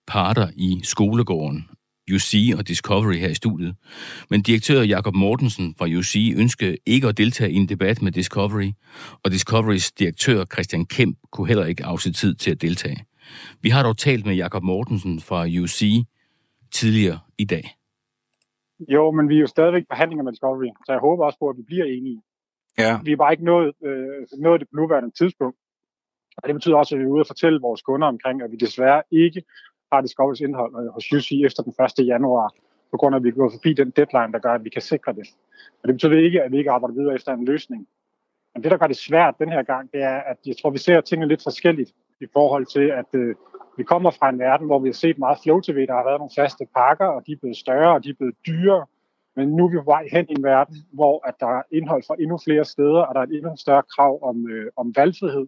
parter 0.07 0.47
i 0.55 0.79
skolegården, 0.83 1.69
UC 2.13 2.53
og 2.57 2.67
Discovery 2.67 3.15
her 3.15 3.29
i 3.29 3.33
studiet. 3.33 3.75
Men 4.29 4.41
direktør 4.41 4.81
Jakob 4.81 5.15
Mortensen 5.15 5.75
fra 5.77 5.85
UC 5.85 6.33
ønskede 6.37 6.77
ikke 6.85 7.07
at 7.07 7.17
deltage 7.17 7.51
i 7.51 7.55
en 7.55 7.69
debat 7.69 8.01
med 8.01 8.11
Discovery, 8.11 8.71
og 9.23 9.31
Discoverys 9.31 9.91
direktør 9.91 10.45
Christian 10.45 10.85
Kemp 10.85 11.17
kunne 11.31 11.47
heller 11.47 11.65
ikke 11.65 11.85
afsætte 11.85 12.19
tid 12.19 12.35
til 12.35 12.51
at 12.51 12.61
deltage. 12.61 13.05
Vi 13.61 13.69
har 13.69 13.83
dog 13.83 13.97
talt 13.97 14.25
med 14.25 14.35
Jakob 14.35 14.63
Mortensen 14.63 15.19
fra 15.19 15.45
UC 15.63 16.05
tidligere 16.71 17.19
i 17.37 17.45
dag. 17.45 17.77
Jo, 18.79 19.11
men 19.11 19.29
vi 19.29 19.35
er 19.35 19.39
jo 19.39 19.47
stadigvæk 19.47 19.81
i 19.81 19.85
forhandlinger 19.89 20.23
med 20.23 20.31
Discovery, 20.31 20.67
så 20.85 20.91
jeg 20.91 20.99
håber 20.99 21.25
også 21.25 21.39
på, 21.39 21.49
at 21.49 21.57
vi 21.57 21.63
bliver 21.63 21.85
enige. 21.85 22.21
Ja. 22.77 22.99
Vi 23.03 23.11
er 23.11 23.17
bare 23.17 23.33
ikke 23.33 23.45
nået, 23.45 23.73
øh, 23.85 24.25
nået 24.39 24.59
det 24.59 24.67
på 24.69 24.75
nuværende 24.75 25.11
tidspunkt. 25.19 25.57
Og 26.37 26.47
det 26.47 26.55
betyder 26.55 26.77
også, 26.77 26.95
at 26.95 26.99
vi 26.99 27.05
er 27.05 27.09
ude 27.09 27.21
og 27.21 27.27
fortælle 27.27 27.61
vores 27.61 27.81
kunder 27.81 28.07
omkring, 28.07 28.41
at 28.41 28.51
vi 28.51 28.57
desværre 28.57 29.03
ikke 29.11 29.43
har 29.91 30.01
Discoverys 30.01 30.39
indhold 30.39 30.73
øh, 30.83 30.87
hos 30.93 31.13
UC 31.13 31.31
efter 31.45 31.63
den 31.63 31.73
1. 31.99 32.07
januar, 32.07 32.53
på 32.91 32.97
grund 32.97 33.15
af, 33.15 33.19
at 33.19 33.23
vi 33.23 33.31
går 33.31 33.49
forbi 33.49 33.73
den 33.73 33.89
deadline, 33.89 34.33
der 34.33 34.39
gør, 34.39 34.53
at 34.53 34.63
vi 34.63 34.69
kan 34.69 34.81
sikre 34.81 35.13
det. 35.13 35.27
Og 35.81 35.87
det 35.87 35.95
betyder 35.95 36.17
ikke, 36.17 36.43
at 36.43 36.51
vi 36.51 36.57
ikke 36.57 36.71
arbejder 36.71 36.95
videre 36.95 37.15
efter 37.15 37.33
en 37.33 37.45
løsning. 37.45 37.87
Men 38.53 38.63
det, 38.63 38.71
der 38.71 38.77
gør 38.77 38.87
det 38.87 38.97
svært 38.97 39.39
den 39.39 39.49
her 39.49 39.63
gang, 39.63 39.91
det 39.91 40.01
er, 40.01 40.17
at 40.17 40.37
jeg 40.45 40.55
tror, 40.57 40.69
vi 40.69 40.77
ser 40.77 41.01
tingene 41.01 41.27
lidt 41.27 41.43
forskelligt 41.43 41.91
i 42.21 42.27
forhold 42.33 42.65
til, 42.65 42.85
at 43.01 43.09
øh, 43.13 43.35
vi 43.77 43.83
kommer 43.83 44.11
fra 44.11 44.29
en 44.29 44.39
verden, 44.39 44.65
hvor 44.67 44.79
vi 44.79 44.87
har 44.87 44.93
set 44.93 45.17
meget 45.17 45.37
flow 45.43 45.59
TV, 45.59 45.87
der 45.87 45.93
har 45.93 46.03
været 46.03 46.19
nogle 46.19 46.37
faste 46.37 46.65
pakker, 46.75 47.05
og 47.05 47.23
de 47.27 47.31
er 47.31 47.37
blevet 47.41 47.57
større, 47.57 47.93
og 47.93 48.03
de 48.03 48.09
er 48.09 48.13
blevet 48.19 48.35
dyrere. 48.47 48.85
Men 49.35 49.47
nu 49.49 49.65
er 49.65 49.69
vi 49.69 49.77
på 49.77 49.83
vej 49.83 50.07
hen 50.11 50.25
i 50.29 50.33
en 50.37 50.43
verden, 50.43 50.75
hvor 50.93 51.27
at 51.27 51.35
der 51.39 51.47
er 51.47 51.63
indhold 51.71 52.03
fra 52.07 52.15
endnu 52.19 52.37
flere 52.37 52.65
steder, 52.65 53.01
og 53.01 53.15
der 53.15 53.21
er 53.21 53.25
et 53.25 53.37
endnu 53.37 53.51
større 53.57 53.83
krav 53.95 54.29
om, 54.29 54.49
øh, 54.49 54.71
om 54.75 54.93
valgfrihed. 54.95 55.47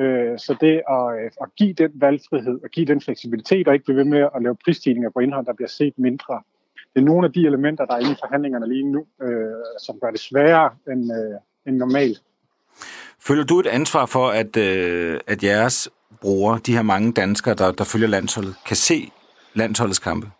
Øh, 0.00 0.38
så 0.38 0.56
det 0.60 0.82
at, 0.96 1.24
øh, 1.24 1.30
at 1.42 1.48
give 1.56 1.72
den 1.72 1.90
valgfrihed 1.94 2.60
og 2.64 2.70
give 2.70 2.86
den 2.86 3.00
fleksibilitet 3.00 3.68
og 3.68 3.74
ikke 3.74 3.84
blive 3.84 3.96
ved 3.96 4.04
med 4.04 4.28
at 4.36 4.42
lave 4.42 4.56
prisstigninger 4.64 5.10
på 5.10 5.18
indhold, 5.18 5.46
der 5.46 5.52
bliver 5.52 5.68
set 5.68 5.94
mindre, 5.98 6.42
det 6.94 7.00
er 7.00 7.04
nogle 7.04 7.26
af 7.26 7.32
de 7.32 7.46
elementer, 7.46 7.84
der 7.84 7.94
er 7.94 7.98
inde 7.98 8.12
i 8.12 8.20
forhandlingerne 8.20 8.68
lige 8.68 8.84
nu, 8.84 9.06
øh, 9.22 9.54
som 9.78 10.00
gør 10.00 10.10
det 10.10 10.20
sværere 10.20 10.70
end, 10.92 11.12
øh, 11.12 11.38
end 11.66 11.76
normalt. 11.76 12.22
Føler 13.20 13.44
du 13.44 13.60
et 13.60 13.66
ansvar 13.66 14.06
for, 14.06 14.28
at, 14.28 14.56
øh, 14.56 15.20
at 15.26 15.44
jeres 15.44 15.90
brugere, 16.20 16.60
de 16.66 16.74
her 16.74 16.82
mange 16.82 17.12
danskere, 17.12 17.54
der, 17.54 17.72
der 17.72 17.84
følger 17.84 18.08
landsholdet, 18.08 18.54
kan 18.66 18.76
se 18.76 19.10
landsholdets 19.54 19.98
kampe? 19.98 20.30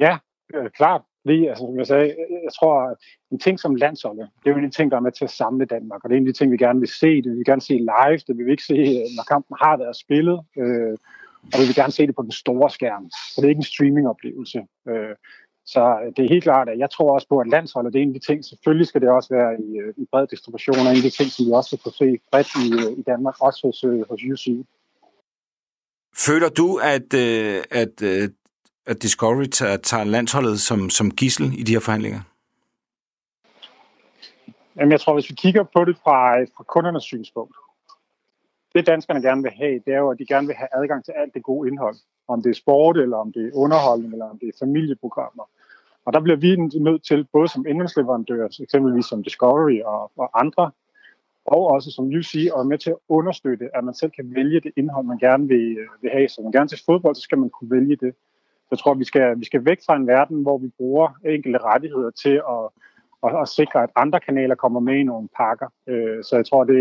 Ja, 0.00 0.18
øh, 0.54 0.70
klart. 0.70 1.02
Fordi, 1.22 1.46
altså, 1.46 1.64
som 1.64 1.78
jeg 1.78 1.86
sagde, 1.86 2.06
jeg 2.46 2.52
tror, 2.60 2.74
at 2.90 2.96
en 3.32 3.38
ting 3.38 3.60
som 3.60 3.74
landsholdet, 3.74 4.28
det 4.44 4.50
er 4.50 4.54
jo 4.54 4.64
en 4.64 4.70
ting, 4.70 4.90
der 4.90 4.96
er 4.96 5.00
med 5.00 5.12
til 5.12 5.24
at 5.24 5.30
samle 5.30 5.64
Danmark, 5.64 6.04
og 6.04 6.10
det 6.10 6.16
er 6.16 6.20
en 6.20 6.26
af 6.26 6.32
de 6.32 6.38
ting, 6.38 6.52
vi 6.52 6.56
gerne 6.56 6.80
vil 6.80 6.88
se. 6.88 7.22
Det 7.22 7.30
vil 7.30 7.38
vi 7.38 7.44
gerne 7.44 7.60
se 7.60 7.74
live, 7.74 8.20
det 8.26 8.36
vil 8.36 8.46
vi 8.46 8.50
ikke 8.50 8.70
se, 8.72 8.74
øh, 8.74 9.08
når 9.16 9.24
kampen 9.34 9.56
har 9.62 9.76
været 9.76 9.96
spillet, 9.96 10.38
øh, 10.56 10.96
og 11.52 11.56
vi 11.60 11.64
vil 11.66 11.74
gerne 11.74 11.92
se 11.92 12.06
det 12.06 12.16
på 12.16 12.22
den 12.22 12.32
store 12.32 12.70
skærm. 12.70 13.10
Så 13.10 13.34
det 13.36 13.44
er 13.44 13.48
ikke 13.48 13.64
en 13.66 13.72
streamingoplevelse. 13.74 14.60
Øh, 14.88 15.14
så 15.64 15.82
øh, 16.02 16.12
det 16.16 16.24
er 16.24 16.28
helt 16.34 16.48
klart, 16.48 16.68
at 16.68 16.78
jeg 16.78 16.90
tror 16.90 17.14
også 17.14 17.28
på, 17.28 17.38
at 17.38 17.48
landsholdet, 17.48 17.92
det 17.92 17.98
er 17.98 18.02
en 18.02 18.14
af 18.14 18.20
de 18.20 18.26
ting, 18.26 18.44
selvfølgelig 18.44 18.86
skal 18.86 19.00
det 19.00 19.08
også 19.08 19.30
være 19.34 19.52
i, 19.66 19.68
øh, 19.78 19.94
i 19.96 20.04
bred 20.12 20.26
distribution, 20.26 20.86
og 20.86 20.90
en 20.90 21.02
af 21.02 21.06
de 21.08 21.16
ting, 21.18 21.28
som 21.30 21.46
vi 21.46 21.52
også 21.52 21.70
kan 21.70 21.84
få 21.86 21.90
se 22.02 22.18
bredt 22.30 22.50
i, 22.64 22.66
i 23.00 23.02
Danmark, 23.02 23.36
også 23.40 23.60
hos, 23.66 23.78
hos 24.10 24.20
UC. 24.32 24.46
Føler 26.26 26.48
du, 26.48 26.68
at, 26.94 27.14
at 27.82 27.96
at 28.86 29.02
Discovery 29.02 29.44
tager, 29.44 29.76
tager 29.76 30.04
landsholdet 30.04 30.60
som, 30.60 30.90
som 30.90 31.10
gissel 31.10 31.58
i 31.58 31.62
de 31.62 31.72
her 31.72 31.80
forhandlinger? 31.80 32.20
Jamen, 34.76 34.92
jeg 34.92 35.00
tror, 35.00 35.14
hvis 35.14 35.30
vi 35.30 35.34
kigger 35.34 35.62
på 35.62 35.84
det 35.84 35.96
fra, 36.04 36.42
fra 36.56 36.64
kundernes 36.64 37.04
synspunkt, 37.04 37.56
det 38.74 38.86
danskerne 38.86 39.22
gerne 39.22 39.42
vil 39.42 39.50
have, 39.50 39.80
det 39.86 39.94
er 39.94 39.98
jo, 39.98 40.10
at 40.10 40.18
de 40.18 40.26
gerne 40.26 40.46
vil 40.46 40.56
have 40.56 40.68
adgang 40.72 41.04
til 41.04 41.12
alt 41.12 41.34
det 41.34 41.42
gode 41.42 41.68
indhold. 41.68 41.96
Om 42.28 42.42
det 42.42 42.50
er 42.50 42.54
sport, 42.54 42.96
eller 42.96 43.16
om 43.16 43.32
det 43.32 43.46
er 43.46 43.50
underholdning, 43.54 44.12
eller 44.12 44.30
om 44.30 44.38
det 44.38 44.48
er 44.48 44.58
familieprogrammer. 44.58 45.44
Og 46.04 46.12
der 46.12 46.20
bliver 46.20 46.36
vi 46.36 46.56
nødt 46.56 47.04
til, 47.04 47.26
både 47.32 47.48
som 47.48 47.66
indholdsleverandører, 47.66 48.58
eksempelvis 48.62 49.04
som 49.04 49.22
Discovery 49.22 49.80
og, 49.84 50.12
og 50.16 50.40
andre, 50.40 50.70
og 51.44 51.66
også 51.66 51.90
som 51.90 52.04
UC 52.04 52.34
er 52.34 52.62
med 52.62 52.78
til 52.78 52.90
at 52.90 52.96
understøtte, 53.08 53.76
at 53.76 53.84
man 53.84 53.94
selv 53.94 54.10
kan 54.10 54.34
vælge 54.34 54.60
det 54.60 54.72
indhold, 54.76 55.06
man 55.06 55.18
gerne 55.18 55.48
vil, 55.48 55.78
øh, 55.78 55.86
vil 56.02 56.10
have. 56.10 56.28
Så 56.28 56.42
man 56.42 56.52
gerne 56.52 56.68
til 56.68 56.82
fodbold, 56.86 57.14
så 57.14 57.20
skal 57.20 57.38
man 57.38 57.50
kunne 57.50 57.70
vælge 57.70 57.96
det. 57.96 58.14
Jeg 58.72 58.78
tror, 58.78 58.94
vi 58.94 59.04
skal, 59.04 59.40
vi 59.40 59.44
skal 59.44 59.64
væk 59.64 59.78
fra 59.86 59.96
en 59.96 60.06
verden, 60.06 60.42
hvor 60.42 60.58
vi 60.58 60.68
bruger 60.78 61.08
enkelte 61.34 61.58
rettigheder 61.58 62.10
til 62.22 62.36
at, 62.54 62.64
at, 63.26 63.30
at 63.42 63.48
sikre, 63.48 63.82
at 63.82 63.90
andre 63.96 64.20
kanaler 64.20 64.54
kommer 64.54 64.80
med 64.80 64.96
i 65.00 65.02
nogle 65.02 65.28
pakker. 65.36 65.68
Øh, 65.88 66.18
så 66.24 66.32
jeg 66.36 66.46
tror, 66.46 66.64
det 66.64 66.78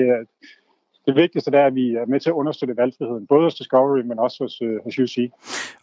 det 1.05 1.15
vigtigste 1.15 1.51
er, 1.57 1.65
at 1.65 1.75
vi 1.75 1.95
er 1.95 2.05
med 2.05 2.19
til 2.19 2.29
at 2.29 2.33
understøtte 2.33 2.77
valgfriheden, 2.77 3.27
både 3.27 3.43
hos 3.43 3.55
Discovery, 3.55 4.01
men 4.01 4.19
også 4.19 4.37
hos, 4.43 4.61
øh, 4.61 4.83
hos 4.83 4.99
UC. 4.99 5.17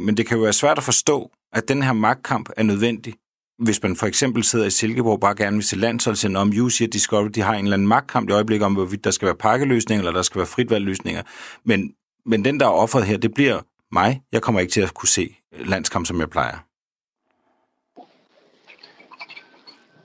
Men 0.00 0.16
det 0.16 0.26
kan 0.26 0.36
jo 0.36 0.42
være 0.42 0.52
svært 0.52 0.78
at 0.78 0.84
forstå, 0.84 1.30
at 1.52 1.68
den 1.68 1.82
her 1.82 1.92
magtkamp 1.92 2.48
er 2.56 2.62
nødvendig. 2.62 3.14
Hvis 3.58 3.82
man 3.82 3.96
for 3.96 4.06
eksempel 4.06 4.44
sidder 4.44 4.66
i 4.66 4.70
Silkeborg 4.70 5.12
og 5.12 5.20
bare 5.20 5.34
gerne 5.34 5.56
vil 5.56 5.64
se 5.64 5.76
landsholdet 5.76 6.36
om 6.36 6.48
UC 6.48 6.80
og 6.86 6.92
Discovery, 6.92 7.28
de 7.34 7.40
har 7.40 7.54
en 7.54 7.64
eller 7.64 7.76
anden 7.76 7.88
magtkamp 7.88 8.28
i 8.28 8.32
øjeblikket 8.32 8.66
om, 8.66 8.74
hvorvidt 8.74 9.04
der 9.04 9.10
skal 9.10 9.26
være 9.26 9.34
pakkeløsninger, 9.36 10.00
eller 10.00 10.12
der 10.12 10.22
skal 10.22 10.38
være 10.38 10.46
fritvalgløsninger. 10.46 11.22
Men, 11.64 11.94
men 12.26 12.44
den, 12.44 12.60
der 12.60 12.66
er 12.66 12.70
offeret 12.70 13.06
her, 13.06 13.16
det 13.16 13.34
bliver 13.34 13.60
mig. 13.92 14.22
Jeg 14.32 14.42
kommer 14.42 14.60
ikke 14.60 14.70
til 14.70 14.80
at 14.80 14.94
kunne 14.94 15.08
se 15.08 15.36
landskamp, 15.52 16.06
som 16.06 16.20
jeg 16.20 16.30
plejer. 16.30 16.58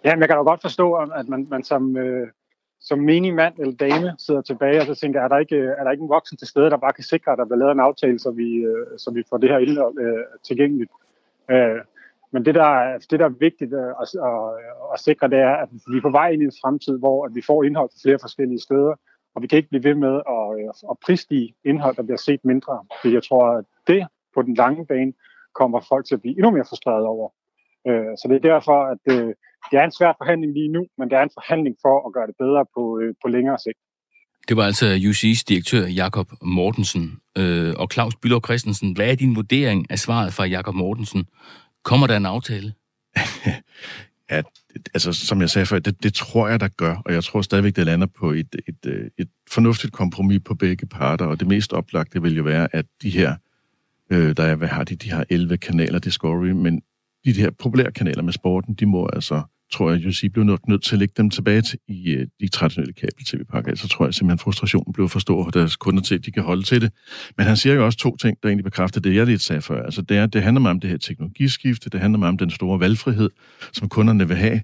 Ja, 0.04 0.16
men 0.16 0.20
jeg 0.20 0.30
kan 0.30 0.38
da 0.38 0.44
godt 0.44 0.62
forstå, 0.62 0.94
at 0.94 1.28
man, 1.28 1.48
man 1.50 1.64
som, 1.64 1.98
øh, 1.98 2.28
som 2.80 3.00
menig 3.00 3.34
mand 3.34 3.54
eller 3.60 3.76
dame 3.76 4.16
sidder 4.18 4.42
tilbage 4.42 4.82
og 4.82 4.88
så 4.88 4.96
tænker, 4.96 5.22
er 5.22 5.28
der 5.28 5.38
ikke, 5.38 5.56
øh, 5.56 5.72
er 5.78 5.84
der 5.84 5.92
ikke 5.92 6.02
en 6.02 6.10
voksen 6.10 6.38
til 6.38 6.48
stede, 6.48 6.70
der 6.70 6.78
bare 6.78 6.94
kan 6.94 7.04
sikre, 7.04 7.32
at 7.32 7.38
der 7.38 7.46
bliver 7.46 7.58
lavet 7.58 7.72
en 7.72 7.80
aftale, 7.80 8.20
så 8.20 8.32
vi, 8.32 8.50
øh, 8.56 8.88
så 8.98 9.12
vi 9.12 9.24
får 9.30 9.38
det 9.38 9.50
her 9.50 9.58
indhold 9.58 9.98
øh, 10.00 10.24
tilgængeligt. 10.48 10.92
Øh, 11.52 11.82
men 12.32 12.46
det, 12.46 12.56
der, 12.56 12.98
det, 13.10 13.20
der 13.20 13.26
er 13.26 13.40
vigtigt 13.48 13.74
at, 13.74 13.96
at, 14.02 14.08
at, 14.30 14.40
at 14.94 15.00
sikre, 15.00 15.30
det 15.30 15.40
er, 15.40 15.56
at 15.64 15.70
vi 15.92 15.98
er 15.98 16.02
på 16.02 16.10
vej 16.10 16.30
ind 16.30 16.42
i 16.42 16.46
en 16.46 16.60
fremtid, 16.62 17.00
hvor 17.00 17.26
at 17.26 17.36
vi 17.36 17.42
får 17.42 17.64
indhold 17.64 17.90
fra 17.90 18.00
flere 18.04 18.20
forskellige 18.22 18.62
steder, 18.62 18.94
og 19.36 19.42
vi 19.42 19.48
kan 19.48 19.58
ikke 19.58 19.70
blive 19.70 19.84
ved 19.84 19.96
med 19.96 20.16
at, 20.38 20.44
at 20.92 20.96
prisstige 21.06 21.56
indhold, 21.66 21.96
der 21.96 22.04
bliver 22.04 22.18
set 22.18 22.42
mindre. 22.44 22.86
For 23.02 23.08
jeg 23.08 23.24
tror, 23.24 23.46
at 23.58 23.66
det 23.88 24.08
på 24.36 24.42
den 24.42 24.56
lange 24.56 24.86
bane 24.86 25.14
kommer 25.60 25.80
folk 25.90 26.06
til 26.06 26.16
at 26.16 26.22
blive 26.22 26.36
endnu 26.38 26.52
mere 26.52 26.66
frustreret 26.70 27.06
over. 27.06 27.30
Øh, 27.88 28.14
så 28.20 28.26
det 28.30 28.36
er 28.36 28.50
derfor, 28.54 28.78
at 28.94 29.04
øh, 29.14 29.34
det 29.70 29.80
er 29.80 29.84
en 29.86 29.98
svær 29.98 30.14
forhandling 30.18 30.54
lige 30.54 30.72
nu, 30.76 30.82
men 30.98 31.10
det 31.10 31.18
er 31.18 31.24
en 31.24 31.38
forhandling 31.40 31.76
for 31.82 32.08
at 32.08 32.14
gøre 32.14 32.28
det 32.28 32.36
bedre 32.44 32.66
på, 32.76 33.00
øh, 33.00 33.14
på 33.24 33.28
længere 33.28 33.60
sigt. 33.66 33.80
Det 34.48 34.58
var 34.58 34.64
altså 34.64 34.86
UC's 35.10 35.44
direktør 35.50 35.86
Jakob 35.88 36.28
Mortensen 36.42 37.20
øh, 37.38 37.74
og 37.78 37.88
Claus 37.94 38.16
Bylov 38.16 38.42
Christensen. 38.46 38.96
Hvad 38.96 39.12
er 39.12 39.16
din 39.16 39.36
vurdering 39.36 39.92
af 39.92 40.00
svaret 40.00 40.34
fra 40.34 40.46
Jakob 40.46 40.76
Mortensen? 40.76 41.26
Kommer 41.84 42.08
der 42.08 42.18
en 42.18 42.26
aftale? 42.26 42.74
at, 44.30 44.46
altså 44.94 45.14
som 45.14 45.42
jeg 45.42 45.50
sagde 45.50 45.66
før, 45.66 45.80
det, 45.80 46.04
det 46.04 46.14
tror 46.14 46.48
jeg, 46.48 46.60
der 46.60 46.68
gør, 46.68 47.02
og 47.06 47.14
jeg 47.14 47.24
tror 47.24 47.42
stadigvæk, 47.42 47.76
det 47.76 47.86
lander 47.86 48.08
på 48.08 48.32
et, 48.32 48.56
et, 48.68 48.76
et, 48.86 49.10
et 49.18 49.30
fornuftigt 49.52 49.94
kompromis 49.94 50.42
på 50.46 50.56
begge 50.56 50.86
parter, 50.86 51.26
og 51.26 51.40
det 51.40 51.48
mest 51.48 51.74
oplagte 51.74 52.22
vil 52.22 52.36
jo 52.36 52.44
være, 52.44 52.76
at 52.76 52.86
de 53.02 53.10
her, 53.10 53.36
øh, 54.10 54.38
der 54.38 54.44
er, 54.44 54.56
hvad 54.56 54.68
har 54.68 54.84
de, 54.84 54.96
de 54.96 55.12
har 55.12 55.26
11 55.30 55.58
kanaler 55.58 56.00
Discovery, 56.00 56.50
men 56.50 56.82
de 57.26 57.34
her 57.34 57.52
populære 57.52 57.92
kanaler 57.92 58.24
med 58.24 58.34
sporten, 58.34 58.74
de 58.74 58.86
må 58.86 59.10
altså, 59.14 59.42
tror 59.74 59.92
jeg, 59.92 60.08
UC 60.08 60.32
blev 60.34 60.46
nok 60.46 60.68
nødt 60.68 60.84
til 60.84 60.96
at 60.96 61.00
lægge 61.00 61.14
dem 61.18 61.30
tilbage 61.30 61.62
til, 61.62 61.80
i 61.88 62.10
øh, 62.12 62.28
de 62.42 62.48
traditionelle 62.48 62.94
kabel-tv-pakker. 62.94 63.70
Altså, 63.70 63.88
så 63.88 63.94
tror 63.94 64.06
jeg 64.06 64.14
simpelthen, 64.14 64.40
frustrationen 64.40 64.94
blev 64.94 65.10
for 65.10 65.20
stor 65.20 65.44
hos 65.44 65.54
deres 65.54 65.76
kunder 65.76 66.02
til, 66.02 66.16
at 66.16 66.26
de 66.26 66.32
kan 66.32 66.44
holde 66.44 66.64
til 66.64 66.82
det. 66.82 66.92
Men 67.38 67.46
han 67.46 67.58
siger 67.58 67.76
jo 67.76 67.86
også 67.86 67.98
to 67.98 68.16
ting, 68.18 68.38
der 68.44 68.50
egentlig 68.50 68.64
bekræfter 68.64 69.02
det, 69.02 69.16
jeg 69.16 69.26
lidt 69.26 69.42
sagde 69.42 69.62
før. 69.62 69.84
Altså, 69.84 70.02
det, 70.02 70.18
er, 70.18 70.26
det 70.26 70.44
handler 70.44 70.62
meget 70.62 70.74
om 70.74 70.80
det 70.80 70.90
her 70.90 70.98
teknologiskifte, 70.98 71.90
det 71.90 72.00
handler 72.00 72.20
meget 72.20 72.32
om 72.32 72.38
den 72.38 72.50
store 72.50 72.80
valgfrihed, 72.80 73.30
som 73.74 73.90
kunderne 73.90 74.28
vil 74.28 74.38
have. 74.38 74.62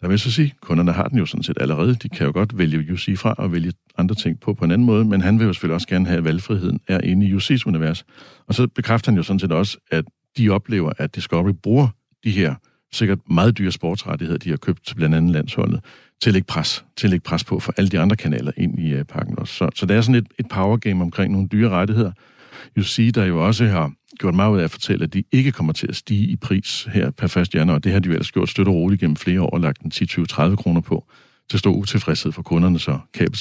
Der 0.00 0.08
vil 0.08 0.18
så 0.18 0.32
sige, 0.32 0.54
kunderne 0.60 0.92
har 0.92 1.08
den 1.08 1.18
jo 1.18 1.26
sådan 1.26 1.42
set 1.42 1.58
allerede. 1.60 1.94
De 1.94 2.08
kan 2.08 2.26
jo 2.26 2.32
godt 2.32 2.58
vælge 2.58 2.92
UC 2.92 3.18
fra 3.18 3.34
og 3.38 3.52
vælge 3.52 3.72
andre 3.98 4.14
ting 4.14 4.40
på 4.40 4.54
på 4.54 4.64
en 4.64 4.70
anden 4.70 4.86
måde, 4.86 5.04
men 5.04 5.20
han 5.20 5.38
vil 5.38 5.46
jo 5.46 5.52
selvfølgelig 5.52 5.74
også 5.74 5.88
gerne 5.88 6.06
have, 6.06 6.18
at 6.18 6.24
valgfriheden 6.24 6.80
er 6.88 7.00
inde 7.00 7.26
i 7.26 7.34
UC's 7.34 7.62
univers. 7.66 8.04
Og 8.46 8.54
så 8.54 8.66
bekræfter 8.66 9.10
han 9.10 9.16
jo 9.16 9.22
sådan 9.22 9.40
set 9.40 9.52
også, 9.52 9.78
at 9.90 10.04
de 10.38 10.50
oplever, 10.50 10.92
at 10.98 11.14
Discovery 11.14 11.52
bruger 11.62 11.88
de 12.24 12.30
her 12.30 12.54
sikkert 12.92 13.18
meget 13.30 13.58
dyre 13.58 13.72
sportsrettigheder, 13.72 14.38
de 14.38 14.50
har 14.50 14.56
købt 14.56 14.86
til 14.86 14.94
blandt 14.94 15.14
andet 15.14 15.32
landsholdet, 15.32 15.80
til 16.22 16.30
at 16.30 16.34
lægge 16.34 16.46
pres, 16.46 16.84
til 16.96 17.06
at 17.06 17.10
lægge 17.10 17.24
pres 17.24 17.44
på 17.44 17.60
for 17.60 17.74
alle 17.76 17.88
de 17.88 17.98
andre 17.98 18.16
kanaler 18.16 18.52
ind 18.56 18.78
i 18.78 18.92
øh, 18.92 19.00
uh, 19.00 19.06
pakken 19.06 19.38
også. 19.38 19.54
Så, 19.54 19.68
så 19.74 19.86
der 19.86 19.96
er 19.96 20.00
sådan 20.00 20.14
et, 20.14 20.26
et 20.38 20.48
power 20.48 20.76
game 20.76 21.02
omkring 21.02 21.32
nogle 21.32 21.48
dyre 21.48 21.70
rettigheder. 21.70 22.12
UC, 22.78 23.12
der 23.14 23.24
jo 23.24 23.46
også 23.46 23.66
har 23.66 23.92
gjort 24.18 24.34
meget 24.34 24.52
ud 24.52 24.58
af 24.58 24.64
at 24.64 24.70
fortælle, 24.70 25.04
at 25.04 25.14
de 25.14 25.24
ikke 25.32 25.52
kommer 25.52 25.72
til 25.72 25.86
at 25.88 25.96
stige 25.96 26.26
i 26.26 26.36
pris 26.36 26.88
her 26.92 27.10
per 27.10 27.36
1. 27.36 27.54
januar. 27.54 27.78
Det 27.78 27.92
har 27.92 27.98
de 27.98 28.06
jo 28.06 28.12
ellers 28.12 28.32
gjort 28.32 28.48
støtte 28.48 28.68
og 28.68 28.74
roligt 28.74 29.00
gennem 29.00 29.16
flere 29.16 29.42
år 29.42 29.50
og 29.50 29.60
lagt 29.60 29.82
en 29.82 29.90
10, 29.90 30.06
20, 30.06 30.26
30 30.26 30.56
kroner 30.56 30.80
på 30.80 31.06
til 31.50 31.58
stor 31.58 31.72
utilfredshed 31.72 32.32
for 32.32 32.42
kunderne, 32.42 32.78
så 32.78 32.98
kabel 33.14 33.36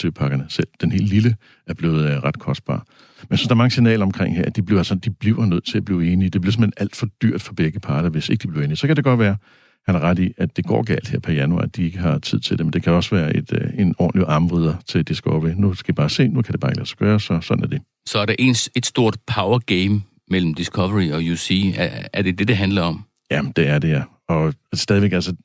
selv 0.49 0.67
den 0.81 0.91
helt 0.91 1.09
lille, 1.09 1.35
er 1.67 1.73
blevet 1.73 2.17
uh, 2.17 2.23
ret 2.23 2.39
kostbar. 2.39 2.85
Men 3.21 3.27
jeg 3.29 3.37
synes, 3.37 3.47
der 3.47 3.53
er 3.53 3.57
mange 3.57 3.71
signaler 3.71 4.05
omkring 4.05 4.35
her, 4.35 4.45
at 4.45 4.55
de 4.55 4.61
bliver, 4.61 4.79
altså, 4.79 4.95
de 4.95 5.09
bliver 5.09 5.45
nødt 5.45 5.65
til 5.65 5.77
at 5.77 5.85
blive 5.85 6.11
enige. 6.11 6.29
Det 6.29 6.41
bliver 6.41 6.51
simpelthen 6.51 6.73
alt 6.83 6.95
for 6.95 7.07
dyrt 7.21 7.41
for 7.41 7.53
begge 7.53 7.79
parter, 7.79 8.09
hvis 8.09 8.29
ikke 8.29 8.41
de 8.41 8.47
bliver 8.47 8.63
enige. 8.63 8.77
Så 8.77 8.87
kan 8.87 8.95
det 8.95 9.03
godt 9.03 9.19
være, 9.19 9.37
han 9.85 9.95
har 9.95 10.01
ret 10.01 10.19
i, 10.19 10.33
at 10.37 10.57
det 10.57 10.65
går 10.65 10.83
galt 10.83 11.09
her 11.09 11.19
på 11.19 11.31
januar, 11.31 11.61
at 11.61 11.75
de 11.75 11.83
ikke 11.83 11.97
har 11.97 12.19
tid 12.19 12.39
til 12.39 12.57
det, 12.57 12.65
men 12.65 12.73
det 12.73 12.83
kan 12.83 12.93
også 12.93 13.15
være 13.15 13.35
et, 13.35 13.51
uh, 13.51 13.79
en 13.79 13.95
ordentlig 13.97 14.27
armvrider 14.27 14.75
til 14.87 15.03
Discovery. 15.03 15.51
Nu 15.55 15.73
skal 15.73 15.93
I 15.93 15.95
bare 15.95 16.09
se, 16.09 16.27
nu 16.27 16.41
kan 16.41 16.51
det 16.51 16.59
bare 16.59 16.71
ikke 16.71 16.79
lade 16.79 16.89
sig 16.89 16.97
gøre, 16.97 17.19
så 17.19 17.39
sådan 17.41 17.63
er 17.63 17.67
det. 17.67 17.81
Så 18.07 18.19
er 18.19 18.25
der 18.25 18.35
en, 18.39 18.55
et 18.75 18.85
stort 18.85 19.17
power 19.35 19.59
game 19.59 20.01
mellem 20.29 20.53
Discovery 20.53 21.11
og 21.11 21.21
UC. 21.31 21.73
Er, 21.77 21.89
er 22.13 22.21
det 22.21 22.39
det, 22.39 22.47
det 22.47 22.57
handler 22.57 22.81
om? 22.81 23.03
Jamen, 23.31 23.53
det 23.55 23.67
er 23.67 23.79
det, 23.79 23.89
ja. 23.89 24.03
Og 24.29 24.53
stadigvæk, 24.73 25.11
altså, 25.11 25.35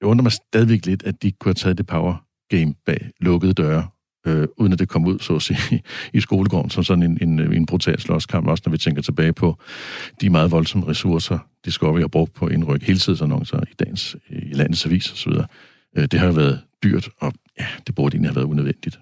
det 0.00 0.06
undrer 0.06 0.22
mig 0.22 0.32
stadigvæk 0.32 0.86
lidt, 0.86 1.02
at 1.02 1.22
de 1.22 1.32
kunne 1.32 1.48
have 1.48 1.54
taget 1.54 1.78
det 1.78 1.86
power 1.86 2.24
game 2.50 2.74
bag 2.86 3.10
lukkede 3.20 3.52
døre, 3.52 3.88
øh, 4.26 4.48
uden 4.56 4.72
at 4.72 4.78
det 4.78 4.88
kom 4.88 5.06
ud, 5.06 5.18
så 5.18 5.36
at 5.36 5.42
sige, 5.42 5.82
i 6.12 6.20
skolegården, 6.20 6.70
som 6.70 6.84
sådan 6.84 7.02
en, 7.02 7.18
en, 7.22 7.52
en 7.52 7.66
brutal 7.66 8.00
slåskamp, 8.00 8.46
også 8.46 8.62
når 8.66 8.70
vi 8.70 8.78
tænker 8.78 9.02
tilbage 9.02 9.32
på 9.32 9.58
de 10.20 10.30
meget 10.30 10.50
voldsomme 10.50 10.86
ressourcer, 10.86 11.38
de 11.64 11.72
skal 11.72 11.94
vi 11.94 12.00
har 12.00 12.08
brugt 12.08 12.34
på 12.34 12.48
indryk 12.48 12.82
heltidsannoncer 12.82 13.60
i, 13.60 13.74
dagens, 13.78 14.16
i 14.28 14.52
landets 14.52 14.86
avis 14.86 15.12
osv. 15.12 15.32
Øh, 15.96 16.04
det 16.10 16.20
har 16.20 16.26
jo 16.26 16.32
været 16.32 16.60
dyrt, 16.82 17.08
og 17.20 17.32
ja, 17.60 17.66
det 17.86 17.94
burde 17.94 18.14
egentlig 18.14 18.30
have 18.30 18.36
været 18.36 18.46
unødvendigt. 18.46 18.98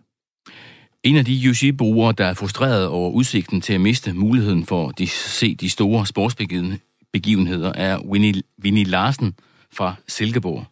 En 1.03 1.17
af 1.17 1.25
de 1.25 1.51
UC-brugere, 1.51 2.15
der 2.19 2.25
er 2.25 2.35
frustreret 2.35 2.87
over 2.87 3.11
udsigten 3.11 3.61
til 3.61 3.73
at 3.73 3.81
miste 3.81 4.13
muligheden 4.13 4.67
for 4.67 4.89
at 4.89 5.09
se 5.09 5.55
de 5.55 5.71
store 5.71 6.07
sportsbegivenheder, 6.07 7.73
er 7.75 7.99
Winnie, 8.01 8.43
Winnie 8.65 8.85
Larsen 8.85 9.35
fra 9.73 9.95
Silkeborg. 10.09 10.67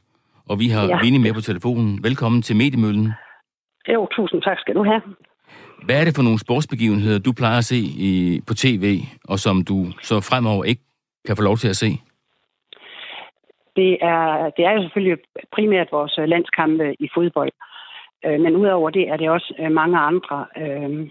Og 0.50 0.59
vi 0.59 0.68
har 0.68 0.85
ja. 0.88 0.98
Winnie 1.02 1.22
med 1.22 1.35
på 1.35 1.40
telefonen. 1.40 2.02
Velkommen 2.02 2.42
til 2.42 2.56
Mediemøllen. 2.56 3.12
Jo, 3.94 4.09
tusind 4.16 4.42
tak 4.42 4.59
skal 4.59 4.74
du 4.74 4.85
have. 4.85 5.02
Hvad 5.85 6.00
er 6.00 6.04
det 6.04 6.16
for 6.16 6.22
nogle 6.22 6.38
sportsbegivenheder, 6.38 7.18
du 7.18 7.32
plejer 7.32 7.59
at 7.59 7.64
se 7.64 7.80
i, 8.09 8.40
på 8.48 8.54
tv, 8.54 8.85
og 9.28 9.38
som 9.38 9.64
du 9.64 9.76
så 10.02 10.14
fremover 10.20 10.64
ikke 10.64 10.82
kan 11.26 11.37
få 11.37 11.42
lov 11.42 11.56
til 11.56 11.68
at 11.68 11.76
se? 11.76 11.90
Det 13.76 13.92
er, 14.12 14.50
det 14.56 14.64
er 14.64 14.72
jo 14.72 14.82
selvfølgelig 14.82 15.18
primært 15.52 15.88
vores 15.92 16.14
landskampe 16.18 16.94
i 17.00 17.09
fodbold. 17.14 17.52
Øh, 18.24 18.40
men 18.40 18.56
udover 18.56 18.90
det 18.90 19.09
er 19.09 19.16
det 19.16 19.30
også 19.30 19.54
øh, 19.59 19.72
mange 19.72 19.98
andre. 19.98 20.46
Øh, 20.56 21.09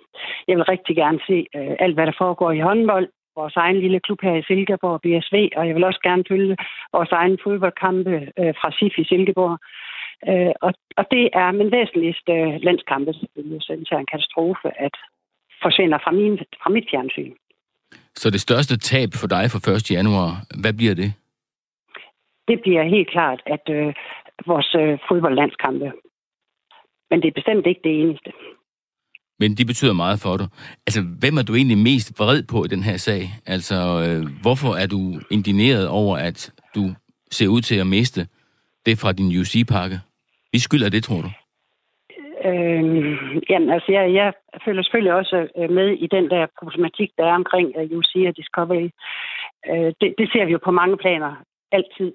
jeg 0.47 0.57
vil 0.57 0.63
rigtig 0.73 0.95
gerne 0.95 1.19
se 1.27 1.45
alt, 1.79 1.93
hvad 1.93 2.05
der 2.05 2.15
foregår 2.17 2.51
i 2.51 2.59
håndbold, 2.59 3.07
vores 3.35 3.55
egen 3.55 3.79
lille 3.79 3.99
klub 3.99 4.21
her 4.21 4.35
i 4.35 4.47
Silkeborg, 4.47 5.01
BSV, 5.01 5.37
og 5.57 5.67
jeg 5.67 5.75
vil 5.75 5.83
også 5.83 5.99
gerne 6.03 6.23
følge 6.29 6.55
vores 6.95 7.11
egen 7.11 7.37
fodboldkampe 7.43 8.13
fra 8.59 8.69
SIF 8.77 8.93
i 8.97 9.05
Silkeborg. 9.11 9.57
Og, 10.65 10.71
og 10.97 11.05
det 11.11 11.29
er 11.33 11.51
min 11.51 11.71
væsentligste 11.71 12.33
landskampe, 12.67 13.13
selvfølgelig, 13.13 13.61
så 13.61 13.73
det 13.73 13.91
er 13.91 13.97
en 13.97 14.13
katastrofe, 14.13 14.67
at 14.85 14.95
forsvinder 15.63 15.97
fra, 16.03 16.11
min, 16.11 16.37
fra 16.61 16.69
mit 16.69 16.87
fjernsyn. 16.91 17.33
Så 18.15 18.29
det 18.29 18.41
største 18.41 18.77
tab 18.77 19.09
for 19.21 19.27
dig 19.27 19.45
for 19.51 19.59
1. 19.71 19.91
januar, 19.91 20.29
hvad 20.61 20.73
bliver 20.79 20.95
det? 20.95 21.09
Det 22.47 22.57
bliver 22.61 22.83
helt 22.83 23.09
klart, 23.09 23.41
at 23.45 23.65
øh, 23.69 23.93
vores 24.45 24.75
øh, 24.81 24.97
fodboldlandskampe 25.07 25.91
men 27.09 27.21
det 27.21 27.27
er 27.27 27.39
bestemt 27.39 27.67
ikke 27.67 27.81
det 27.83 28.01
eneste. 28.01 28.31
Men 29.39 29.55
de 29.55 29.65
betyder 29.65 29.93
meget 29.93 30.19
for 30.19 30.37
dig. 30.37 30.47
Altså, 30.87 31.01
hvem 31.19 31.37
er 31.37 31.43
du 31.43 31.55
egentlig 31.55 31.77
mest 31.77 32.19
vred 32.19 32.43
på 32.51 32.63
i 32.65 32.67
den 32.67 32.83
her 32.83 32.97
sag? 32.97 33.21
Altså, 33.45 33.75
øh, 33.75 34.41
hvorfor 34.41 34.71
er 34.81 34.87
du 34.87 34.99
indineret 35.31 35.87
over, 35.87 36.17
at 36.17 36.53
du 36.75 36.83
ser 37.31 37.47
ud 37.47 37.61
til 37.61 37.75
at 37.75 37.87
miste 37.87 38.21
det 38.85 38.99
fra 39.01 39.11
din 39.11 39.39
UC-pakke? 39.39 39.97
Vi 40.51 40.59
skylder 40.59 40.89
det, 40.89 41.03
tror 41.03 41.21
du? 41.21 41.29
Øh, 42.49 42.83
jamen, 43.49 43.69
altså, 43.75 43.91
jeg, 43.91 44.13
jeg 44.13 44.33
føler 44.65 44.81
selvfølgelig 44.83 45.13
også 45.13 45.47
øh, 45.57 45.69
med 45.69 45.87
i 46.05 46.07
den 46.07 46.29
der 46.29 46.45
problematik, 46.59 47.09
der 47.17 47.25
er 47.25 47.35
omkring 47.41 47.67
UC 47.97 48.11
og 48.27 48.37
Discovery. 48.37 48.89
Øh, 49.69 49.89
det, 50.01 50.09
det 50.19 50.27
ser 50.31 50.45
vi 50.45 50.51
jo 50.51 50.59
på 50.63 50.71
mange 50.71 50.97
planer 50.97 51.31
altid. 51.71 52.11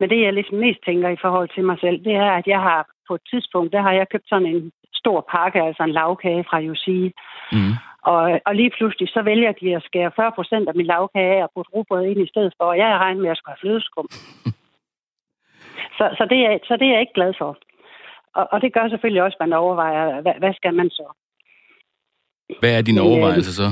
Men 0.00 0.10
det, 0.10 0.20
jeg 0.22 0.32
ligesom 0.32 0.58
mest 0.58 0.80
tænker 0.86 1.08
i 1.08 1.22
forhold 1.24 1.48
til 1.54 1.64
mig 1.64 1.78
selv, 1.80 1.98
det 2.04 2.14
er, 2.14 2.30
at 2.40 2.46
jeg 2.46 2.60
har 2.60 2.80
på 3.08 3.14
et 3.14 3.24
tidspunkt, 3.30 3.72
der 3.72 3.82
har 3.82 3.92
jeg 3.92 4.08
købt 4.12 4.28
sådan 4.28 4.46
en 4.46 4.72
stor 5.02 5.18
pakke, 5.34 5.60
altså 5.68 5.82
en 5.82 5.96
lavkage 6.00 6.44
fra 6.48 6.58
UC. 6.70 6.86
Mm. 7.52 7.74
Og, 8.02 8.40
og 8.46 8.52
lige 8.54 8.72
pludselig, 8.76 9.08
så 9.08 9.22
vælger 9.22 9.52
de 9.52 9.76
at 9.76 9.82
skære 9.82 10.12
40 10.16 10.32
procent 10.32 10.68
af 10.68 10.74
min 10.74 10.86
lavkage 10.86 11.36
af 11.36 11.42
og 11.42 11.50
putte 11.54 11.70
rugbrød 11.74 12.04
ind 12.04 12.20
i 12.22 12.28
stedet 12.32 12.52
for, 12.56 12.64
og 12.64 12.78
jeg 12.78 12.86
har 12.86 12.98
regnet 12.98 13.22
med 13.22 13.30
at 13.30 13.36
skulle 13.36 13.54
have 13.54 13.64
flødeskum. 13.64 14.06
så, 15.98 16.04
så, 16.18 16.24
det 16.30 16.38
er, 16.46 16.58
så 16.68 16.76
det 16.76 16.86
er 16.86 16.92
jeg 16.92 17.00
ikke 17.00 17.18
glad 17.20 17.32
for. 17.38 17.58
Og, 18.34 18.48
og 18.52 18.60
det 18.62 18.72
gør 18.72 18.88
selvfølgelig 18.88 19.22
også, 19.22 19.36
at 19.40 19.46
man 19.46 19.58
overvejer, 19.58 20.20
hvad, 20.20 20.34
hvad 20.38 20.54
skal 20.54 20.74
man 20.74 20.90
så? 20.90 21.06
Hvad 22.60 22.78
er 22.78 22.82
dine 22.82 23.00
overvejelser 23.00 23.52
så? 23.52 23.68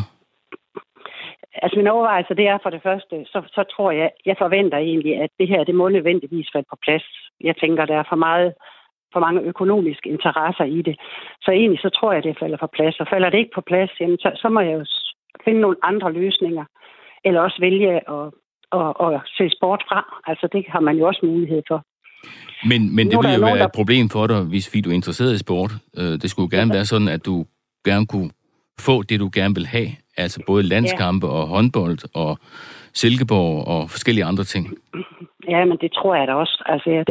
Altså 1.63 1.77
min 1.77 1.87
overvejelse, 1.87 2.35
det 2.35 2.49
er 2.49 2.59
for 2.63 2.71
det 2.71 2.83
første, 2.83 3.25
så, 3.27 3.43
så 3.47 3.65
tror 3.75 3.91
jeg, 3.91 4.11
jeg 4.27 4.37
forventer 4.39 4.79
egentlig, 4.79 5.15
at 5.23 5.31
det 5.39 5.49
her, 5.49 5.65
det 5.65 5.75
må 5.75 5.89
nødvendigvis 5.89 6.49
falde 6.53 6.67
på 6.71 6.77
plads. 6.85 7.07
Jeg 7.41 7.57
tænker, 7.57 7.85
der 7.85 7.97
er 7.99 8.05
for 8.09 8.17
meget 8.17 8.55
for 9.13 9.21
mange 9.21 9.41
økonomiske 9.41 10.09
interesser 10.09 10.65
i 10.65 10.83
det. 10.83 10.97
Så 11.45 11.51
egentlig 11.51 11.81
så 11.81 11.91
tror 11.99 12.13
jeg, 12.13 12.23
det 12.23 12.39
falder 12.41 12.57
på 12.57 12.67
plads. 12.77 13.01
Og 13.01 13.07
falder 13.11 13.31
det 13.31 13.39
ikke 13.39 13.55
på 13.55 13.61
plads, 13.61 13.91
jamen, 14.01 14.19
så, 14.19 14.31
så 14.43 14.49
må 14.49 14.61
jeg 14.61 14.75
jo 14.79 14.85
finde 15.45 15.61
nogle 15.61 15.77
andre 15.83 16.13
løsninger. 16.13 16.65
Eller 17.25 17.41
også 17.41 17.59
vælge 17.61 17.91
at, 17.95 18.27
at, 18.79 18.91
at 19.07 19.21
se 19.37 19.51
sport 19.57 19.83
fra. 19.89 20.01
Altså 20.27 20.49
det 20.53 20.65
har 20.69 20.81
man 20.81 20.97
jo 20.97 21.07
også 21.07 21.21
mulighed 21.23 21.63
for. 21.69 21.85
Men, 22.71 22.97
men 22.97 23.11
det 23.11 23.19
vil 23.23 23.35
jo 23.35 23.45
være 23.45 23.65
et 23.65 23.79
problem 23.81 24.09
for 24.09 24.27
dig, 24.27 24.41
hvis 24.43 24.67
du 24.85 24.91
er 24.91 24.95
interesseret 24.95 25.35
i 25.35 25.39
sport. 25.39 25.71
Øh, 25.99 26.15
det 26.23 26.31
skulle 26.31 26.49
jo 26.53 26.57
gerne 26.59 26.75
være 26.75 26.85
sådan, 26.85 27.09
at 27.09 27.27
du 27.27 27.45
gerne 27.85 28.07
kunne 28.07 28.31
få 28.81 29.03
det, 29.03 29.21
du 29.21 29.31
gerne 29.35 29.55
vil 29.55 29.67
have. 29.67 29.89
Altså 30.17 30.43
både 30.47 30.63
landskampe 30.63 31.27
ja. 31.27 31.33
og 31.33 31.47
håndbold 31.47 31.99
og 32.15 32.39
Silkeborg 32.95 33.69
og 33.69 33.91
forskellige 33.91 34.25
andre 34.25 34.45
ting. 34.45 34.65
Ja, 35.49 35.65
men 35.65 35.79
det 35.81 35.93
tror 35.93 36.15
jeg 36.15 36.27
da 36.29 36.35
også. 36.35 36.63
Altså, 36.67 36.91
jeg, 36.91 37.05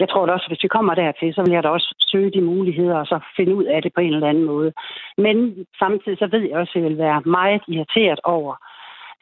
jeg 0.00 0.08
tror 0.08 0.26
da 0.26 0.32
også, 0.32 0.48
hvis 0.48 0.62
vi 0.62 0.68
kommer 0.68 0.94
dertil, 0.94 1.34
så 1.34 1.42
vil 1.42 1.52
jeg 1.52 1.62
da 1.62 1.68
også 1.68 1.94
søge 2.12 2.30
de 2.30 2.40
muligheder 2.40 2.96
og 2.96 3.06
så 3.06 3.18
finde 3.36 3.54
ud 3.54 3.64
af 3.64 3.82
det 3.82 3.92
på 3.94 4.00
en 4.00 4.14
eller 4.14 4.28
anden 4.28 4.44
måde. 4.44 4.72
Men 5.18 5.36
samtidig 5.78 6.18
så 6.18 6.28
ved 6.32 6.42
jeg 6.48 6.56
også, 6.56 6.72
at 6.74 6.82
jeg 6.82 6.90
vil 6.90 6.98
være 6.98 7.22
meget 7.38 7.62
irriteret 7.68 8.20
over, 8.24 8.54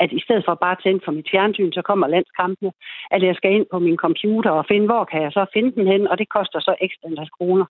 at 0.03 0.11
i 0.13 0.21
stedet 0.25 0.45
for 0.47 0.55
bare 0.55 0.77
at 0.77 0.83
tænde 0.85 1.01
for 1.05 1.13
mit 1.13 1.29
fjernsyn, 1.33 1.73
så 1.73 1.83
kommer 1.83 2.07
landskampene, 2.07 2.73
at 3.11 3.23
jeg 3.23 3.35
skal 3.35 3.53
ind 3.53 3.67
på 3.71 3.79
min 3.79 3.97
computer 3.97 4.51
og 4.51 4.65
finde, 4.71 4.87
hvor 4.87 5.05
kan 5.05 5.23
jeg 5.23 5.33
så 5.33 5.47
finde 5.55 5.73
den 5.77 5.87
hen, 5.93 6.09
og 6.09 6.19
det 6.19 6.29
koster 6.37 6.61
så 6.61 6.75
ekstra 6.81 7.09
kroner. 7.39 7.67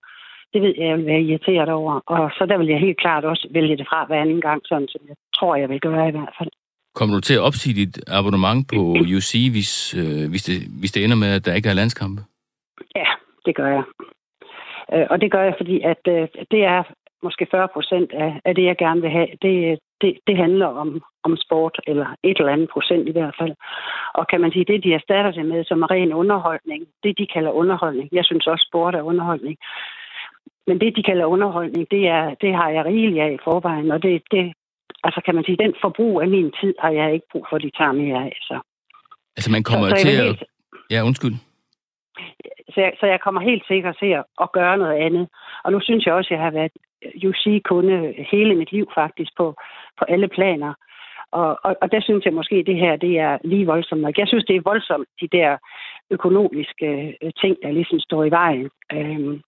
Det 0.53 0.61
ved 0.61 0.73
jeg, 0.77 0.87
jeg 0.87 0.97
vil 0.97 1.05
være 1.05 1.21
irriteret 1.21 1.69
over. 1.69 1.93
Og 2.05 2.31
så 2.37 2.45
der 2.45 2.57
vil 2.57 2.67
jeg 2.67 2.79
helt 2.79 2.99
klart 2.99 3.25
også 3.25 3.47
vælge 3.51 3.77
det 3.77 3.87
fra 3.89 4.05
hver 4.05 4.21
anden 4.21 4.41
gang, 4.41 4.61
sådan 4.65 4.87
som 4.87 5.01
jeg 5.07 5.15
tror, 5.35 5.55
jeg 5.55 5.69
vil 5.69 5.79
gøre 5.79 6.07
i 6.07 6.11
hvert 6.11 6.35
fald. 6.37 6.49
Kommer 6.95 7.15
du 7.15 7.21
til 7.21 7.33
at 7.33 7.45
opsige 7.47 7.75
dit 7.81 8.09
abonnement 8.19 8.67
på 8.73 8.81
UC, 9.17 9.31
hvis, 9.55 9.71
øh, 10.01 10.29
hvis, 10.29 10.43
det, 10.43 10.57
hvis 10.79 10.91
det 10.91 11.03
ender 11.03 11.17
med, 11.23 11.35
at 11.35 11.45
der 11.45 11.53
ikke 11.53 11.69
er 11.69 11.73
landskampe? 11.73 12.21
Ja, 12.95 13.07
det 13.45 13.55
gør 13.55 13.67
jeg. 13.67 13.83
Øh, 14.93 15.07
og 15.09 15.21
det 15.21 15.31
gør 15.31 15.43
jeg, 15.43 15.55
fordi 15.57 15.81
at 15.81 16.03
øh, 16.07 16.27
det 16.51 16.63
er 16.63 16.83
måske 17.23 17.47
40 17.51 17.67
procent 17.73 18.11
af, 18.11 18.41
af 18.45 18.55
det, 18.55 18.65
jeg 18.65 18.77
gerne 18.77 19.01
vil 19.01 19.09
have. 19.09 19.27
Det, 19.41 19.79
det, 20.01 20.17
det 20.27 20.37
handler 20.37 20.65
om, 20.65 21.01
om 21.23 21.37
sport, 21.37 21.79
eller 21.87 22.07
et 22.23 22.37
eller 22.37 22.53
andet 22.53 22.69
procent 22.73 23.09
i 23.09 23.11
hvert 23.11 23.35
fald. 23.39 23.53
Og 24.13 24.27
kan 24.27 24.41
man 24.41 24.51
sige, 24.51 24.65
det 24.65 24.83
de 24.83 24.93
erstatter 24.93 25.31
det 25.31 25.45
med, 25.45 25.63
som 25.63 25.81
er 25.81 25.91
ren 25.91 26.13
underholdning, 26.13 26.87
det 27.03 27.17
de 27.17 27.27
kalder 27.33 27.51
underholdning. 27.51 28.09
Jeg 28.11 28.25
synes 28.25 28.47
også, 28.47 28.65
sport 28.69 28.95
er 28.95 29.01
underholdning. 29.01 29.57
Men 30.67 30.79
det, 30.81 30.95
de 30.95 31.03
kalder 31.03 31.25
underholdning, 31.25 31.91
det, 31.91 32.07
er, 32.07 32.35
det 32.41 32.55
har 32.55 32.69
jeg 32.69 32.85
rigeligt 32.85 33.23
af 33.23 33.31
i 33.31 33.43
forvejen, 33.43 33.91
og 33.91 34.03
det, 34.03 34.23
det, 34.31 34.53
altså 35.03 35.21
kan 35.25 35.35
man 35.35 35.43
sige, 35.43 35.57
den 35.57 35.73
forbrug 35.81 36.21
af 36.21 36.27
min 36.27 36.51
tid 36.61 36.73
har 36.79 36.91
jeg 36.91 37.13
ikke 37.13 37.27
brug 37.31 37.45
for, 37.49 37.55
at 37.55 37.61
de 37.61 37.71
tager 37.77 37.91
mere 37.91 38.19
af. 38.23 38.37
Så. 38.41 38.59
Altså 39.37 39.51
man 39.51 39.63
kommer 39.63 39.89
så, 39.89 39.95
så 39.95 40.01
til 40.01 40.17
at... 40.17 40.25
Helt... 40.25 40.43
Ja, 40.91 41.03
undskyld. 41.03 41.35
Så 42.73 42.81
jeg, 42.81 42.93
så 42.99 43.05
jeg 43.05 43.19
kommer 43.19 43.41
helt 43.41 43.63
sikkert 43.67 43.97
til 43.99 44.11
at, 44.19 44.23
at 44.41 44.51
gøre 44.51 44.77
noget 44.77 44.97
andet. 45.05 45.27
Og 45.63 45.71
nu 45.71 45.79
synes 45.81 46.05
jeg 46.05 46.13
også, 46.13 46.27
at 46.27 46.31
jeg 46.37 46.43
har 46.45 46.51
været 46.51 46.71
UC-kunde 47.27 48.13
hele 48.31 48.55
mit 48.55 48.71
liv 48.71 48.91
faktisk 48.95 49.31
på, 49.37 49.55
på 49.99 50.05
alle 50.07 50.27
planer. 50.27 50.73
Og, 51.31 51.59
og, 51.63 51.75
og 51.81 51.91
der 51.91 52.01
synes 52.01 52.25
jeg 52.25 52.33
måske, 52.33 52.55
at 52.55 52.65
det 52.65 52.75
her 52.75 52.95
det 52.95 53.19
er 53.19 53.37
lige 53.43 53.65
voldsomt. 53.65 54.17
Jeg 54.17 54.27
synes, 54.27 54.45
det 54.45 54.55
er 54.55 54.69
voldsomt, 54.71 55.07
de 55.21 55.27
der 55.27 55.57
økonomiske 56.09 57.17
øh, 57.21 57.31
ting, 57.41 57.57
der 57.63 57.71
ligesom 57.71 57.99
står 57.99 58.23
i 58.23 58.31
vejen. 58.31 58.69
Øhm, 58.93 59.41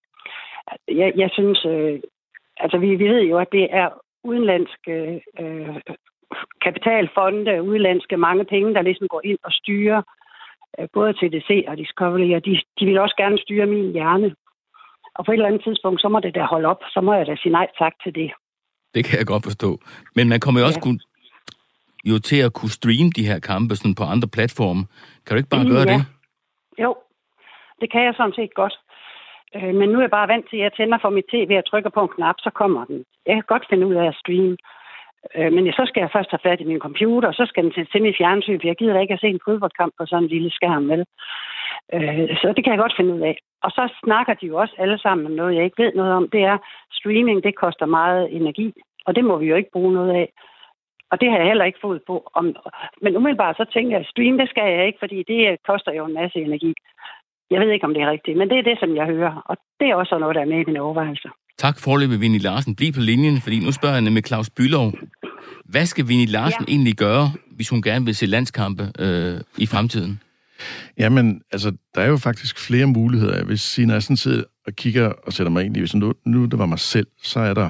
jeg, 0.87 1.13
jeg 1.15 1.29
synes, 1.33 1.65
øh, 1.65 1.99
altså 2.57 2.77
vi, 2.77 2.95
vi 2.95 3.07
ved 3.07 3.21
jo, 3.21 3.37
at 3.37 3.51
det 3.51 3.67
er 3.71 3.89
udenlandske 4.23 5.21
øh, 5.39 5.75
kapitalfonde, 6.61 7.63
udenlandske 7.63 8.17
mange 8.17 8.45
penge, 8.45 8.73
der 8.73 8.81
ligesom 8.81 9.07
går 9.07 9.21
ind 9.23 9.39
og 9.43 9.51
styrer 9.51 10.01
øh, 10.79 10.87
både 10.93 11.13
TDC 11.13 11.65
og 11.67 11.77
Discovery, 11.77 12.35
og 12.35 12.45
de, 12.45 12.61
de 12.79 12.85
vil 12.85 12.97
også 12.97 13.15
gerne 13.17 13.37
styre 13.37 13.65
min 13.65 13.91
hjerne. 13.91 14.35
Og 15.15 15.25
på 15.25 15.31
et 15.31 15.35
eller 15.35 15.47
andet 15.47 15.63
tidspunkt, 15.63 16.01
så 16.01 16.09
må 16.09 16.19
det 16.19 16.35
da 16.35 16.43
holde 16.43 16.67
op. 16.67 16.81
Så 16.93 17.01
må 17.01 17.13
jeg 17.13 17.27
da 17.27 17.35
sige 17.35 17.51
nej 17.51 17.67
tak 17.79 17.93
til 18.03 18.15
det. 18.15 18.31
Det 18.93 19.05
kan 19.05 19.19
jeg 19.19 19.27
godt 19.27 19.43
forstå. 19.43 19.79
Men 20.15 20.29
man 20.29 20.39
kommer 20.39 20.61
jo 20.61 20.65
også 20.65 20.79
ja. 20.79 20.87
kunne, 20.87 20.99
jo 22.05 22.19
til 22.19 22.39
at 22.47 22.53
kunne 22.53 22.69
streame 22.69 23.09
de 23.09 23.27
her 23.29 23.39
kampe 23.39 23.75
sådan 23.75 23.95
på 23.95 24.03
andre 24.03 24.27
platforme. 24.27 24.83
Kan 25.25 25.31
du 25.33 25.37
ikke 25.37 25.49
bare 25.49 25.63
mm, 25.63 25.69
gøre 25.69 25.85
ja. 25.87 25.93
det? 25.93 26.01
Jo, 26.83 26.95
det 27.81 27.91
kan 27.91 28.01
jeg 28.03 28.13
sådan 28.17 28.33
set 28.33 28.53
godt. 28.53 28.75
Øh, 29.55 29.73
men 29.79 29.89
nu 29.89 29.97
er 29.97 30.01
jeg 30.01 30.17
bare 30.17 30.31
vant 30.33 30.49
til, 30.49 30.57
at 30.57 30.63
jeg 30.63 30.73
tænder 30.73 30.97
for 31.01 31.09
mit 31.09 31.25
tv 31.33 31.51
og 31.57 31.65
trykker 31.65 31.89
på 31.89 32.01
en 32.03 32.15
knap, 32.15 32.35
så 32.39 32.49
kommer 32.49 32.85
den. 32.85 33.03
Jeg 33.25 33.35
kan 33.35 33.43
godt 33.47 33.65
finde 33.69 33.87
ud 33.87 33.95
af 33.95 34.07
at 34.07 34.19
streame. 34.21 34.57
Øh, 35.35 35.53
men 35.53 35.73
så 35.73 35.83
skal 35.87 36.01
jeg 36.01 36.13
først 36.13 36.31
have 36.31 36.45
fat 36.47 36.61
i 36.61 36.69
min 36.71 36.85
computer, 36.87 37.27
og 37.27 37.33
så 37.33 37.45
skal 37.45 37.63
den 37.63 37.71
til, 37.71 37.87
til 37.91 38.01
mit 38.01 38.17
fjernsyn, 38.17 38.59
for 38.59 38.67
jeg 38.67 38.75
gider 38.75 38.99
ikke 38.99 39.13
at 39.13 39.19
se 39.19 39.27
en 39.27 39.45
fodboldkamp 39.45 39.93
på 39.97 40.05
sådan 40.05 40.23
en 40.23 40.29
lille 40.29 40.51
skærm, 40.51 40.89
vel? 40.89 41.05
Øh, 41.93 42.29
så 42.41 42.53
det 42.55 42.63
kan 42.63 42.73
jeg 42.73 42.83
godt 42.83 42.97
finde 42.97 43.13
ud 43.13 43.21
af. 43.21 43.37
Og 43.63 43.71
så 43.71 43.93
snakker 44.03 44.33
de 44.33 44.45
jo 44.45 44.55
også 44.57 44.75
alle 44.77 44.99
sammen 44.99 45.25
om 45.25 45.31
noget, 45.31 45.55
jeg 45.55 45.63
ikke 45.63 45.83
ved 45.83 45.91
noget 45.95 46.13
om. 46.13 46.29
Det 46.29 46.43
er, 46.43 46.57
streaming, 46.91 47.43
det 47.43 47.55
koster 47.55 47.85
meget 47.85 48.35
energi, 48.35 48.73
og 49.05 49.15
det 49.15 49.25
må 49.25 49.37
vi 49.37 49.45
jo 49.45 49.55
ikke 49.55 49.73
bruge 49.73 49.93
noget 49.93 50.11
af. 50.21 50.29
Og 51.11 51.21
det 51.21 51.31
har 51.31 51.37
jeg 51.37 51.47
heller 51.47 51.65
ikke 51.65 51.79
fået 51.81 52.01
på. 52.07 52.31
Om, 52.33 52.55
men 53.01 53.17
umiddelbart 53.17 53.57
så 53.57 53.65
tænker 53.73 53.91
jeg, 53.91 53.99
at 53.99 54.11
stream, 54.11 54.37
det 54.37 54.49
skal 54.49 54.71
jeg 54.73 54.87
ikke, 54.87 54.99
fordi 54.99 55.23
det 55.23 55.57
koster 55.67 55.91
jo 55.93 56.05
en 56.05 56.13
masse 56.13 56.39
energi. 56.39 56.73
Jeg 57.53 57.59
ved 57.61 57.69
ikke, 57.73 57.85
om 57.89 57.93
det 57.93 58.01
er 58.05 58.11
rigtigt, 58.15 58.37
men 58.37 58.49
det 58.49 58.57
er 58.57 58.65
det, 58.69 58.77
som 58.79 58.95
jeg 58.99 59.05
hører. 59.13 59.33
Og 59.49 59.55
det 59.79 59.87
er 59.89 59.95
også 59.95 60.17
noget, 60.19 60.35
der 60.35 60.41
er 60.41 60.51
med 60.53 60.59
i 60.59 60.65
mine 60.69 60.81
overvejelser. 60.81 61.29
Tak 61.57 61.75
forløbet, 61.79 62.21
Vinnie 62.21 62.39
Larsen. 62.39 62.75
Bliv 62.75 62.91
på 62.93 62.99
linjen, 62.99 63.41
fordi 63.41 63.59
nu 63.59 63.71
spørger 63.71 63.95
jeg 63.95 64.01
nemlig 64.01 64.23
Claus 64.27 64.49
Bylov. 64.49 64.93
Hvad 65.65 65.85
skal 65.85 66.07
Vinnie 66.07 66.25
Larsen 66.25 66.65
ja. 66.67 66.71
egentlig 66.73 66.95
gøre, 66.95 67.25
hvis 67.55 67.69
hun 67.69 67.81
gerne 67.81 68.05
vil 68.05 68.15
se 68.15 68.25
landskampe 68.25 68.83
øh, 68.99 69.35
i 69.57 69.65
fremtiden? 69.65 70.19
Jamen, 70.97 71.41
altså, 71.51 71.71
der 71.95 72.01
er 72.01 72.07
jo 72.07 72.17
faktisk 72.17 72.67
flere 72.67 72.85
muligheder. 72.85 73.45
Hvis 73.45 73.61
sige, 73.61 73.85
når 73.85 73.93
jeg 73.93 74.03
sådan 74.03 74.17
sidder 74.17 74.43
og 74.67 74.73
kigger 74.73 75.13
og 75.25 75.33
sætter 75.33 75.51
mig 75.51 75.65
ind 75.65 75.77
i, 75.77 75.79
hvis 75.79 75.95
nu, 75.95 76.13
nu 76.25 76.45
det 76.45 76.59
var 76.59 76.65
mig 76.65 76.79
selv, 76.79 77.07
så 77.23 77.39
er 77.39 77.53
der 77.53 77.69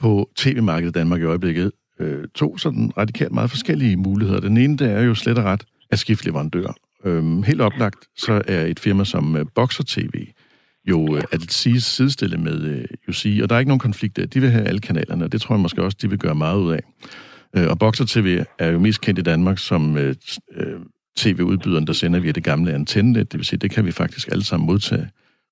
på 0.00 0.30
tv-markedet 0.36 0.96
i 0.96 0.98
Danmark 0.98 1.20
i 1.20 1.24
øjeblikket 1.24 1.72
øh, 2.00 2.24
to 2.34 2.58
sådan 2.58 2.92
radikalt 2.98 3.32
meget 3.32 3.50
forskellige 3.50 3.96
muligheder. 3.96 4.40
Den 4.40 4.56
ene, 4.56 4.76
det 4.76 4.90
er 4.92 5.02
jo 5.02 5.14
slet 5.14 5.38
og 5.38 5.44
ret 5.44 5.64
at 5.90 5.98
skifte 5.98 6.26
leverandør. 6.26 6.72
Øhm, 7.04 7.42
helt 7.42 7.60
oplagt, 7.60 7.98
så 8.16 8.42
er 8.46 8.66
et 8.66 8.80
firma 8.80 9.04
som 9.04 9.34
uh, 9.34 9.40
Boxer 9.54 9.84
TV 9.86 10.26
jo 10.88 10.98
uh, 10.98 11.20
at 11.32 11.52
sige 11.52 11.80
sidestille 11.80 12.36
med 12.36 12.74
uh, 12.74 13.08
UC, 13.08 13.40
og 13.42 13.48
der 13.48 13.54
er 13.54 13.58
ikke 13.58 13.68
nogen 13.68 13.78
konflikt 13.78 14.16
der. 14.16 14.26
De 14.26 14.40
vil 14.40 14.50
have 14.50 14.64
alle 14.64 14.80
kanalerne, 14.80 15.24
og 15.24 15.32
det 15.32 15.40
tror 15.40 15.54
jeg 15.54 15.60
måske 15.60 15.82
også, 15.82 15.98
de 16.02 16.10
vil 16.10 16.18
gøre 16.18 16.34
meget 16.34 16.58
ud 16.58 16.72
af. 16.72 16.80
Uh, 17.58 17.70
og 17.70 17.78
Boxer 17.78 18.04
TV 18.08 18.44
er 18.58 18.70
jo 18.70 18.78
mest 18.78 19.00
kendt 19.00 19.18
i 19.18 19.22
Danmark 19.22 19.58
som 19.58 19.94
uh, 19.94 20.00
tv-udbyderen, 21.16 21.86
der 21.86 21.92
sender 21.92 22.20
via 22.20 22.32
det 22.32 22.44
gamle 22.44 22.72
antennenet. 22.72 23.32
Det 23.32 23.38
vil 23.38 23.44
sige, 23.46 23.58
det 23.58 23.70
kan 23.70 23.84
vi 23.86 23.92
faktisk 23.92 24.28
alle 24.32 24.44
sammen 24.44 24.66
modtage. 24.66 25.08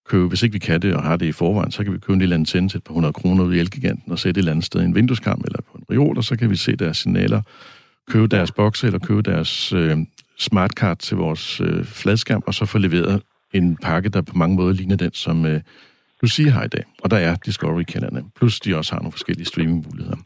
Købe, 0.09 0.29
hvis 0.29 0.43
ikke 0.43 0.53
vi 0.53 0.59
kan 0.59 0.83
det 0.83 0.95
og 0.95 1.03
har 1.03 1.17
det 1.17 1.27
i 1.27 1.33
forvejen, 1.33 1.71
så 1.71 1.85
kan 1.85 1.93
vi 1.93 1.99
købe 1.99 2.13
en 2.13 2.19
lille 2.19 2.35
antenne 2.35 2.69
til 2.69 2.79
et 2.79 2.85
par 2.85 2.95
hundrede 2.95 3.13
kroner 3.13 3.45
ud 3.45 3.55
i 3.55 3.59
Elgiganten 3.59 4.13
og 4.13 4.19
sætte 4.19 4.39
et 4.39 4.43
eller 4.43 4.53
andet 4.53 4.65
sted 4.65 4.81
i 4.81 4.85
en 4.85 4.95
vindueskarm 4.95 5.43
eller 5.45 5.61
på 5.61 5.79
en 5.79 5.85
reol, 5.91 6.17
og 6.17 6.25
så 6.25 6.37
kan 6.37 6.51
vi 6.51 6.57
se 6.57 6.77
deres 6.77 6.97
signaler, 6.97 7.43
købe 8.11 8.27
deres 8.27 8.53
bokse 8.53 8.87
eller 8.87 8.99
købe 8.99 9.23
deres 9.23 9.73
øh, 9.73 9.99
smartcard 10.38 10.98
til 10.98 11.16
vores 11.16 11.61
øh, 11.61 11.85
fladskærm, 11.85 12.42
og 12.46 12.55
så 12.55 12.64
få 12.64 12.79
leveret 12.79 13.22
en 13.53 13.77
pakke, 13.77 14.09
der 14.09 14.22
på 14.22 14.37
mange 14.37 14.57
måder 14.57 14.72
ligner 14.72 14.96
den, 14.96 15.14
som 15.14 15.46
øh, 15.46 15.61
Lucia 16.22 16.51
har 16.51 16.64
i 16.64 16.68
dag. 16.68 16.85
Og 17.03 17.11
der 17.11 17.16
er 17.16 17.37
Discovery-kanalerne. 17.37 18.24
Plus 18.37 18.61
de 18.61 18.77
også 18.77 18.92
har 18.92 18.98
nogle 18.98 19.12
forskellige 19.12 19.46
streamingmuligheder. 19.46 20.16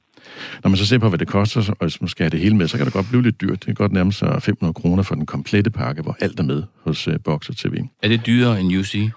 Når 0.63 0.69
man 0.69 0.77
så 0.77 0.87
ser 0.87 0.99
på, 0.99 1.09
hvad 1.09 1.19
det 1.19 1.29
koster, 1.29 1.71
og 1.71 1.87
hvis 1.87 2.01
man 2.01 2.09
skal 2.09 2.25
have 2.25 2.31
det 2.31 2.41
hele 2.41 2.57
med, 2.57 2.69
så 2.69 2.77
kan 2.77 2.87
det 2.87 2.93
godt 2.93 3.09
blive 3.09 3.23
lidt 3.23 3.41
dyrt. 3.41 3.53
Det 3.53 3.67
kan 3.67 3.75
godt 3.75 3.93
nærme 3.93 4.13
sig 4.13 4.43
500 4.43 4.75
kroner 4.75 5.03
for 5.03 5.15
den 5.15 5.27
komplette 5.27 5.71
pakke, 5.71 6.03
hvor 6.03 6.17
alt 6.21 6.41
er 6.41 6.45
med 6.45 6.63
hos 6.85 7.09
uh, 7.09 7.15
Boxer 7.25 7.55
TV. 7.57 7.75
Er 8.03 8.09
det 8.09 8.27
dyrere 8.27 8.61
end 8.61 8.77
UC? 8.77 9.11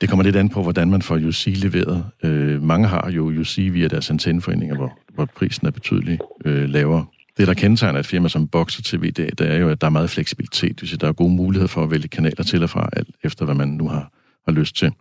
Det 0.00 0.08
kommer 0.08 0.22
lidt 0.22 0.36
an 0.36 0.48
på, 0.48 0.62
hvordan 0.62 0.90
man 0.90 1.02
får 1.02 1.16
UC 1.16 1.46
leveret. 1.46 2.04
Uh, 2.24 2.62
mange 2.62 2.88
har 2.88 3.10
jo 3.10 3.40
UC 3.40 3.58
via 3.72 3.88
deres 3.88 4.10
antenneforeninger, 4.10 4.76
hvor, 4.76 4.98
hvor 5.14 5.24
prisen 5.36 5.66
er 5.66 5.70
betydeligt 5.70 6.22
uh, 6.44 6.52
lavere. 6.52 7.06
Det, 7.36 7.48
der 7.48 7.54
kendetegner 7.54 7.98
et 7.98 8.06
firma 8.06 8.28
som 8.28 8.48
Boxer 8.48 8.82
TV, 8.84 9.10
det, 9.10 9.38
det 9.38 9.50
er 9.50 9.56
jo, 9.56 9.68
at 9.68 9.80
der 9.80 9.86
er 9.86 9.90
meget 9.90 10.10
fleksibilitet. 10.10 10.80
Det 10.80 10.90
vil 10.90 11.00
der 11.00 11.08
er 11.08 11.12
gode 11.12 11.34
muligheder 11.34 11.68
for 11.68 11.82
at 11.82 11.90
vælge 11.90 12.08
kanaler 12.08 12.44
til 12.44 12.62
og 12.62 12.70
fra, 12.70 12.88
alt 12.92 13.08
efter 13.24 13.44
hvad 13.44 13.54
man 13.54 13.68
nu 13.68 13.88
har, 13.88 14.10
har 14.44 14.52
lyst 14.52 14.76
til. 14.76 14.92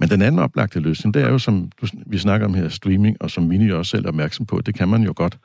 Men 0.00 0.08
den 0.08 0.22
anden 0.22 0.38
oplagte 0.38 0.80
løsning, 0.80 1.14
det 1.14 1.22
er 1.22 1.28
jo, 1.28 1.38
som 1.38 1.70
du, 1.80 1.86
vi 2.06 2.18
snakker 2.18 2.46
om 2.46 2.54
her, 2.54 2.68
streaming, 2.68 3.16
og 3.20 3.30
som 3.30 3.44
Mini 3.44 3.70
også 3.70 3.90
selv 3.90 4.04
er 4.04 4.08
opmærksom 4.08 4.46
på, 4.46 4.60
det 4.60 4.74
kan 4.74 4.88
man 4.88 5.02
jo 5.02 5.12
godt. 5.16 5.38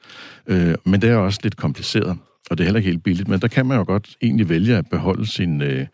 Øh, 0.48 0.76
men 0.86 1.02
det 1.02 1.10
er 1.10 1.16
også 1.16 1.40
lidt 1.44 1.58
kompliceret, 1.58 2.18
og 2.50 2.58
det 2.58 2.60
er 2.60 2.64
heller 2.64 2.78
ikke 2.78 2.90
helt 2.90 3.04
billigt, 3.04 3.28
men 3.28 3.40
der 3.40 3.48
kan 3.48 3.66
man 3.66 3.78
jo 3.78 3.84
godt 3.84 4.16
egentlig 4.22 4.50
vælge 4.50 4.78
at 4.78 4.90
beholde 4.90 5.26
sin, 5.26 5.62
øh, 5.62 5.86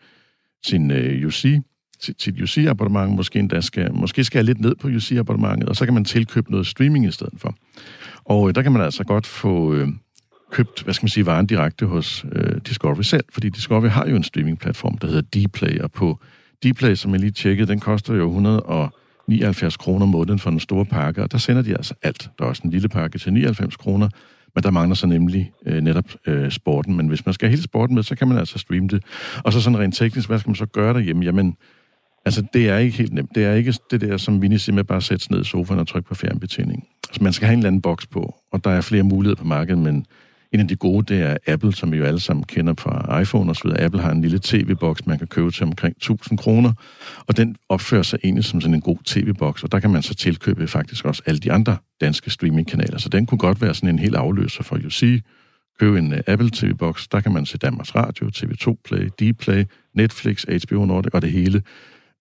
sin 0.66 0.90
øh, 0.90 1.26
UC, 1.26 1.60
sit 2.00 2.42
UC-abonnement, 2.42 3.16
måske 3.16 3.38
endda 3.38 3.60
skal, 3.60 3.94
måske 3.94 4.24
skal 4.24 4.38
jeg 4.38 4.44
lidt 4.44 4.60
ned 4.60 4.74
på 4.74 4.88
UC-abonnementet, 4.88 5.68
og 5.68 5.76
så 5.76 5.84
kan 5.84 5.94
man 5.94 6.04
tilkøbe 6.04 6.50
noget 6.50 6.66
streaming 6.66 7.06
i 7.06 7.10
stedet 7.10 7.34
for. 7.36 7.54
Og 8.24 8.48
øh, 8.48 8.54
der 8.54 8.62
kan 8.62 8.72
man 8.72 8.82
altså 8.82 9.04
godt 9.04 9.26
få, 9.26 9.74
øh, 9.74 9.88
købt, 10.50 10.82
hvad 10.82 10.94
skal 10.94 11.04
man 11.04 11.08
sige, 11.08 11.26
varen 11.26 11.46
direkte 11.46 11.86
hos 11.86 12.24
øh, 12.32 12.60
Discovery 12.66 13.02
selv, 13.02 13.24
fordi 13.32 13.48
Discovery 13.48 13.88
har 13.88 14.06
jo 14.06 14.16
en 14.16 14.22
streamingplatform, 14.22 14.98
der 14.98 15.06
hedder 15.06 15.46
Dplay, 15.48 15.80
og 15.80 15.92
på 15.92 16.18
Dplay, 16.64 16.94
som 16.94 17.12
jeg 17.12 17.20
lige 17.20 17.30
tjekkede, 17.30 17.68
den 17.68 17.80
koster 17.80 18.14
jo 18.14 18.26
179 18.26 19.76
kroner 19.76 20.02
om 20.02 20.08
måneden 20.08 20.38
for 20.38 20.50
den 20.50 20.60
store 20.60 20.84
pakke, 20.84 21.22
og 21.22 21.32
der 21.32 21.38
sender 21.38 21.62
de 21.62 21.76
altså 21.76 21.94
alt. 22.02 22.30
Der 22.38 22.44
er 22.44 22.48
også 22.48 22.62
en 22.64 22.70
lille 22.70 22.88
pakke 22.88 23.18
til 23.18 23.32
99 23.32 23.76
kroner, 23.76 24.08
men 24.54 24.64
der 24.64 24.70
mangler 24.70 24.94
så 24.94 25.06
nemlig 25.06 25.52
øh, 25.66 25.80
netop 25.80 26.04
øh, 26.26 26.50
sporten. 26.50 26.96
Men 26.96 27.08
hvis 27.08 27.26
man 27.26 27.32
skal 27.32 27.46
have 27.46 27.50
hele 27.50 27.62
sporten 27.62 27.94
med, 27.94 28.02
så 28.02 28.14
kan 28.16 28.28
man 28.28 28.38
altså 28.38 28.58
streame 28.58 28.88
det. 28.88 29.02
Og 29.44 29.52
så 29.52 29.60
sådan 29.60 29.78
rent 29.78 29.94
teknisk, 29.94 30.28
hvad 30.28 30.38
skal 30.38 30.50
man 30.50 30.56
så 30.56 30.66
gøre 30.66 30.94
derhjemme? 30.94 31.24
Jamen, 31.24 31.56
altså 32.24 32.44
det 32.52 32.68
er 32.68 32.78
ikke 32.78 32.98
helt 32.98 33.12
nemt. 33.12 33.34
Det 33.34 33.44
er 33.44 33.54
ikke 33.54 33.74
det 33.90 34.00
der, 34.00 34.16
som 34.16 34.42
Vinnie 34.42 34.58
siger 34.58 34.74
med 34.74 34.84
bare 34.84 34.96
at 34.96 35.02
sætte 35.02 35.24
sig 35.24 35.32
ned 35.32 35.40
i 35.40 35.44
sofaen 35.44 35.80
og 35.80 35.88
trykke 35.88 36.08
på 36.08 36.14
fjernbetjening. 36.14 36.84
Altså 37.08 37.24
man 37.24 37.32
skal 37.32 37.46
have 37.46 37.52
en 37.52 37.58
eller 37.58 37.68
anden 37.68 37.82
boks 37.82 38.06
på, 38.06 38.34
og 38.52 38.64
der 38.64 38.70
er 38.70 38.80
flere 38.80 39.02
muligheder 39.02 39.36
på 39.36 39.44
markedet, 39.44 39.82
men 39.82 40.06
en 40.52 40.60
af 40.60 40.68
de 40.68 40.76
gode, 40.76 41.14
det 41.14 41.22
er 41.22 41.36
Apple, 41.46 41.72
som 41.72 41.92
vi 41.92 41.96
jo 41.96 42.04
alle 42.04 42.20
sammen 42.20 42.44
kender 42.44 42.74
fra 42.78 43.20
iPhone 43.20 43.50
og 43.50 43.56
så 43.56 43.62
videre. 43.64 43.80
Apple 43.80 44.00
har 44.00 44.12
en 44.12 44.20
lille 44.20 44.38
tv-boks, 44.42 45.06
man 45.06 45.18
kan 45.18 45.26
købe 45.26 45.50
til 45.50 45.62
omkring 45.62 45.96
1000 45.96 46.38
kroner, 46.38 46.72
og 47.26 47.36
den 47.36 47.56
opfører 47.68 48.02
sig 48.02 48.18
egentlig 48.24 48.44
som 48.44 48.60
sådan 48.60 48.74
en 48.74 48.80
god 48.80 48.98
tv-boks, 49.04 49.64
og 49.64 49.72
der 49.72 49.80
kan 49.80 49.90
man 49.90 50.02
så 50.02 50.14
tilkøbe 50.14 50.68
faktisk 50.68 51.04
også 51.04 51.22
alle 51.26 51.40
de 51.40 51.52
andre 51.52 51.76
danske 52.00 52.30
streamingkanaler. 52.30 52.98
Så 52.98 53.08
den 53.08 53.26
kunne 53.26 53.38
godt 53.38 53.62
være 53.62 53.74
sådan 53.74 53.88
en 53.88 53.98
helt 53.98 54.14
afløser 54.14 54.62
for 54.62 54.76
UC. 54.86 55.20
Køb 55.80 55.94
en 55.94 56.12
øh, 56.12 56.20
Apple 56.26 56.50
TV-boks, 56.50 57.08
der 57.08 57.20
kan 57.20 57.32
man 57.32 57.46
se 57.46 57.58
Danmarks 57.58 57.94
Radio, 57.94 58.30
TV2 58.36 58.82
Play, 58.84 59.08
Dplay, 59.20 59.64
Netflix, 59.94 60.44
HBO 60.44 60.84
Nordic 60.84 61.14
og 61.14 61.22
det 61.22 61.32
hele 61.32 61.62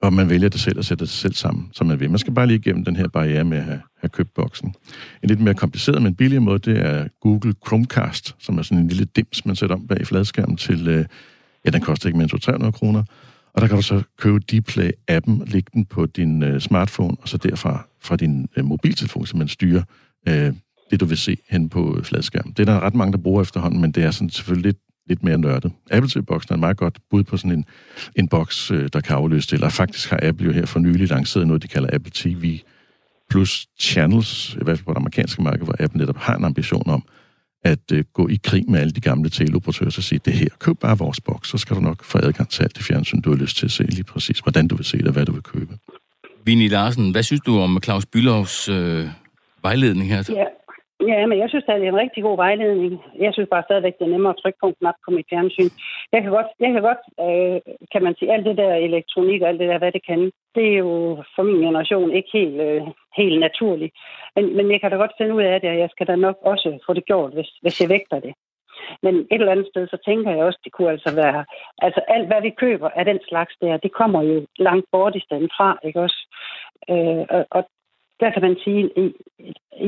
og 0.01 0.13
man 0.13 0.29
vælger 0.29 0.49
det 0.49 0.59
selv 0.59 0.77
og 0.77 0.85
sætter 0.85 1.05
det 1.05 1.13
selv 1.13 1.33
sammen, 1.33 1.69
som 1.73 1.87
man 1.87 1.99
vil. 1.99 2.09
Man 2.09 2.19
skal 2.19 2.33
bare 2.33 2.47
lige 2.47 2.57
igennem 2.57 2.85
den 2.85 2.95
her 2.95 3.07
barriere 3.07 3.43
med 3.43 3.57
at 3.57 3.63
have, 3.63 3.81
have 3.99 4.09
købt 4.09 4.33
boksen. 4.33 4.75
En 5.23 5.29
lidt 5.29 5.39
mere 5.39 5.53
kompliceret, 5.53 6.01
men 6.01 6.15
billig 6.15 6.41
måde, 6.41 6.59
det 6.59 6.79
er 6.79 7.07
Google 7.21 7.53
Chromecast, 7.67 8.35
som 8.39 8.57
er 8.57 8.61
sådan 8.61 8.77
en 8.77 8.87
lille 8.87 9.05
dims, 9.05 9.45
man 9.45 9.55
sætter 9.55 9.75
om 9.75 9.87
bag 9.87 10.07
fladskærmen 10.07 10.57
til, 10.57 10.87
øh, 10.87 11.05
ja, 11.65 11.69
den 11.69 11.81
koster 11.81 12.07
ikke 12.07 12.17
mere 12.17 12.29
end 12.33 12.41
300 12.41 12.71
kroner. 12.71 13.03
Og 13.53 13.61
der 13.61 13.67
kan 13.67 13.75
du 13.75 13.81
så 13.81 14.01
købe 14.17 14.39
Dplay-appen, 14.51 15.51
lægge 15.51 15.69
den 15.73 15.85
på 15.85 16.05
din 16.05 16.43
øh, 16.43 16.61
smartphone, 16.61 17.17
og 17.21 17.29
så 17.29 17.37
derfra 17.37 17.87
fra 18.01 18.15
din 18.15 18.47
øh, 18.57 18.65
mobiltelefon, 18.65 19.25
så 19.25 19.37
man 19.37 19.47
styrer 19.47 19.83
øh, 20.27 20.53
det, 20.91 20.99
du 20.99 21.05
vil 21.05 21.17
se 21.17 21.37
hen 21.49 21.69
på 21.69 21.97
øh, 21.97 22.03
fladskærmen. 22.03 22.53
Det 22.53 22.69
er 22.69 22.73
der 22.73 22.79
ret 22.79 22.95
mange, 22.95 23.11
der 23.11 23.17
bruger 23.17 23.41
efterhånden, 23.41 23.81
men 23.81 23.91
det 23.91 24.03
er 24.03 24.11
sådan 24.11 24.29
selvfølgelig 24.29 24.65
lidt 24.65 24.77
lidt 25.07 25.23
mere 25.23 25.37
nørdet. 25.37 25.71
Apple 25.91 26.09
TV-boksen 26.09 26.53
er 26.53 26.55
et 26.55 26.59
meget 26.59 26.77
godt 26.77 26.97
bud 27.09 27.23
på 27.23 27.37
sådan 27.37 27.51
en, 27.51 27.65
en 28.15 28.27
boks, 28.27 28.71
øh, 28.71 28.89
der 28.93 29.01
kan 29.01 29.15
afløse 29.15 29.47
det. 29.47 29.53
Eller 29.53 29.69
faktisk 29.69 30.09
har 30.09 30.19
Apple 30.23 30.45
jo 30.45 30.51
her 30.51 30.65
for 30.65 30.79
nylig 30.79 31.09
lanceret 31.09 31.47
noget, 31.47 31.63
de 31.63 31.67
kalder 31.67 31.89
Apple 31.93 32.11
TV 32.13 32.59
Plus 33.29 33.67
Channels, 33.79 34.53
i 34.53 34.63
hvert 34.63 34.77
fald 34.77 34.85
på 34.85 34.91
det 34.91 34.97
amerikanske 34.97 35.41
marked, 35.41 35.65
hvor 35.65 35.75
Apple 35.79 35.99
netop 35.99 36.17
har 36.17 36.35
en 36.35 36.43
ambition 36.43 36.89
om 36.89 37.03
at 37.63 37.91
uh, 37.93 37.99
gå 38.13 38.27
i 38.27 38.39
krig 38.43 38.63
med 38.67 38.79
alle 38.79 38.91
de 38.91 39.01
gamle 39.01 39.29
teleoperatører 39.29 39.93
og 39.97 40.03
sige, 40.03 40.19
det 40.25 40.33
her, 40.33 40.47
køb 40.59 40.79
bare 40.79 40.97
vores 40.97 41.21
boks, 41.21 41.49
så 41.49 41.57
skal 41.57 41.75
du 41.75 41.81
nok 41.81 42.03
få 42.03 42.17
adgang 42.17 42.49
til 42.49 42.63
alt 42.63 42.75
det 42.75 42.83
fjernsyn, 42.83 43.21
du 43.21 43.29
har 43.29 43.37
lyst 43.37 43.57
til 43.57 43.65
at 43.65 43.71
se 43.71 43.83
lige 43.83 44.03
præcis, 44.03 44.39
hvordan 44.39 44.67
du 44.67 44.75
vil 44.75 44.85
se 44.85 44.97
det, 44.97 45.07
og 45.07 45.13
hvad 45.13 45.25
du 45.25 45.31
vil 45.31 45.43
købe. 45.43 45.77
Vinnie 46.45 46.67
Larsen, 46.67 47.11
hvad 47.11 47.23
synes 47.23 47.41
du 47.41 47.59
om 47.59 47.79
Claus 47.83 48.05
Byllovs 48.05 48.69
øh, 48.69 49.07
vejledning 49.61 50.09
her? 50.09 50.23
Ja, 50.29 50.43
Ja, 51.01 51.25
men 51.25 51.39
jeg 51.39 51.49
synes, 51.49 51.65
det 51.65 51.73
er 51.73 51.77
en 51.77 52.03
rigtig 52.03 52.23
god 52.23 52.37
vejledning. 52.37 53.03
Jeg 53.19 53.33
synes 53.33 53.49
bare 53.51 53.63
stadigvæk, 53.63 53.93
det 53.99 54.05
er 54.05 54.15
nemmere 54.15 54.33
at 54.33 54.39
trykke 54.41 54.59
på 54.61 54.67
en 54.67 54.75
knap 54.79 54.95
på 55.05 55.11
mit 55.11 55.25
fjernsyn. 55.29 55.69
Jeg 56.11 56.21
kan 56.21 56.31
godt, 56.31 56.47
jeg 56.59 56.71
kan, 56.73 56.81
godt 56.81 57.03
øh, 57.25 57.61
kan 57.91 58.03
man 58.03 58.15
sige, 58.15 58.33
alt 58.33 58.45
det 58.45 58.57
der 58.57 58.73
elektronik 58.73 59.41
og 59.41 59.47
alt 59.47 59.59
det 59.59 59.69
der, 59.69 59.77
hvad 59.77 59.91
det 59.91 60.05
kan, 60.05 60.31
det 60.55 60.65
er 60.73 60.77
jo 60.77 61.23
for 61.35 61.43
min 61.43 61.61
generation 61.61 62.11
ikke 62.11 62.29
helt, 62.33 62.61
øh, 62.61 62.81
helt 63.17 63.39
naturligt. 63.39 63.93
Men, 64.35 64.55
men 64.57 64.71
jeg 64.71 64.81
kan 64.81 64.91
da 64.91 64.97
godt 64.97 65.17
finde 65.17 65.35
ud 65.35 65.41
af 65.41 65.61
det, 65.61 65.69
og 65.69 65.77
jeg 65.77 65.89
skal 65.89 66.07
da 66.07 66.15
nok 66.15 66.37
også 66.41 66.79
få 66.85 66.93
det 66.93 67.05
gjort, 67.05 67.33
hvis, 67.33 67.49
hvis 67.61 67.81
jeg 67.81 67.89
vægter 67.89 68.19
det. 68.19 68.33
Men 69.03 69.15
et 69.15 69.39
eller 69.39 69.51
andet 69.51 69.67
sted, 69.71 69.87
så 69.87 69.97
tænker 70.05 70.31
jeg 70.31 70.43
også, 70.43 70.59
det 70.63 70.71
kunne 70.71 70.91
altså 70.91 71.15
være... 71.15 71.45
Altså 71.81 72.01
alt, 72.07 72.27
hvad 72.27 72.41
vi 72.41 72.49
køber 72.49 72.89
af 72.89 73.05
den 73.05 73.19
slags 73.27 73.53
der, 73.61 73.77
det 73.77 73.91
kommer 73.93 74.21
jo 74.23 74.45
langt 74.59 74.85
bort 74.91 75.15
i 75.15 75.25
stedet 75.25 75.51
fra, 75.57 75.79
ikke 75.83 76.01
også? 76.01 76.19
Øh, 76.89 77.25
og, 77.29 77.45
og 77.51 77.63
der 78.19 78.29
kan 78.31 78.41
man 78.41 78.57
sige, 78.63 78.81
i, 79.03 79.05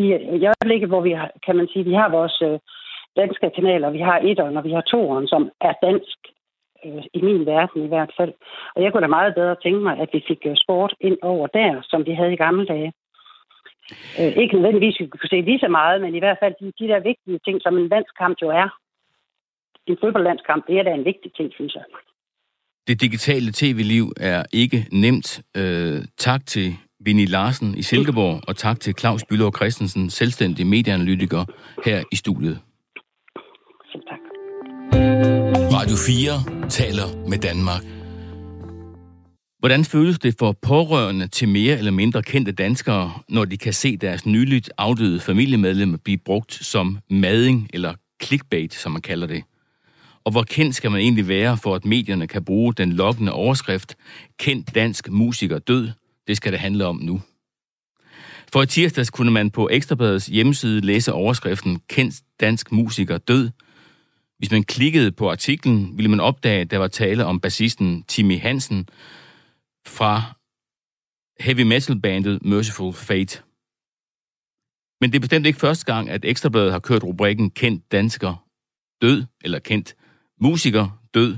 i, 0.01 0.03
i 0.41 0.45
øjeblikket, 0.51 0.89
hvor 0.89 1.01
vi 1.01 1.11
har, 1.11 1.31
kan 1.45 1.55
man 1.55 1.67
sige, 1.67 1.85
vi 1.85 1.93
har 1.93 2.09
vores 2.09 2.41
øh, 2.41 2.59
danske 3.15 3.51
kanaler, 3.55 3.89
vi 3.89 3.99
har 3.99 4.17
etteren 4.29 4.57
og 4.57 4.63
vi 4.63 4.71
har 4.71 4.81
toeren, 4.81 5.27
som 5.27 5.51
er 5.61 5.73
dansk, 5.87 6.17
øh, 6.85 7.03
i 7.13 7.21
min 7.21 7.45
verden 7.45 7.85
i 7.85 7.87
hvert 7.87 8.11
fald. 8.17 8.33
Og 8.75 8.83
jeg 8.83 8.91
kunne 8.91 9.01
da 9.01 9.07
meget 9.07 9.35
bedre 9.35 9.55
tænke 9.63 9.79
mig, 9.79 9.99
at 9.99 10.09
vi 10.13 10.23
fik 10.27 10.41
øh, 10.45 10.55
sport 10.55 10.93
ind 10.99 11.17
over 11.21 11.47
der, 11.47 11.81
som 11.83 12.05
vi 12.05 12.13
havde 12.13 12.33
i 12.33 12.43
gamle 12.45 12.65
dage. 12.65 12.91
Øh, 14.19 14.31
ikke 14.41 14.55
nødvendigvis, 14.55 14.99
vi 14.99 15.07
kunne 15.07 15.29
se 15.29 15.41
lige 15.41 15.59
så 15.59 15.67
meget, 15.67 16.01
men 16.01 16.15
i 16.15 16.19
hvert 16.19 16.37
fald 16.41 16.53
de, 16.59 16.65
de 16.79 16.87
der 16.91 16.99
vigtige 16.99 17.39
ting, 17.45 17.61
som 17.61 17.77
en 17.77 17.87
landskamp 17.87 18.37
jo 18.41 18.49
er. 18.49 18.69
En 19.87 19.97
fodboldlandskamp, 20.01 20.67
det 20.67 20.79
er 20.79 20.83
da 20.83 20.91
en 20.93 21.05
vigtig 21.05 21.33
ting, 21.33 21.53
synes 21.53 21.75
jeg. 21.75 21.83
Det 22.87 23.01
digitale 23.01 23.51
tv-liv 23.53 24.05
er 24.17 24.43
ikke 24.53 24.79
nemt. 24.91 25.41
Øh, 25.57 25.99
tak 26.17 26.41
til 26.45 26.67
Vinnie 27.05 27.25
Larsen 27.25 27.77
i 27.77 27.81
Silkeborg, 27.81 28.41
og 28.47 28.57
tak 28.57 28.79
til 28.79 28.95
Claus 28.99 29.23
Bylov 29.29 29.55
Christensen, 29.55 30.09
selvstændig 30.09 30.67
medieanalytiker 30.67 31.45
her 31.85 32.03
i 32.11 32.15
studiet. 32.15 32.59
tak. 34.09 34.19
Radio 35.73 35.95
4 35.95 36.69
taler 36.69 37.29
med 37.29 37.37
Danmark. 37.37 37.81
Hvordan 39.59 39.85
føles 39.85 40.19
det 40.19 40.35
for 40.39 40.51
pårørende 40.61 41.27
til 41.27 41.49
mere 41.49 41.77
eller 41.77 41.91
mindre 41.91 42.23
kendte 42.23 42.51
danskere, 42.51 43.13
når 43.29 43.45
de 43.45 43.57
kan 43.57 43.73
se 43.73 43.97
deres 43.97 44.25
nyligt 44.25 44.71
afdøde 44.77 45.19
familiemedlem 45.19 45.97
blive 45.97 46.17
brugt 46.17 46.53
som 46.53 46.99
mading 47.09 47.69
eller 47.73 47.93
clickbait, 48.23 48.73
som 48.73 48.91
man 48.91 49.01
kalder 49.01 49.27
det? 49.27 49.43
Og 50.23 50.31
hvor 50.31 50.43
kendt 50.43 50.75
skal 50.75 50.91
man 50.91 51.01
egentlig 51.01 51.27
være, 51.27 51.57
for 51.57 51.75
at 51.75 51.85
medierne 51.85 52.27
kan 52.27 52.45
bruge 52.45 52.73
den 52.73 52.93
lokkende 52.93 53.31
overskrift 53.31 53.95
Kendt 54.39 54.75
dansk 54.75 55.09
musiker 55.09 55.59
død 55.59 55.89
det 56.29 56.37
skal 56.37 56.51
det 56.51 56.59
handle 56.59 56.85
om 56.85 56.95
nu. 56.95 57.21
For 58.53 58.61
i 58.61 58.65
tirsdags 58.65 59.09
kunne 59.09 59.31
man 59.31 59.51
på 59.51 59.69
Ekstrabladets 59.71 60.25
hjemmeside 60.25 60.81
læse 60.81 61.13
overskriften 61.13 61.81
Kendt 61.87 62.15
dansk 62.39 62.71
musiker 62.71 63.17
død. 63.17 63.49
Hvis 64.37 64.51
man 64.51 64.63
klikkede 64.63 65.11
på 65.11 65.31
artiklen, 65.31 65.97
ville 65.97 66.09
man 66.09 66.19
opdage, 66.19 66.61
at 66.61 66.71
der 66.71 66.77
var 66.77 66.87
tale 66.87 67.25
om 67.25 67.39
bassisten 67.39 68.03
Timmy 68.03 68.39
Hansen 68.39 68.87
fra 69.87 70.23
heavy 71.39 71.61
metal 71.61 72.01
bandet 72.01 72.45
Merciful 72.45 72.93
Fate. 72.93 73.41
Men 75.01 75.11
det 75.11 75.15
er 75.15 75.21
bestemt 75.21 75.45
ikke 75.45 75.59
første 75.59 75.93
gang, 75.93 76.09
at 76.09 76.25
Ekstrabladet 76.25 76.71
har 76.71 76.79
kørt 76.79 77.03
rubrikken 77.03 77.51
Kendt 77.51 77.91
dansker 77.91 78.45
død, 79.01 79.23
eller 79.43 79.59
kendt 79.59 79.95
musiker 80.41 80.99
død. 81.13 81.37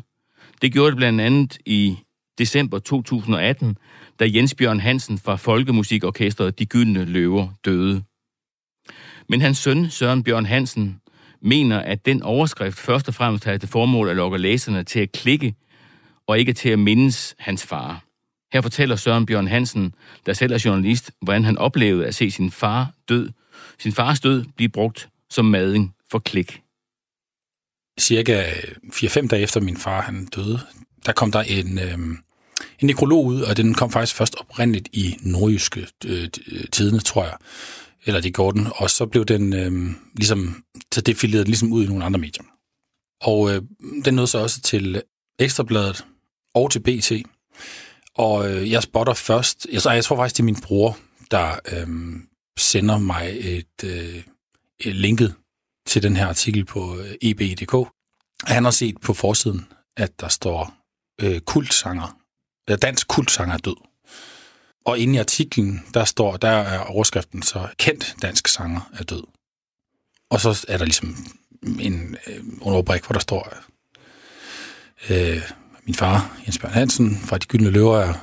Det 0.61 0.73
gjorde 0.73 0.91
det 0.91 0.97
blandt 0.97 1.21
andet 1.21 1.57
i 1.65 1.97
december 2.37 2.79
2018, 2.79 3.77
da 4.19 4.25
Jens 4.27 4.55
Bjørn 4.55 4.79
Hansen 4.79 5.17
fra 5.17 5.35
Folkemusikorkestret 5.35 6.59
De 6.59 6.65
Gyldne 6.65 7.05
Løver 7.05 7.47
døde. 7.65 8.03
Men 9.29 9.41
hans 9.41 9.57
søn, 9.57 9.89
Søren 9.89 10.23
Bjørn 10.23 10.45
Hansen, 10.45 11.01
mener, 11.41 11.79
at 11.79 12.05
den 12.05 12.23
overskrift 12.23 12.79
først 12.79 13.07
og 13.07 13.13
fremmest 13.13 13.43
havde 13.45 13.57
til 13.57 13.69
formål 13.69 14.09
at 14.09 14.15
lokke 14.15 14.37
læserne 14.37 14.83
til 14.83 14.99
at 14.99 15.11
klikke, 15.11 15.55
og 16.27 16.39
ikke 16.39 16.53
til 16.53 16.69
at 16.69 16.79
mindes 16.79 17.35
hans 17.39 17.65
far. 17.65 18.03
Her 18.53 18.61
fortæller 18.61 18.95
Søren 18.95 19.25
Bjørn 19.25 19.47
Hansen, 19.47 19.93
der 20.25 20.33
selv 20.33 20.53
er 20.53 20.61
journalist, 20.65 21.11
hvordan 21.21 21.43
han 21.43 21.57
oplevede 21.57 22.07
at 22.07 22.15
se 22.15 22.31
sin 22.31 22.51
far 22.51 22.91
død, 23.09 23.29
sin 23.79 23.91
fars 23.91 24.19
død 24.19 24.45
blive 24.55 24.69
brugt 24.69 25.09
som 25.29 25.45
mading 25.45 25.95
for 26.11 26.19
klik. 26.19 26.61
Cirka 27.99 28.43
4-5 28.93 29.27
dage 29.27 29.43
efter 29.43 29.61
min 29.61 29.77
far 29.77 30.01
han 30.01 30.25
døde, 30.25 30.59
der 31.05 31.11
kom 31.11 31.31
der 31.31 31.41
en, 31.41 31.79
øh, 31.79 31.97
en 32.79 32.87
nekrolog 32.87 33.25
ud, 33.25 33.41
og 33.41 33.57
den 33.57 33.73
kom 33.73 33.91
faktisk 33.91 34.15
først 34.15 34.35
oprindeligt 34.35 34.89
i 34.93 35.17
nordjyske 35.21 35.87
øh, 36.05 36.29
øh 36.51 36.63
tidene, 36.71 36.99
tror 36.99 37.23
jeg. 37.23 37.37
Eller 38.05 38.21
det 38.21 38.35
gjorde 38.35 38.59
den, 38.59 38.67
og 38.75 38.89
så 38.89 39.05
blev 39.05 39.25
den 39.25 39.53
øh, 39.53 39.91
ligesom, 40.15 40.63
så 40.93 41.01
defileret 41.01 41.47
ligesom 41.47 41.71
ud 41.71 41.83
i 41.83 41.87
nogle 41.87 42.05
andre 42.05 42.19
medier. 42.19 42.43
Og 43.21 43.51
øh, 43.51 43.61
den 44.05 44.13
nåede 44.13 44.27
så 44.27 44.37
også 44.37 44.61
til 44.61 45.01
Ekstrabladet 45.39 46.05
og 46.53 46.71
til 46.71 46.79
BT. 46.79 47.11
Og 48.15 48.51
øh, 48.51 48.71
jeg 48.71 48.83
spotter 48.83 49.13
først, 49.13 49.67
jeg, 49.71 49.81
jeg 49.85 50.03
tror 50.03 50.15
faktisk, 50.15 50.37
det 50.37 50.43
er 50.43 50.45
min 50.45 50.61
bror, 50.61 50.97
der 51.31 51.59
øh, 51.71 51.87
sender 52.59 52.97
mig 52.97 53.37
et, 53.39 53.83
øh, 53.83 54.23
et 54.79 54.95
linket 54.95 55.35
til 55.87 56.03
den 56.03 56.15
her 56.15 56.27
artikel 56.27 56.65
på 56.65 56.97
øh, 56.97 57.15
eb.dk. 57.21 57.89
Han 58.43 58.63
har 58.63 58.71
set 58.71 59.01
på 59.01 59.13
forsiden, 59.13 59.67
at 59.97 60.19
der 60.19 60.27
står 60.27 60.80
øh, 61.23 61.39
kultsanger, 61.39 62.17
eller 62.67 62.77
dansk 62.77 63.07
kultsanger 63.07 63.53
er 63.53 63.57
død. 63.57 63.75
Og 64.85 64.99
inde 64.99 65.15
i 65.15 65.17
artiklen, 65.17 65.85
der 65.93 66.05
står, 66.05 66.37
der 66.37 66.49
er 66.49 66.79
overskriften 66.79 67.43
så, 67.43 67.67
kendt 67.77 68.15
dansk 68.21 68.47
sanger 68.47 68.89
er 68.93 69.03
død. 69.03 69.23
Og 70.29 70.39
så 70.41 70.65
er 70.67 70.77
der 70.77 70.85
ligesom 70.85 71.15
en 71.79 72.17
øh, 72.27 72.43
underbrik, 72.61 73.05
hvor 73.05 73.13
der 73.13 73.19
står, 73.19 73.53
øh, 75.09 75.41
min 75.83 75.95
far, 75.95 76.37
Jens 76.45 76.59
Bjørn 76.59 76.73
Hansen, 76.73 77.17
fra 77.17 77.37
De 77.37 77.45
Gyldne 77.45 77.69
Løver, 77.69 77.99
er 77.99 78.13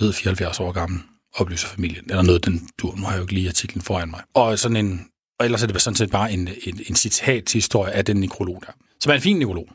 død 0.00 0.12
74 0.12 0.60
år 0.60 0.72
gammel, 0.72 1.00
oplyser 1.34 1.68
familien. 1.68 2.04
Eller 2.08 2.22
noget, 2.22 2.44
den 2.44 2.68
du, 2.78 2.94
nu 2.96 3.02
har 3.02 3.10
jeg 3.10 3.18
jo 3.18 3.22
ikke 3.22 3.34
lige 3.34 3.48
artiklen 3.48 3.82
foran 3.82 4.10
mig. 4.10 4.22
Og 4.34 4.58
sådan 4.58 4.76
en, 4.76 5.08
og 5.38 5.44
ellers 5.44 5.62
er 5.62 5.66
det 5.66 5.82
sådan 5.82 5.96
set 5.96 6.10
bare 6.10 6.32
en, 6.32 6.48
en, 6.62 6.80
en 6.88 6.96
citat 6.96 7.44
til 7.44 7.58
historie 7.58 7.92
af 7.92 8.04
den 8.04 8.16
nekrolog 8.16 8.62
der. 8.66 8.72
Som 9.00 9.10
er 9.10 9.14
en 9.14 9.20
fin 9.20 9.38
nekrolog. 9.38 9.68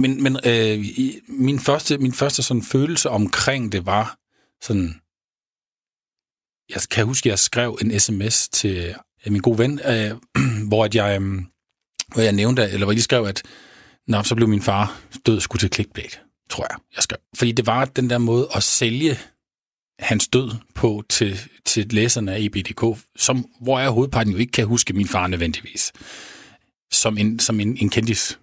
Men, 0.00 0.22
men 0.22 0.38
øh, 0.46 0.84
min 1.28 1.60
første, 1.60 1.98
min 1.98 2.12
første 2.12 2.42
sådan 2.42 2.62
følelse 2.62 3.10
omkring 3.10 3.72
det 3.72 3.86
var 3.86 4.18
sådan, 4.62 5.00
jeg 6.70 6.82
kan 6.90 7.06
huske, 7.06 7.26
at 7.26 7.30
jeg 7.30 7.38
skrev 7.38 7.78
en 7.82 8.00
sms 8.00 8.48
til 8.48 8.94
øh, 9.26 9.32
min 9.32 9.40
gode 9.40 9.58
ven, 9.58 9.80
øh, 9.86 10.12
hvor, 10.68 10.84
at 10.84 10.94
jeg, 10.94 11.20
øh, 11.20 11.42
hvor 12.14 12.22
jeg 12.22 12.32
nævnte, 12.32 12.62
eller 12.62 12.78
hvor 12.78 12.92
jeg 12.92 12.96
lige 12.96 13.02
skrev, 13.02 13.24
at 13.24 13.42
Nå, 14.10 14.22
så 14.22 14.34
blev 14.34 14.48
min 14.48 14.62
far 14.62 15.00
død 15.26 15.40
skulle 15.40 15.60
til 15.60 15.72
clickbait, 15.72 16.20
tror 16.50 16.66
jeg, 16.70 16.78
jeg 16.96 17.02
skrev. 17.02 17.18
Fordi 17.36 17.52
det 17.52 17.66
var 17.66 17.84
den 17.84 18.10
der 18.10 18.18
måde 18.18 18.48
at 18.54 18.62
sælge 18.62 19.18
hans 19.98 20.28
død 20.28 20.50
på 20.74 21.02
til, 21.08 21.38
til 21.64 21.86
læserne 21.92 22.34
af 22.34 22.40
EBDK, 22.40 23.00
som, 23.16 23.46
hvor 23.60 23.78
jeg 23.78 23.90
hovedparten 23.90 24.32
jo 24.32 24.38
ikke 24.38 24.52
kan 24.52 24.66
huske 24.66 24.92
min 24.92 25.08
far 25.08 25.26
nødvendigvis, 25.26 25.92
som 26.92 27.18
en, 27.18 27.38
som 27.38 27.60
en, 27.60 27.76
en 27.76 27.90
kendis. 27.90 28.38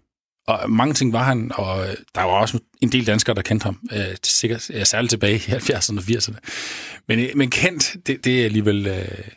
Og 0.48 0.72
mange 0.72 0.93
ting 0.93 1.14
var 1.14 1.24
han, 1.24 1.52
og 1.56 1.88
øh, 1.88 1.95
der 2.16 2.22
var 2.22 2.32
også 2.32 2.60
en 2.82 2.91
del 2.91 3.08
danskere, 3.08 3.36
der 3.36 3.41
kendte 3.41 3.64
ham, 3.64 3.80
øh, 3.91 4.16
sikkert 4.24 4.62
særligt 4.62 5.10
tilbage 5.10 5.36
i 5.36 5.38
70'erne 5.38 5.98
og 5.98 6.04
80'erne. 6.04 6.38
Men, 7.08 7.20
øh, 7.20 7.30
men 7.36 7.50
kendt, 7.50 8.08
det, 8.08 8.26
det 8.26 8.41
er 8.41 8.45
alligevel... 8.45 8.88
Øh, 8.88 9.28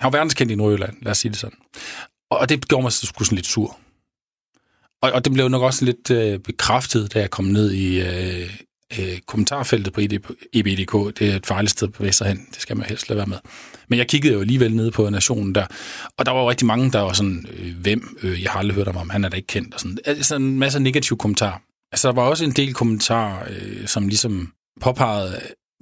han 0.00 0.12
var 0.12 0.18
verdenskendt 0.18 0.52
i 0.52 0.54
Nordjylland, 0.54 0.96
lad 1.02 1.10
os 1.10 1.18
sige 1.18 1.30
det 1.30 1.38
sådan. 1.38 1.58
Og 2.30 2.48
det 2.48 2.68
gjorde 2.68 2.82
mig 2.82 2.92
sgu 2.92 3.24
sådan 3.24 3.36
lidt 3.36 3.46
sur. 3.46 3.78
Og, 5.02 5.12
og 5.12 5.24
det 5.24 5.32
blev 5.32 5.48
nok 5.48 5.62
også 5.62 5.84
lidt 5.84 6.10
øh, 6.10 6.38
bekræftet, 6.38 7.14
da 7.14 7.20
jeg 7.20 7.30
kom 7.30 7.44
ned 7.44 7.72
i 7.72 8.00
øh, 8.00 8.50
øh, 8.98 9.18
kommentarfeltet 9.26 9.92
på 9.92 10.00
EBDK. 10.52 11.18
Det 11.18 11.22
er 11.32 11.36
et 11.36 11.46
farligt 11.46 11.70
sted 11.70 11.88
på 11.88 12.02
Vesterhen. 12.02 12.46
Det 12.54 12.62
skal 12.62 12.76
man 12.76 12.86
helst 12.86 13.08
lade 13.08 13.16
være 13.16 13.26
med. 13.26 13.38
Men 13.88 13.98
jeg 13.98 14.08
kiggede 14.08 14.34
jo 14.34 14.40
alligevel 14.40 14.76
ned 14.76 14.90
på 14.90 15.10
Nationen 15.10 15.54
der, 15.54 15.66
og 16.16 16.26
der 16.26 16.32
var 16.32 16.40
jo 16.40 16.50
rigtig 16.50 16.66
mange, 16.66 16.92
der 16.92 17.00
var 17.00 17.12
sådan, 17.12 17.46
øh, 17.52 17.76
hvem, 17.76 18.18
øh, 18.22 18.42
jeg 18.42 18.50
har 18.50 18.58
aldrig 18.58 18.74
hørt 18.74 18.88
om, 18.88 19.10
han 19.10 19.24
er 19.24 19.28
da 19.28 19.36
ikke 19.36 19.46
kendt, 19.46 19.74
og 19.74 19.80
sådan. 19.80 19.98
Altså 20.04 20.36
en 20.36 20.58
masse 20.58 20.80
negative 20.80 21.18
kommentarer. 21.18 21.58
Altså 21.92 22.08
der 22.08 22.14
var 22.14 22.22
også 22.22 22.44
en 22.44 22.52
del 22.52 22.74
kommentarer, 22.74 23.44
øh, 23.50 23.86
som 23.86 24.08
ligesom 24.08 24.52
påpegede, 24.80 25.40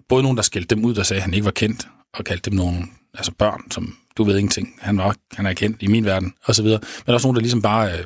både 0.08 0.22
nogen, 0.22 0.36
der 0.36 0.42
skældte 0.42 0.74
dem 0.74 0.84
ud, 0.84 0.94
der 0.94 1.02
sagde, 1.02 1.18
at 1.18 1.24
han 1.24 1.34
ikke 1.34 1.44
var 1.44 1.50
kendt, 1.50 1.88
og 2.14 2.24
kaldte 2.24 2.50
dem 2.50 2.56
nogle 2.56 2.86
altså 3.14 3.32
børn, 3.32 3.70
som 3.70 3.96
du 4.16 4.24
ved 4.24 4.38
ingenting, 4.38 4.74
han, 4.80 4.98
var, 4.98 5.16
han 5.32 5.46
er 5.46 5.52
kendt 5.52 5.82
i 5.82 5.86
min 5.86 6.04
verden, 6.04 6.34
og 6.44 6.54
så 6.54 6.62
videre. 6.62 6.78
Men 6.80 7.06
der 7.06 7.12
var 7.12 7.14
også 7.14 7.26
nogen, 7.26 7.36
der 7.36 7.40
ligesom 7.40 7.62
bare 7.62 7.92
øh, 7.92 8.04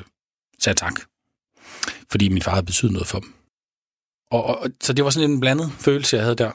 sagde 0.59 0.79
tak, 0.79 0.93
fordi 2.11 2.29
min 2.29 2.41
far 2.41 2.51
havde 2.51 2.65
betydet 2.65 2.93
noget 2.93 3.07
for 3.07 3.19
dem. 3.19 3.33
Og, 4.31 4.45
og, 4.45 4.69
så 4.81 4.93
det 4.93 5.03
var 5.03 5.09
sådan 5.09 5.31
en 5.31 5.39
blandet 5.39 5.71
følelse, 5.79 6.15
jeg 6.15 6.23
havde 6.23 6.35
der. 6.35 6.51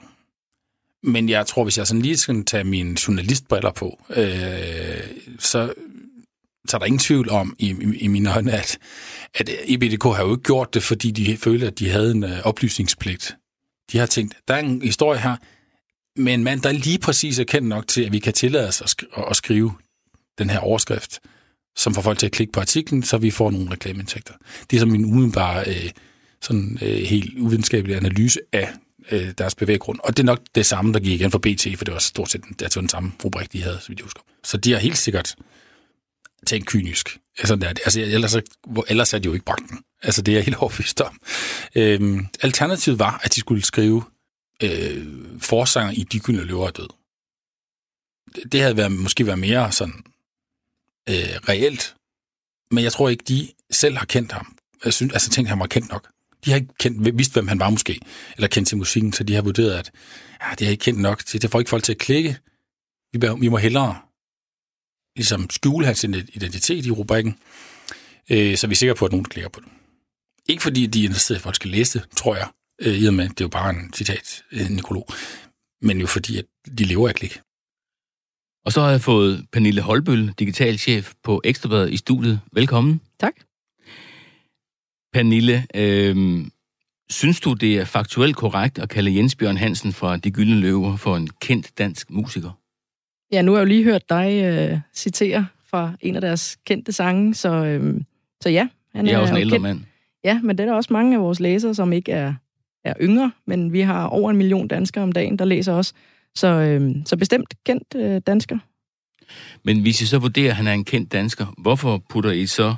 Men 1.03 1.29
jeg 1.29 1.47
tror, 1.47 1.65
hvis 1.65 1.79
jeg 1.79 1.87
sådan 1.87 2.03
lige 2.03 2.17
skal 2.17 2.45
tage 2.45 2.65
mine 2.65 2.97
journalistbriller 3.09 3.71
på, 3.73 4.05
øh, 4.11 5.01
så, 5.39 5.73
så 6.69 6.77
er 6.77 6.79
der 6.79 6.87
ingen 6.87 6.99
tvivl 6.99 7.31
om 7.31 7.57
i, 7.59 7.71
i, 7.71 7.97
i 7.97 8.07
mine 8.07 8.35
øjne, 8.35 8.53
at, 8.53 8.79
at 9.35 9.51
EBDK 9.65 10.03
har 10.05 10.25
jo 10.25 10.31
ikke 10.31 10.43
gjort 10.43 10.75
det, 10.75 10.83
fordi 10.83 11.11
de 11.11 11.37
følte, 11.37 11.67
at 11.67 11.79
de 11.79 11.91
havde 11.91 12.11
en 12.11 12.25
øh, 12.25 12.41
oplysningspligt. 12.45 13.37
De 13.93 13.99
har 13.99 14.07
tænkt, 14.07 14.35
der 14.49 14.55
er 14.55 14.59
en 14.59 14.83
historie 14.83 15.21
her 15.21 15.37
med 16.17 16.35
en 16.35 16.45
mand, 16.45 16.61
der 16.61 16.73
lige 16.73 16.99
præcis 16.99 17.39
er 17.39 17.45
kendt 17.45 17.69
nok 17.69 17.87
til, 17.87 18.05
at 18.05 18.13
vi 18.13 18.19
kan 18.19 18.33
tillade 18.33 18.69
os 18.69 18.81
at, 18.81 18.89
sk- 18.89 19.31
at 19.31 19.37
skrive 19.37 19.73
den 20.39 20.51
her 20.51 20.59
overskrift, 20.59 21.21
som 21.77 21.95
får 21.95 22.03
folk 22.03 22.19
til 22.19 22.27
at 22.27 22.33
klikke 22.33 22.53
på 22.53 22.61
artiklen, 22.61 23.03
så 23.03 23.19
vi 23.19 23.31
får 23.31 23.51
nogle 23.51 23.71
reklameindtægter. 23.71 24.35
Det 24.71 24.77
er 24.77 24.81
som 24.81 24.89
min 24.89 25.05
umiddelbare 25.05 25.65
øh, 25.69 25.91
sådan 26.47 26.79
øh, 26.83 27.03
helt 27.03 27.39
uvidenskabelig 27.39 27.97
analyse 27.97 28.41
af 28.53 28.73
øh, 29.11 29.33
deres 29.39 29.55
bevæggrund. 29.55 29.99
Og 30.05 30.17
det 30.17 30.23
er 30.23 30.27
nok 30.27 30.41
det 30.55 30.67
samme, 30.67 30.93
der 30.93 31.01
gik 31.01 31.21
igen 31.21 31.31
for 31.31 31.39
BT, 31.39 31.67
for 31.77 31.85
det 31.85 31.95
var 31.95 31.99
stort 31.99 32.31
set 32.31 32.43
det 32.43 32.61
var 32.61 32.65
altså 32.65 32.81
den 32.81 32.89
samme 32.89 33.13
rubrik, 33.25 33.53
de 33.53 33.63
havde, 33.63 33.79
så 33.81 33.89
vidt 33.89 33.99
jeg 33.99 34.05
husker. 34.05 34.21
Så 34.45 34.57
de 34.57 34.73
har 34.73 34.79
helt 34.79 34.99
sikkert 34.99 35.37
tænkt 36.47 36.67
kynisk. 36.67 37.19
Altså, 37.39 37.57
det 37.57 37.65
altså 37.65 38.01
ellers, 38.01 38.37
ellers 38.89 39.15
er 39.15 39.19
de 39.19 39.27
jo 39.27 39.33
ikke 39.33 39.45
bragt 39.45 39.71
den. 39.71 39.79
Altså, 40.03 40.23
det 40.23 40.33
er 40.33 40.37
jeg 40.37 40.45
helt 40.45 40.57
overbevist 40.63 41.01
om. 41.01 41.21
Øhm, 41.75 42.27
alternativet 42.43 42.99
var, 42.99 43.21
at 43.23 43.35
de 43.35 43.41
skulle 43.41 43.63
skrive 43.63 44.05
øh, 44.63 45.07
forsanger 45.41 45.93
i 45.93 46.03
De 46.13 46.21
Gyldne 46.21 46.45
Løver 46.45 46.71
død. 46.71 46.89
Det 48.53 48.61
havde 48.61 48.77
været, 48.77 48.93
måske 48.93 49.27
været 49.27 49.39
mere 49.39 49.73
sådan 49.73 50.05
øh, 51.09 51.37
reelt, 51.49 51.95
men 52.71 52.85
jeg 52.85 52.93
tror 52.93 53.09
ikke, 53.09 53.25
de 53.29 53.49
selv 53.71 53.97
har 53.97 54.07
kendt 54.07 54.33
ham. 54.33 54.57
Jeg 54.85 54.93
synes, 54.93 55.13
altså 55.13 55.31
tænkt, 55.31 55.47
at 55.47 55.51
han 55.51 55.61
var 55.61 55.67
kendt 55.67 55.89
nok. 55.89 56.09
De 56.45 56.51
har 56.51 56.57
ikke 56.57 56.75
kendt, 56.79 57.19
vidst, 57.19 57.33
hvem 57.33 57.49
han 57.49 57.61
var 57.61 57.71
måske, 57.71 58.01
eller 58.37 58.49
kendt 58.49 58.69
til 58.69 58.79
musikken, 58.79 59.13
så 59.13 59.25
de 59.25 59.35
har 59.35 59.43
vurderet, 59.43 59.79
at 59.79 59.91
ja, 60.43 60.55
det 60.59 60.67
har 60.67 60.71
ikke 60.71 60.83
kendt 60.83 61.01
nok. 61.01 61.23
Det 61.33 61.51
får 61.51 61.59
ikke 61.59 61.69
folk 61.69 61.85
til 61.85 61.93
at 61.93 61.99
klikke. 61.99 62.39
Vi, 63.13 63.19
vi 63.41 63.49
må 63.49 63.57
hellere 63.57 63.99
ligesom 65.17 65.51
skjule 65.51 65.87
hans 65.87 66.05
identitet 66.05 66.87
i 66.87 66.91
rubrikken, 66.91 67.39
øh, 68.31 68.57
så 68.57 68.67
vi 68.67 68.73
er 68.73 68.77
sikre 68.77 68.95
på, 68.95 69.05
at 69.05 69.13
nogen 69.13 69.25
klikker 69.25 69.49
på 69.49 69.61
det. 69.61 69.69
Ikke 70.49 70.63
fordi 70.63 70.87
de 70.87 71.01
er 71.01 71.05
interesseret 71.05 71.37
i, 71.37 71.39
at 71.39 71.43
folk 71.43 71.55
skal 71.55 71.71
læse 71.71 71.99
det, 71.99 72.09
tror 72.17 72.37
jeg, 72.37 72.49
øh, 72.83 72.95
i 72.95 73.07
og 73.07 73.15
med, 73.15 73.29
det 73.29 73.41
er 73.41 73.45
jo 73.45 73.49
bare 73.49 73.71
en 73.71 73.93
citat, 73.93 74.45
en 74.53 74.73
nekrolog, 74.73 75.09
men 75.83 76.01
jo 76.01 76.07
fordi, 76.07 76.39
at 76.39 76.45
de 76.79 76.85
lever 76.85 77.09
af 77.09 77.15
klik. 77.15 77.41
Og 78.65 78.73
så 78.73 78.81
har 78.81 78.91
jeg 78.91 79.01
fået 79.01 79.47
Pernille 79.53 79.83
Holbøl, 79.83 80.33
digitalchef 80.39 81.13
på 81.23 81.41
Ekstrabladet 81.45 81.93
i 81.93 81.97
studiet. 81.97 82.41
Velkommen. 82.53 83.01
Tak. 83.21 83.46
Pernille, 85.17 85.67
øh, 85.75 86.45
synes 87.11 87.41
du, 87.41 87.53
det 87.53 87.79
er 87.79 87.85
faktuelt 87.85 88.37
korrekt 88.37 88.79
at 88.79 88.89
kalde 88.89 89.17
Jens 89.17 89.35
Bjørn 89.37 89.57
Hansen 89.57 89.93
fra 89.93 90.17
De 90.17 90.31
Gyldne 90.31 90.61
Løver 90.61 90.97
for 90.97 91.17
en 91.17 91.29
kendt 91.41 91.79
dansk 91.79 92.11
musiker? 92.11 92.51
Ja, 93.33 93.43
nu 93.43 93.53
har 93.53 93.59
jeg 93.59 93.65
jo 93.65 93.69
lige 93.69 93.85
hørt 93.85 94.11
dig 94.11 94.43
øh, 94.45 94.79
citere 94.95 95.47
fra 95.65 95.93
en 96.01 96.15
af 96.15 96.21
deres 96.21 96.59
kendte 96.67 96.93
sange, 96.93 97.35
så, 97.35 97.49
øh, 97.49 98.01
så 98.41 98.49
ja. 98.49 98.69
Han 98.95 99.07
jeg 99.07 99.13
er, 99.13 99.17
er 99.17 99.21
også 99.21 99.35
en 99.35 99.41
ældre 99.41 99.59
mand. 99.59 99.81
Ja, 100.25 100.41
men 100.43 100.59
det 100.59 100.65
er 100.65 100.69
der 100.69 100.75
også 100.75 100.93
mange 100.93 101.17
af 101.17 101.23
vores 101.23 101.41
læsere, 101.41 101.75
som 101.75 101.93
ikke 101.93 102.13
er, 102.13 102.35
er 102.85 102.95
yngre, 103.01 103.33
men 103.47 103.73
vi 103.73 103.81
har 103.81 104.07
over 104.07 104.31
en 104.31 104.37
million 104.37 104.69
danskere 104.69 105.05
om 105.05 105.13
dagen, 105.13 105.39
der 105.39 105.45
læser 105.45 105.73
os. 105.73 105.93
Så, 106.35 106.47
øh, 106.47 106.97
så 107.05 107.17
bestemt 107.17 107.55
kendt 107.65 107.95
øh, 107.97 108.21
dansker. 108.27 108.59
Men 109.65 109.81
hvis 109.83 110.01
I 110.01 110.07
så 110.07 110.19
vurderer, 110.19 110.51
at 110.51 110.57
han 110.57 110.67
er 110.67 110.73
en 110.73 110.85
kendt 110.85 111.13
dansker, 111.13 111.47
hvorfor 111.59 112.03
putter 112.09 112.31
I 112.31 112.47
så 112.47 112.75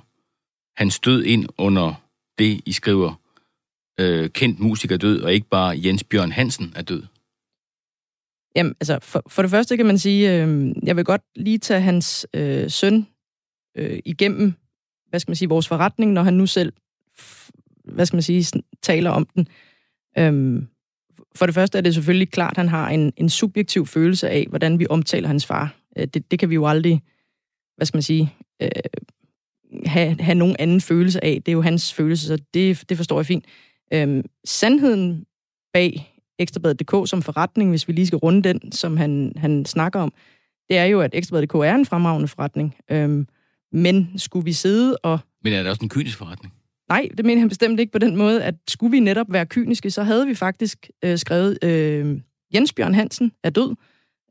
hans 0.76 1.00
død 1.00 1.24
ind 1.24 1.46
under 1.58 2.07
det, 2.38 2.60
I 2.66 2.72
skriver, 2.72 3.14
øh, 4.00 4.30
kendt 4.30 4.60
musiker 4.60 4.96
død, 4.96 5.20
og 5.20 5.32
ikke 5.32 5.48
bare 5.48 5.80
Jens 5.84 6.04
Bjørn 6.04 6.32
Hansen 6.32 6.72
er 6.76 6.82
død? 6.82 7.02
Jamen, 8.56 8.74
altså, 8.80 8.98
for, 9.02 9.22
for 9.28 9.42
det 9.42 9.50
første 9.50 9.76
kan 9.76 9.86
man 9.86 9.98
sige, 9.98 10.42
øh, 10.42 10.72
jeg 10.82 10.96
vil 10.96 11.04
godt 11.04 11.22
lige 11.36 11.58
tage 11.58 11.80
hans 11.80 12.26
øh, 12.34 12.70
søn 12.70 13.06
øh, 13.76 13.98
igennem, 14.04 14.54
hvad 15.08 15.20
skal 15.20 15.30
man 15.30 15.36
sige, 15.36 15.48
vores 15.48 15.68
forretning, 15.68 16.12
når 16.12 16.22
han 16.22 16.34
nu 16.34 16.46
selv, 16.46 16.72
hvad 17.84 18.06
skal 18.06 18.16
man 18.16 18.22
sige, 18.22 18.62
taler 18.82 19.10
om 19.10 19.26
den. 19.34 19.48
Øh, 20.18 20.62
for 21.34 21.46
det 21.46 21.54
første 21.54 21.78
er 21.78 21.82
det 21.82 21.94
selvfølgelig 21.94 22.30
klart, 22.30 22.50
at 22.52 22.56
han 22.56 22.68
har 22.68 22.90
en, 22.90 23.12
en 23.16 23.28
subjektiv 23.30 23.86
følelse 23.86 24.28
af, 24.28 24.46
hvordan 24.48 24.78
vi 24.78 24.86
omtaler 24.90 25.28
hans 25.28 25.46
far. 25.46 25.74
Øh, 25.98 26.06
det, 26.06 26.30
det 26.30 26.38
kan 26.38 26.50
vi 26.50 26.54
jo 26.54 26.66
aldrig, 26.66 27.02
hvad 27.76 27.86
skal 27.86 27.96
man 27.96 28.02
sige, 28.02 28.34
øh, 28.62 28.68
have, 29.86 30.16
have 30.20 30.34
nogen 30.34 30.56
anden 30.58 30.80
følelse 30.80 31.24
af. 31.24 31.42
Det 31.46 31.52
er 31.52 31.56
jo 31.56 31.62
hans 31.62 31.94
følelse, 31.94 32.26
så 32.26 32.38
det, 32.54 32.84
det 32.88 32.96
forstår 32.96 33.18
jeg 33.18 33.26
fint. 33.26 33.44
Øhm, 33.92 34.22
sandheden 34.44 35.24
bag 35.72 36.14
Ekstrabladet.dk 36.38 37.08
som 37.08 37.22
forretning, 37.22 37.70
hvis 37.70 37.88
vi 37.88 37.92
lige 37.92 38.06
skal 38.06 38.18
runde 38.18 38.42
den, 38.42 38.72
som 38.72 38.96
han, 38.96 39.32
han 39.36 39.64
snakker 39.64 40.00
om, 40.00 40.12
det 40.68 40.78
er 40.78 40.84
jo, 40.84 41.00
at 41.00 41.10
Ekstrabladet.dk 41.14 41.54
er 41.54 41.74
en 41.74 41.86
fremragende 41.86 42.28
forretning. 42.28 42.74
Øhm, 42.90 43.26
men 43.72 44.10
skulle 44.16 44.44
vi 44.44 44.52
sidde 44.52 44.96
og... 44.96 45.18
Men 45.44 45.52
er 45.52 45.62
det 45.62 45.70
også 45.70 45.82
en 45.82 45.88
kynisk 45.88 46.18
forretning? 46.18 46.54
Nej, 46.88 47.08
det 47.16 47.24
mener 47.26 47.38
han 47.38 47.48
bestemt 47.48 47.80
ikke 47.80 47.92
på 47.92 47.98
den 47.98 48.16
måde, 48.16 48.44
at 48.44 48.54
skulle 48.68 48.90
vi 48.90 49.00
netop 49.00 49.26
være 49.32 49.46
kyniske, 49.46 49.90
så 49.90 50.02
havde 50.02 50.26
vi 50.26 50.34
faktisk 50.34 50.90
øh, 51.04 51.18
skrevet, 51.18 51.64
øh, 51.64 52.20
Jens 52.54 52.72
Bjørn 52.72 52.94
Hansen 52.94 53.32
er 53.44 53.50
død. 53.50 53.74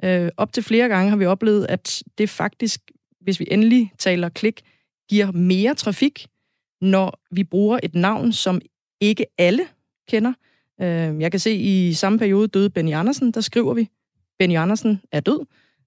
Øh, 0.04 0.30
op 0.38 0.54
til 0.54 0.64
flere 0.64 0.88
gange 0.90 1.10
har 1.10 1.18
vi 1.18 1.26
oplevet, 1.26 1.66
at 1.70 2.04
det 2.18 2.30
faktisk, 2.30 2.82
hvis 3.22 3.40
vi 3.40 3.48
endelig 3.52 3.92
taler 3.98 4.30
klik, 4.30 4.62
giver 5.10 5.32
mere 5.32 5.76
trafik, 5.76 6.28
når 6.82 7.20
vi 7.32 7.44
bruger 7.44 7.80
et 7.84 7.96
navn, 7.96 8.34
som 8.34 8.62
ikke 9.02 9.26
alle 9.38 9.68
kender. 10.10 10.34
Øh, 10.82 11.22
jeg 11.22 11.32
kan 11.32 11.40
se, 11.40 11.50
at 11.50 11.56
i 11.56 11.94
samme 11.94 12.20
periode 12.20 12.48
døde 12.48 12.70
Benny 12.70 12.94
Andersen, 12.94 13.32
der 13.32 13.42
skriver 13.42 13.74
vi, 13.74 13.90
Benny 14.40 14.58
Andersen 14.58 15.02
er 15.12 15.20
død. 15.20 15.46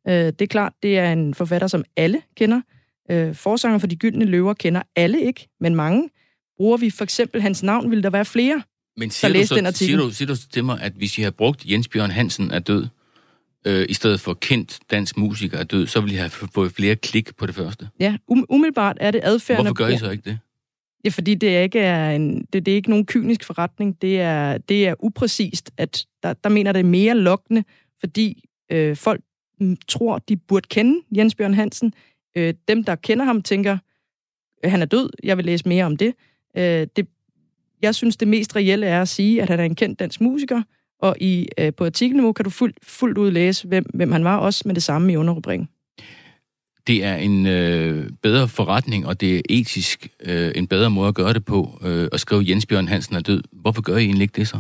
Øh, 0.08 0.14
det 0.14 0.42
er 0.42 0.46
klart, 0.46 0.72
det 0.82 0.98
er 0.98 1.12
en 1.12 1.34
forfatter, 1.34 1.68
som 1.68 1.84
alle 1.96 2.22
kender. 2.36 2.60
Øh, 3.10 3.34
forsanger 3.34 3.78
for 3.78 3.86
de 3.86 3.96
gyldne 3.96 4.24
løver 4.24 4.54
kender 4.54 4.82
alle 4.96 5.24
ikke, 5.26 5.48
men 5.60 5.74
mange. 5.74 6.10
Bruger 6.56 6.76
vi 6.76 6.90
for 6.90 7.04
eksempel 7.04 7.42
hans 7.42 7.62
navn, 7.62 7.90
vil 7.90 8.02
der 8.02 8.10
være 8.10 8.24
flere, 8.24 8.62
men 8.96 9.10
siger 9.10 9.28
der 9.28 9.38
læste 9.38 9.54
den 9.54 9.66
artikel. 9.66 9.86
Siger 9.86 10.06
du, 10.06 10.10
siger 10.10 10.28
du 10.28 10.36
til 10.52 10.64
mig, 10.64 10.80
at 10.80 10.92
hvis 10.92 11.18
I 11.18 11.22
har 11.22 11.30
brugt 11.30 11.64
Jens 11.70 11.88
Bjørn 11.88 12.10
Hansen 12.10 12.50
er 12.50 12.58
død, 12.58 12.86
øh, 13.64 13.86
i 13.88 13.94
stedet 13.94 14.20
for 14.20 14.34
kendt 14.34 14.78
dansk 14.90 15.16
musiker 15.16 15.58
er 15.58 15.64
død, 15.64 15.86
så 15.86 16.00
vil 16.00 16.12
I 16.12 16.14
have 16.14 16.30
fået 16.30 16.72
flere 16.72 16.96
klik 16.96 17.36
på 17.36 17.46
det 17.46 17.54
første. 17.54 17.88
Ja, 18.00 18.16
um, 18.26 18.46
umiddelbart 18.48 18.96
er 19.00 19.11
det 19.11 19.20
adfærden. 19.24 19.64
Hvorfor 19.64 19.74
gør 19.74 19.88
I 19.88 19.98
så 19.98 20.11
ikke 20.11 20.30
det? 20.30 20.38
Ja, 21.04 21.11
fordi 21.11 21.34
det 21.34 21.62
ikke 21.62 21.78
er 21.78 22.11
en, 22.11 22.44
det, 22.52 22.66
det 22.66 22.72
er 22.72 22.76
ikke 22.76 22.90
nogen 22.90 23.06
kynisk 23.06 23.44
forretning. 23.44 24.02
Det 24.02 24.20
er, 24.20 24.58
det 24.58 24.88
er 24.88 24.94
upræcist. 24.98 25.70
At 25.76 26.06
der, 26.22 26.32
der 26.32 26.50
mener 26.50 26.72
det 26.72 26.80
er 26.80 26.84
mere 26.84 27.14
lokkende, 27.14 27.64
fordi 28.00 28.44
øh, 28.72 28.96
folk 28.96 29.20
tror, 29.88 30.18
de 30.18 30.36
burde 30.36 30.68
kende 30.68 31.00
Jens 31.16 31.34
Bjørn 31.34 31.54
Hansen. 31.54 31.92
Øh, 32.36 32.54
dem, 32.68 32.84
der 32.84 32.94
kender 32.94 33.24
ham, 33.24 33.42
tænker, 33.42 33.78
øh, 34.64 34.70
han 34.70 34.82
er 34.82 34.86
død, 34.86 35.11
jeg 35.22 35.36
vil 35.36 35.44
læse 35.44 35.68
mere 35.68 35.84
om 35.84 35.96
det. 35.96 36.14
Øh, 36.56 36.86
det. 36.96 37.06
Jeg 37.82 37.94
synes, 37.94 38.16
det 38.16 38.28
mest 38.28 38.56
reelle 38.56 38.86
er 38.86 39.02
at 39.02 39.08
sige, 39.08 39.42
at 39.42 39.48
han 39.48 39.61
er 39.61 39.64
en 39.64 39.74
kendt 39.74 39.98
dansk 39.98 40.20
musiker, 40.20 40.62
og 41.03 41.16
i, 41.20 41.48
øh, 41.59 41.72
på 41.74 41.84
artikelniveau 41.84 42.32
kan 42.32 42.44
du 42.44 42.51
fuld, 42.51 42.74
fuldt 42.82 43.18
ud 43.18 43.30
læse, 43.30 43.68
hvem, 43.68 43.84
hvem 43.94 44.12
han 44.12 44.24
var, 44.24 44.36
også 44.36 44.62
med 44.66 44.74
det 44.74 44.82
samme 44.82 45.12
i 45.12 45.16
underrubrikken. 45.16 45.68
Det 46.86 47.05
er 47.05 47.16
en 47.16 47.46
øh, 47.46 48.11
bedre 48.22 48.48
forretning, 48.48 49.07
og 49.07 49.20
det 49.20 49.36
er 49.36 49.40
etisk 49.48 50.09
øh, 50.20 50.53
en 50.55 50.66
bedre 50.66 50.90
måde 50.90 51.09
at 51.09 51.14
gøre 51.14 51.32
det 51.32 51.44
på, 51.44 51.78
øh, 51.82 52.09
at 52.12 52.20
skrive 52.20 52.44
Jens 52.48 52.66
Bjørn 52.66 52.88
Hansen 52.88 53.16
er 53.16 53.20
død. 53.20 53.42
Hvorfor 53.53 53.82
gør 53.82 53.96
I 53.96 54.05
egentlig 54.05 54.22
ikke 54.22 54.36
det 54.36 54.48
så? 54.48 54.59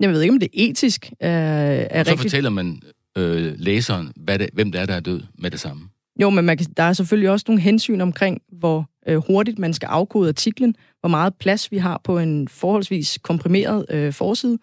Jeg 0.00 0.10
ved 0.10 0.22
ikke, 0.22 0.32
om 0.32 0.40
det 0.40 0.46
er 0.46 0.70
etisk 0.70 1.12
er, 1.20 1.30
er 1.30 2.00
og 2.00 2.06
så 2.06 2.10
rigtigt. 2.12 2.20
fortæller 2.20 2.50
man 2.50 2.82
øh, 3.18 3.54
læseren, 3.56 4.12
hvad 4.16 4.38
det, 4.38 4.48
hvem 4.52 4.72
det 4.72 4.80
er, 4.80 4.86
der 4.86 4.94
er 4.94 5.00
død 5.00 5.22
med 5.38 5.50
det 5.50 5.60
samme. 5.60 5.88
Jo, 6.20 6.30
men 6.30 6.44
man 6.44 6.56
kan, 6.56 6.66
der 6.76 6.82
er 6.82 6.92
selvfølgelig 6.92 7.30
også 7.30 7.44
nogle 7.48 7.62
hensyn 7.62 8.00
omkring, 8.00 8.42
hvor 8.52 8.90
øh, 9.08 9.16
hurtigt 9.16 9.58
man 9.58 9.72
skal 9.74 9.86
afkode 9.86 10.28
artiklen, 10.28 10.76
hvor 11.00 11.08
meget 11.08 11.34
plads 11.34 11.72
vi 11.72 11.76
har 11.76 12.00
på 12.04 12.18
en 12.18 12.48
forholdsvis 12.48 13.18
komprimeret 13.22 13.86
øh, 13.90 14.12
forside. 14.12 14.58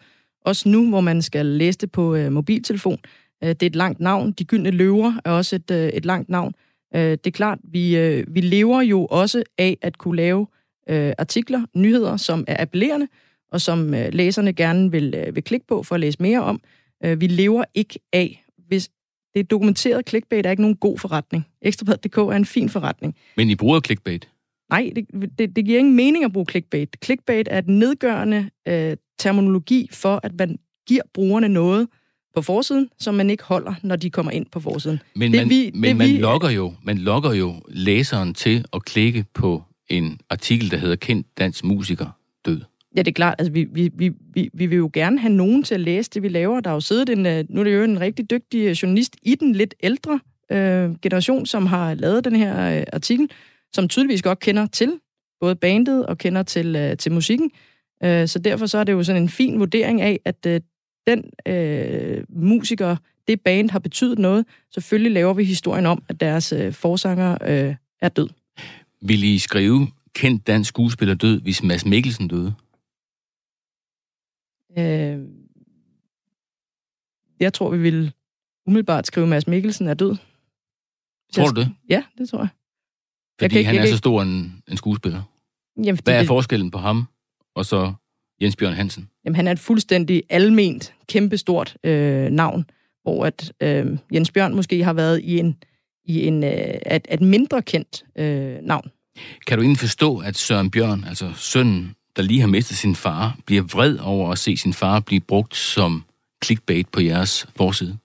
Også 0.46 0.70
nu, 0.70 0.90
hvor 0.90 1.02
man 1.02 1.22
skal 1.22 1.46
læse 1.46 1.78
det 1.78 1.92
på 1.92 2.16
øh, 2.16 2.32
mobiltelefon. 2.32 3.00
Øh, 3.44 3.50
det 3.50 3.64
er 3.64 3.68
et 3.68 3.76
langt 3.76 4.00
navn. 4.00 4.32
De 4.32 4.46
gyldne 4.46 4.72
løver 4.72 5.14
er 5.26 5.32
også 5.32 5.56
et, 5.56 5.72
øh, 5.72 5.88
et 5.88 6.06
langt 6.06 6.30
navn. 6.30 6.54
Øh, 6.96 7.02
det 7.02 7.28
er 7.28 7.32
klart, 7.32 7.60
vi, 7.64 7.98
øh, 7.98 8.26
vi 8.28 8.42
lever 8.42 8.82
jo 8.82 9.06
også 9.06 9.44
af 9.58 9.78
at 9.82 9.98
kunne 9.98 10.16
lave 10.16 10.48
øh, 10.90 11.14
artikler, 11.18 11.66
nyheder, 11.76 12.18
som 12.18 12.44
er 12.48 12.62
appellerende, 12.62 13.08
og 13.52 13.62
som 13.62 13.94
øh, 13.94 14.14
læserne 14.14 14.54
gerne 14.54 14.92
vil, 14.92 15.16
øh, 15.18 15.36
vil 15.36 15.44
klikke 15.44 15.68
på 15.68 15.84
for 15.84 15.96
at 15.96 16.02
læse 16.02 16.18
mere 16.22 16.44
om. 16.44 16.62
Øh, 17.06 17.22
vi 17.22 17.28
lever 17.28 17.64
ikke 17.76 18.00
af, 18.14 18.46
hvis 18.68 18.90
det 19.34 19.40
er 19.40 19.44
dokumenteret 19.44 20.10
clickbait 20.10 20.46
er 20.46 20.52
ikke 20.52 20.62
nogen 20.62 20.76
god 20.76 20.98
forretning. 20.98 21.48
Ekstrabladet.dk 21.62 22.18
er 22.18 22.32
en 22.32 22.46
fin 22.46 22.70
forretning. 22.70 23.16
Men 23.38 23.50
I 23.50 23.56
bruger 23.56 23.80
clickbait? 23.80 24.30
Nej, 24.74 24.92
det, 24.96 25.06
det, 25.40 25.56
det 25.56 25.66
giver 25.66 25.80
ingen 25.80 25.96
mening 25.96 26.26
at 26.26 26.34
bruge 26.34 26.46
clickbait. 26.50 26.98
Clickbait 27.04 27.48
er 27.52 27.58
et 27.58 27.68
nedgørende 27.68 28.50
øh, 28.68 28.98
terminologi 29.20 29.90
for, 29.92 30.20
at 30.24 30.32
man 30.40 30.60
giver 30.88 31.02
brugerne 31.14 31.50
noget 31.50 31.88
på 32.36 32.42
forsiden, 32.42 32.90
som 33.00 33.16
man 33.16 33.30
ikke 33.30 33.44
holder, 33.44 33.74
når 33.84 33.96
de 33.96 34.10
kommer 34.10 34.32
ind 34.32 34.46
på 34.52 34.60
forsiden. 34.60 35.00
Men, 35.16 35.34
det, 35.34 35.42
man, 35.42 35.50
vi, 35.50 35.72
men 35.74 35.84
det, 35.84 35.96
man, 35.96 36.08
vi, 36.08 36.18
logger 36.18 36.50
jo, 36.50 36.74
man 36.84 36.98
logger 36.98 37.34
jo 37.34 37.54
læseren 37.68 38.34
til 38.34 38.66
at 38.74 38.86
klikke 38.86 39.26
på 39.34 39.64
en 39.90 40.20
artikel, 40.30 40.72
der 40.72 40.78
hedder 40.78 40.96
Kendt 40.96 41.28
dansk 41.38 41.64
musiker 41.64 42.08
død. 42.46 42.62
Ja, 42.96 43.02
det 43.02 43.08
er 43.08 43.14
klart. 43.14 43.36
Altså, 43.40 43.52
vi, 43.52 43.68
vi, 43.72 43.90
vi, 43.94 44.12
vi, 44.34 44.50
vi 44.54 44.66
vil 44.66 44.78
jo 44.78 44.90
gerne 44.94 45.20
have 45.20 45.34
nogen 45.34 45.64
til 45.64 45.74
at 45.74 45.82
læse 45.82 46.10
det, 46.14 46.24
vi 46.24 46.30
laver. 46.30 46.60
Der 46.60 46.70
er 46.70 46.74
jo 46.74 46.80
siddet 46.80 47.10
en, 47.10 47.26
øh, 47.26 47.46
nu 47.50 47.60
er 47.60 47.64
det 47.64 47.76
jo 47.76 47.84
en 47.84 48.00
rigtig 48.00 48.30
dygtig 48.30 48.84
journalist 48.84 49.16
i 49.24 49.36
den 49.36 49.56
lidt 49.56 49.76
ældre 49.84 50.20
øh, 50.52 50.96
generation, 51.02 51.46
som 51.46 51.66
har 51.66 51.94
lavet 51.94 52.26
den 52.26 52.36
her 52.36 52.80
øh, 52.80 52.84
artikel, 52.94 53.30
som 53.74 53.88
tydeligvis 53.88 54.22
godt 54.22 54.40
kender 54.40 54.66
til 54.66 55.00
både 55.40 55.56
bandet 55.56 56.06
og 56.06 56.18
kender 56.18 56.44
til, 56.44 56.76
øh, 56.76 56.98
til 56.98 57.12
musikken. 57.12 57.52
Øh, 58.04 58.28
så 58.28 58.40
derfor 58.40 58.66
så 58.66 58.78
er 58.78 58.84
det 58.84 58.94
jo 58.94 59.04
sådan 59.04 59.22
en 59.22 59.30
fin 59.30 59.60
vurdering 59.60 60.02
af, 60.02 60.20
at 60.26 60.46
øh, 60.46 60.62
den 61.08 61.30
øh, 61.46 62.24
musiker, 62.30 62.96
det 63.28 63.42
band 63.42 63.70
har 63.70 63.80
betydet 63.80 64.20
noget. 64.20 64.46
Selvfølgelig 64.74 65.12
laver 65.12 65.34
vi 65.34 65.44
historien 65.44 65.86
om, 65.86 66.04
at 66.10 66.20
deres 66.20 66.54
øh, 66.54 66.74
forsanger 66.74 67.38
øh, 67.42 67.76
er 68.02 68.10
død. 68.10 68.30
Vil 69.02 69.24
I 69.24 69.40
skrive 69.40 69.88
kendt 70.14 70.48
dansk 70.48 70.68
skuespiller 70.68 71.16
død, 71.16 71.42
hvis 71.42 71.64
Mads 71.64 71.86
Mikkelsen 71.86 72.28
døde? 72.28 72.54
Øh, 74.78 75.20
jeg 77.40 77.54
tror, 77.54 77.70
vi 77.70 77.78
vil 77.78 78.14
umiddelbart 78.66 79.08
skrive, 79.08 79.28
Mads 79.28 79.48
Mikkelsen 79.48 79.88
er 79.88 79.94
død. 79.94 80.16
Tror 81.34 81.48
du 81.48 81.62
det? 81.62 81.72
Ja, 81.90 82.04
det 82.18 82.30
tror 82.30 82.40
jeg. 82.40 82.48
Fordi 83.40 83.56
jeg 83.56 83.66
han 83.66 83.76
ikke, 83.76 83.88
er 83.88 83.92
så 83.92 83.98
stor 83.98 84.22
en, 84.22 84.64
en 84.68 84.78
skuespiller. 84.78 85.22
Jamen, 85.78 86.00
Hvad 86.04 86.14
er 86.14 86.20
det... 86.20 86.28
forskellen 86.28 86.72
på 86.72 86.78
ham 86.78 87.08
og 87.56 87.66
så 87.66 87.94
Jens 88.42 88.56
Bjørn 88.56 88.74
Hansen? 88.74 89.10
Jamen, 89.26 89.36
han 89.36 89.48
er 89.48 89.52
et 89.52 89.60
fuldstændig 89.60 90.24
alment, 90.30 90.94
kæmpestort 91.08 91.78
øh, 91.84 92.30
navn, 92.30 92.66
hvor 93.04 93.26
at 93.26 93.54
øh, 93.62 93.98
Jens 94.14 94.32
Bjørn 94.32 94.56
måske 94.56 94.84
har 94.84 94.94
været 94.94 95.22
i 95.24 95.40
en, 95.40 95.58
i 96.06 96.28
en 96.28 96.44
øh, 96.44 96.52
et, 96.52 97.08
et 97.12 97.22
mindre 97.22 97.62
kendt 97.62 98.06
øh, 98.16 98.58
navn. 98.62 98.92
Kan 99.48 99.58
du 99.58 99.62
egentlig 99.62 99.80
forstå, 99.80 100.18
at 100.18 100.38
Søren 100.38 100.72
Bjørn, 100.72 101.04
altså 101.04 101.34
sønnen 101.36 101.96
der 102.16 102.22
lige 102.22 102.40
har 102.40 102.48
mistet 102.48 102.78
sin 102.78 102.96
far, 102.96 103.38
bliver 103.46 103.62
vred 103.62 103.98
over 103.98 104.32
at 104.32 104.38
se 104.38 104.58
sin 104.58 104.74
far 104.74 105.00
blive 105.00 105.22
brugt 105.22 105.56
som 105.56 106.04
clickbait 106.44 106.88
på 106.90 107.02
jeres 107.02 107.48
forside? 107.56 107.98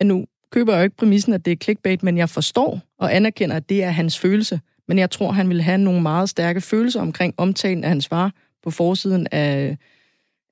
Ja, 0.00 0.04
nu 0.04 0.26
køber 0.52 0.72
jeg 0.72 0.80
jo 0.80 0.84
ikke 0.84 0.96
præmissen, 0.96 1.32
at 1.32 1.44
det 1.44 1.50
er 1.52 1.56
clickbait, 1.56 2.02
men 2.02 2.18
jeg 2.18 2.30
forstår 2.30 2.80
og 2.98 3.16
anerkender, 3.16 3.56
at 3.56 3.68
det 3.68 3.82
er 3.82 3.90
hans 3.90 4.18
følelse. 4.18 4.60
Men 4.88 4.98
jeg 4.98 5.10
tror, 5.10 5.32
han 5.32 5.48
vil 5.48 5.62
have 5.62 5.78
nogle 5.78 6.02
meget 6.02 6.28
stærke 6.28 6.60
følelser 6.60 7.00
omkring 7.00 7.34
omtalen 7.36 7.84
af 7.84 7.88
hans 7.88 8.08
far 8.08 8.32
på 8.62 8.70
forsiden 8.70 9.26
af, 9.32 9.76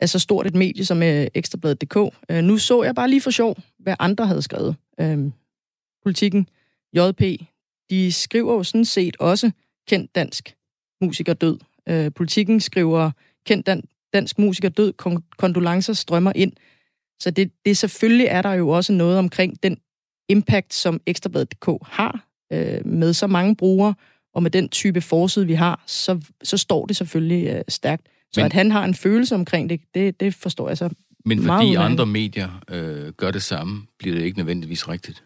af 0.00 0.08
så 0.08 0.18
stort 0.18 0.46
et 0.46 0.54
medie 0.54 0.84
som 0.84 1.02
øh, 1.02 1.26
Ekstrabladet.dk. 1.34 1.96
Øh, 2.30 2.42
nu 2.44 2.58
så 2.58 2.82
jeg 2.82 2.94
bare 2.94 3.10
lige 3.10 3.20
for 3.20 3.30
sjov, 3.30 3.56
hvad 3.78 3.94
andre 3.98 4.26
havde 4.26 4.42
skrevet. 4.42 4.76
Øh, 5.00 5.18
politikken, 6.02 6.48
JP, 6.92 7.22
de 7.90 8.12
skriver 8.12 8.54
jo 8.54 8.62
sådan 8.62 8.84
set 8.84 9.16
også 9.20 9.50
kendt 9.88 10.14
dansk 10.14 10.54
musiker 11.00 11.34
død 11.34 11.58
Øh, 11.88 12.12
politikken 12.16 12.60
skriver, 12.60 13.10
kendt 13.46 13.66
dan- 13.66 13.88
dansk 14.12 14.38
musiker 14.38 14.68
død, 14.68 14.92
kon- 15.02 15.36
kondolencer 15.38 15.92
strømmer 15.92 16.32
ind. 16.34 16.52
Så 17.20 17.30
det, 17.30 17.52
det 17.64 17.76
selvfølgelig 17.76 18.26
er 18.26 18.42
der 18.42 18.52
jo 18.52 18.68
også 18.68 18.92
noget 18.92 19.18
omkring 19.18 19.62
den 19.62 19.78
impact, 20.30 20.74
som 20.74 21.00
Ekstrabladet.dk 21.06 21.68
har 21.82 22.26
øh, 22.52 22.86
med 22.86 23.12
så 23.12 23.26
mange 23.26 23.56
brugere, 23.56 23.94
og 24.34 24.42
med 24.42 24.50
den 24.50 24.68
type 24.68 25.00
forside, 25.00 25.46
vi 25.46 25.54
har, 25.54 25.82
så, 25.86 26.20
så 26.42 26.56
står 26.56 26.86
det 26.86 26.96
selvfølgelig 26.96 27.48
øh, 27.48 27.62
stærkt. 27.68 28.08
Så 28.32 28.40
men, 28.40 28.46
at 28.46 28.52
han 28.52 28.70
har 28.70 28.84
en 28.84 28.94
følelse 28.94 29.34
omkring 29.34 29.70
det, 29.70 29.80
det, 29.94 30.20
det 30.20 30.34
forstår 30.34 30.68
jeg 30.68 30.78
så 30.78 30.88
Men 31.24 31.38
fordi 31.38 31.46
meget 31.46 31.76
andre 31.76 32.06
medier 32.06 32.62
øh, 32.70 33.12
gør 33.12 33.30
det 33.30 33.42
samme, 33.42 33.82
bliver 33.98 34.16
det 34.16 34.24
ikke 34.24 34.38
nødvendigvis 34.38 34.88
rigtigt? 34.88 35.24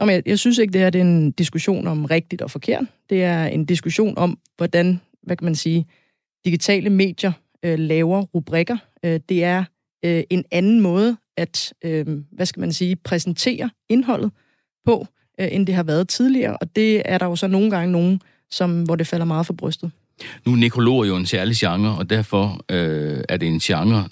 Nå, 0.00 0.06
men 0.06 0.14
jeg, 0.14 0.22
jeg 0.26 0.38
synes 0.38 0.58
ikke, 0.58 0.72
det 0.72 0.80
her 0.80 0.90
det 0.90 0.98
er 0.98 1.04
en 1.04 1.32
diskussion 1.32 1.86
om 1.86 2.04
rigtigt 2.04 2.42
og 2.42 2.50
forkert. 2.50 2.84
Det 3.10 3.24
er 3.24 3.44
en 3.44 3.64
diskussion 3.64 4.18
om, 4.18 4.38
hvordan, 4.56 5.00
hvad 5.22 5.36
kan 5.36 5.44
man 5.44 5.54
sige, 5.54 5.86
digitale 6.44 6.90
medier 6.90 7.32
øh, 7.64 7.78
laver 7.78 8.22
rubrikker. 8.22 8.76
Øh, 9.04 9.20
det 9.28 9.44
er 9.44 9.64
øh, 10.04 10.22
en 10.30 10.44
anden 10.50 10.80
måde 10.80 11.16
at, 11.36 11.74
øh, 11.84 12.06
hvad 12.32 12.46
skal 12.46 12.60
man 12.60 12.72
sige, 12.72 12.96
præsentere 12.96 13.70
indholdet 13.88 14.30
på, 14.84 15.06
øh, 15.40 15.48
end 15.50 15.66
det 15.66 15.74
har 15.74 15.82
været 15.82 16.08
tidligere, 16.08 16.56
og 16.56 16.76
det 16.76 17.02
er 17.04 17.18
der 17.18 17.26
jo 17.26 17.36
så 17.36 17.46
nogle 17.46 17.70
gange 17.70 17.92
nogen, 17.92 18.20
som, 18.50 18.82
hvor 18.82 18.96
det 18.96 19.06
falder 19.06 19.26
meget 19.26 19.46
for 19.46 19.54
brystet. 19.54 19.90
Nu 20.46 20.52
er 20.52 20.56
nekrolog 20.56 21.08
jo 21.08 21.16
en 21.16 21.26
særlig 21.26 21.56
genre, 21.56 21.98
og 21.98 22.10
derfor 22.10 22.64
øh, 22.68 23.24
er 23.28 23.36
det 23.36 23.48
en 23.48 23.58
genre, 23.58 24.08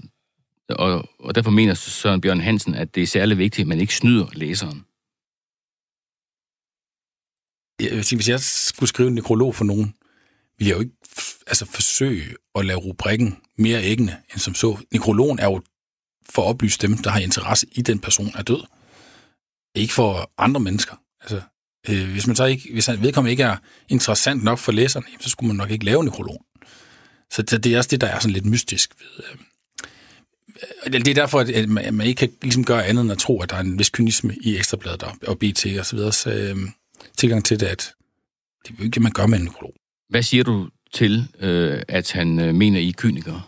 og, 0.68 1.08
og 1.18 1.34
derfor 1.34 1.50
mener 1.50 1.74
Søren 1.74 2.20
Bjørn 2.20 2.40
Hansen, 2.40 2.74
at 2.74 2.94
det 2.94 3.02
er 3.02 3.06
særlig 3.06 3.38
vigtigt, 3.38 3.64
at 3.64 3.68
man 3.68 3.80
ikke 3.80 3.94
snyder 3.94 4.26
læseren. 4.32 4.84
Jeg 7.80 8.04
sige, 8.04 8.16
hvis 8.16 8.28
jeg 8.28 8.40
skulle 8.40 8.88
skrive 8.88 9.08
en 9.08 9.14
nekrolog 9.14 9.54
for 9.54 9.64
nogen, 9.64 9.94
vil 10.58 10.66
jeg 10.66 10.74
jo 10.74 10.80
ikke 10.80 10.96
altså, 11.46 11.66
forsøge 11.66 12.22
at 12.54 12.64
lave 12.64 12.78
rubrikken 12.78 13.36
mere 13.58 13.82
æggende 13.82 14.16
end 14.32 14.38
som 14.38 14.54
så. 14.54 14.78
Nekrologen 14.92 15.38
er 15.38 15.44
jo 15.44 15.62
for 16.30 16.42
at 16.42 16.48
oplyse 16.48 16.78
dem, 16.78 16.96
der 16.96 17.10
har 17.10 17.20
interesse 17.20 17.66
i 17.72 17.82
den 17.82 17.98
person 17.98 18.30
er 18.34 18.42
død. 18.42 18.64
Ikke 19.74 19.94
for 19.94 20.32
andre 20.38 20.60
mennesker. 20.60 20.94
Altså, 21.20 21.40
øh, 21.88 22.10
hvis 22.10 22.26
man 22.26 22.36
så 22.36 22.44
ikke, 22.44 22.72
hvis 22.72 22.86
han 22.86 23.02
vedkommende 23.02 23.30
ikke 23.30 23.42
er 23.42 23.56
interessant 23.88 24.44
nok 24.44 24.58
for 24.58 24.72
læserne, 24.72 25.06
så 25.20 25.30
skulle 25.30 25.48
man 25.48 25.56
nok 25.56 25.70
ikke 25.70 25.84
lave 25.84 26.04
nekrologen. 26.04 26.44
Så 27.30 27.42
det, 27.42 27.64
det 27.64 27.74
er 27.74 27.78
også 27.78 27.90
det, 27.90 28.00
der 28.00 28.06
er 28.06 28.18
sådan 28.18 28.32
lidt 28.32 28.46
mystisk 28.46 28.90
ved, 29.00 29.24
øh, 29.24 29.38
øh 30.86 30.92
det 30.92 31.08
er 31.08 31.14
derfor, 31.14 31.40
at 31.40 31.68
man 31.68 32.06
ikke 32.06 32.18
kan 32.18 32.32
ligesom 32.42 32.64
gøre 32.64 32.86
andet 32.86 33.02
end 33.02 33.12
at 33.12 33.18
tro, 33.18 33.40
at 33.40 33.50
der 33.50 33.56
er 33.56 33.60
en 33.60 33.78
vis 33.78 33.90
kynisme 33.90 34.36
i 34.40 34.56
Ekstrabladet 34.56 35.02
og 35.02 35.38
BT 35.38 35.66
og 35.78 35.86
så 35.86 35.96
videre. 35.96 36.12
Så 36.12 36.30
øh, 36.30 36.56
tilgang 37.18 37.44
til 37.44 37.60
det, 37.60 37.66
at 37.66 37.94
det 38.64 38.70
er 38.70 38.74
jo 38.78 38.84
ikke 38.84 38.94
det, 38.94 39.02
man 39.02 39.12
gør 39.12 39.26
med 39.26 39.38
en 39.38 39.44
nekrolog. 39.44 39.74
Hvad 40.08 40.22
siger 40.22 40.44
du 40.44 40.68
til, 40.94 41.28
øh, 41.40 41.82
at 41.88 42.12
han 42.12 42.38
øh, 42.38 42.54
mener, 42.54 42.80
I 42.80 42.88
er 42.88 42.92
kynikere? 42.92 43.42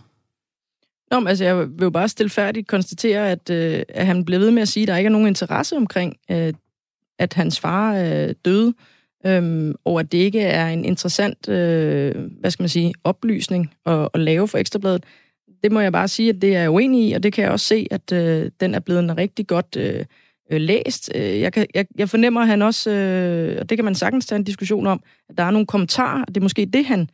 Nå, 1.14 1.20
men, 1.20 1.28
altså, 1.28 1.44
jeg 1.44 1.58
vil 1.58 1.82
jo 1.82 1.90
bare 1.90 2.08
stilfærdigt 2.08 2.68
konstatere, 2.68 3.30
at, 3.30 3.50
øh, 3.50 3.82
at 3.88 4.06
han 4.06 4.24
blev 4.24 4.40
ved 4.40 4.50
med 4.50 4.62
at 4.62 4.68
sige, 4.68 4.82
at 4.82 4.88
der 4.88 4.96
ikke 4.96 5.08
er 5.08 5.12
nogen 5.12 5.26
interesse 5.26 5.76
omkring, 5.76 6.16
øh, 6.30 6.52
at 7.18 7.32
hans 7.34 7.60
far 7.60 7.96
øh, 7.96 8.34
døde, 8.44 8.74
øh, 9.26 9.74
og 9.84 10.00
at 10.00 10.12
det 10.12 10.18
ikke 10.18 10.40
er 10.40 10.68
en 10.68 10.84
interessant, 10.84 11.48
øh, 11.48 12.14
hvad 12.40 12.50
skal 12.50 12.62
man 12.62 12.68
sige, 12.68 12.94
oplysning 13.04 13.74
at, 13.86 14.08
at 14.14 14.20
lave 14.20 14.48
for 14.48 14.58
Ekstrabladet. 14.58 15.04
Det 15.62 15.72
må 15.72 15.80
jeg 15.80 15.92
bare 15.92 16.08
sige, 16.08 16.28
at 16.28 16.42
det 16.42 16.56
er 16.56 16.60
jeg 16.60 16.70
uenig 16.70 17.08
i, 17.08 17.12
og 17.12 17.22
det 17.22 17.32
kan 17.32 17.44
jeg 17.44 17.52
også 17.52 17.66
se, 17.66 17.86
at 17.90 18.12
øh, 18.12 18.50
den 18.60 18.74
er 18.74 18.80
blevet 18.80 19.00
en 19.00 19.16
rigtig 19.16 19.46
godt 19.46 19.76
øh, 19.76 20.04
øh, 20.50 20.60
læst. 20.60 21.10
Jeg, 21.14 21.52
kan, 21.52 21.66
jeg, 21.74 21.86
jeg 21.98 22.08
fornemmer, 22.08 22.40
at 22.40 22.46
han 22.46 22.62
også, 22.62 22.90
øh, 22.90 23.56
og 23.60 23.68
det 23.68 23.78
kan 23.78 23.84
man 23.84 23.94
sagtens 23.94 24.26
tage 24.26 24.36
en 24.36 24.44
diskussion 24.44 24.86
om, 24.86 25.02
at 25.28 25.38
der 25.38 25.44
er 25.44 25.50
nogle 25.50 25.66
kommentarer, 25.66 26.22
og 26.22 26.28
det 26.28 26.36
er 26.36 26.42
måske 26.42 26.66
det, 26.66 26.84
han 26.86 27.08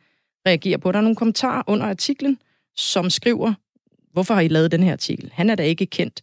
reagerer 0.47 0.77
på. 0.77 0.91
Der 0.91 0.97
er 0.97 1.03
nogle 1.03 1.15
kommentarer 1.15 1.63
under 1.67 1.85
artiklen, 1.85 2.37
som 2.75 3.09
skriver, 3.09 3.53
hvorfor 4.13 4.33
har 4.33 4.41
I 4.41 4.47
lavet 4.47 4.71
den 4.71 4.83
her 4.83 4.91
artikel? 4.91 5.31
Han 5.33 5.49
er 5.49 5.55
da 5.55 5.63
ikke 5.63 5.85
kendt. 5.85 6.21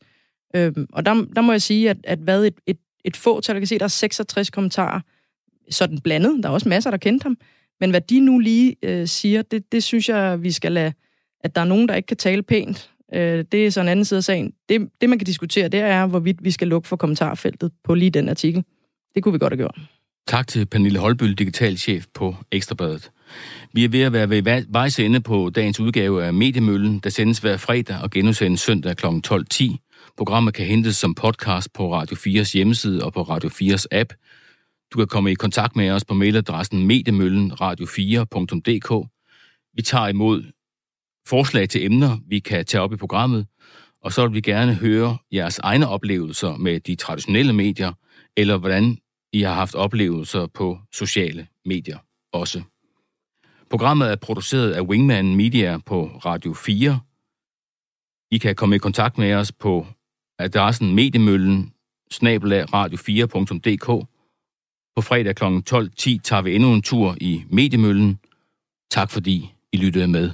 Øhm, 0.56 0.86
og 0.92 1.06
der, 1.06 1.26
der 1.36 1.40
må 1.40 1.52
jeg 1.52 1.62
sige, 1.62 1.90
at, 1.90 1.96
at 2.04 2.18
hvad 2.18 2.44
et, 2.44 2.54
et, 2.66 2.78
et 3.04 3.16
fåtal, 3.16 3.54
jeg 3.54 3.60
kan 3.60 3.66
se, 3.66 3.78
der 3.78 3.84
er 3.84 3.88
66 3.88 4.50
kommentarer, 4.50 5.00
sådan 5.70 6.00
blandet, 6.00 6.42
der 6.42 6.48
er 6.48 6.52
også 6.52 6.68
masser, 6.68 6.90
der 6.90 6.98
kendte 6.98 7.24
ham, 7.24 7.36
men 7.80 7.90
hvad 7.90 8.00
de 8.00 8.20
nu 8.20 8.38
lige 8.38 8.76
øh, 8.82 9.06
siger, 9.06 9.42
det, 9.42 9.72
det 9.72 9.82
synes 9.82 10.08
jeg, 10.08 10.42
vi 10.42 10.52
skal 10.52 10.72
lade, 10.72 10.92
at 11.40 11.54
der 11.54 11.60
er 11.60 11.64
nogen, 11.64 11.88
der 11.88 11.94
ikke 11.94 12.06
kan 12.06 12.16
tale 12.16 12.42
pænt 12.42 12.90
Øh, 13.14 13.44
det 13.52 13.66
er 13.66 13.70
så 13.70 13.80
en 13.80 13.88
anden 13.88 14.04
side 14.04 14.18
af 14.18 14.24
sagen. 14.24 14.52
Det, 14.68 14.88
det, 15.00 15.08
man 15.08 15.18
kan 15.18 15.26
diskutere, 15.26 15.68
det 15.68 15.80
er, 15.80 16.06
hvorvidt 16.06 16.44
vi 16.44 16.50
skal 16.50 16.68
lukke 16.68 16.88
for 16.88 16.96
kommentarfeltet 16.96 17.72
på 17.84 17.94
lige 17.94 18.10
den 18.10 18.28
artikel. 18.28 18.64
Det 19.14 19.22
kunne 19.22 19.32
vi 19.32 19.38
godt 19.38 19.52
have 19.52 19.58
gjort. 19.58 19.78
Tak 20.28 20.46
til 20.46 20.66
Pernille 20.66 20.98
Holbøl, 20.98 21.34
digital 21.34 21.78
chef 21.78 22.06
på 22.14 22.36
Ekstrabladet. 22.52 23.10
Vi 23.72 23.84
er 23.84 23.88
ved 23.88 24.00
at 24.00 24.12
være 24.12 24.30
ved 24.30 24.64
vejs 24.68 24.98
ende 24.98 25.20
på 25.20 25.50
dagens 25.54 25.80
udgave 25.80 26.24
af 26.24 26.34
Mediemøllen, 26.34 26.98
der 26.98 27.10
sendes 27.10 27.38
hver 27.38 27.56
fredag 27.56 28.02
og 28.02 28.10
genudsendes 28.10 28.60
søndag 28.60 28.96
kl. 28.96 29.06
12.10. 29.06 30.12
Programmet 30.16 30.54
kan 30.54 30.66
hentes 30.66 30.96
som 30.96 31.14
podcast 31.14 31.72
på 31.72 31.94
Radio 31.94 32.16
4's 32.16 32.52
hjemmeside 32.52 33.04
og 33.04 33.12
på 33.12 33.22
Radio 33.22 33.48
4's 33.48 33.84
app. 33.92 34.12
Du 34.92 34.98
kan 34.98 35.06
komme 35.06 35.32
i 35.32 35.34
kontakt 35.34 35.76
med 35.76 35.90
os 35.90 36.04
på 36.04 36.14
mailadressen 36.14 36.90
mediemøllenradio4.dk. 36.90 39.08
Vi 39.74 39.82
tager 39.82 40.08
imod 40.08 40.44
forslag 41.26 41.68
til 41.68 41.84
emner, 41.84 42.18
vi 42.26 42.38
kan 42.38 42.64
tage 42.64 42.82
op 42.82 42.92
i 42.92 42.96
programmet, 42.96 43.46
og 44.02 44.12
så 44.12 44.26
vil 44.26 44.34
vi 44.34 44.40
gerne 44.40 44.74
høre 44.74 45.16
jeres 45.32 45.58
egne 45.58 45.88
oplevelser 45.88 46.56
med 46.56 46.80
de 46.80 46.94
traditionelle 46.94 47.52
medier, 47.52 47.92
eller 48.36 48.56
hvordan 48.56 48.98
i 49.32 49.42
har 49.42 49.54
haft 49.54 49.74
oplevelser 49.74 50.46
på 50.46 50.78
sociale 50.92 51.46
medier 51.64 51.98
også. 52.32 52.62
Programmet 53.70 54.10
er 54.10 54.16
produceret 54.16 54.72
af 54.72 54.80
Wingman 54.80 55.36
Media 55.36 55.78
på 55.78 56.06
Radio 56.06 56.54
4. 56.54 57.00
I 58.30 58.38
kan 58.38 58.56
komme 58.56 58.76
i 58.76 58.78
kontakt 58.78 59.18
med 59.18 59.34
os 59.34 59.52
på 59.52 59.86
adressen 60.38 60.94
mediemøllen 60.94 61.72
radio4.dk. 62.12 64.06
På 64.96 65.02
fredag 65.02 65.36
kl. 65.36 65.44
12.10 65.44 66.18
tager 66.24 66.42
vi 66.42 66.54
endnu 66.54 66.72
en 66.72 66.82
tur 66.82 67.16
i 67.20 67.44
Mediemøllen. 67.50 68.18
Tak 68.90 69.10
fordi 69.10 69.54
I 69.72 69.76
lyttede 69.76 70.08
med. 70.08 70.30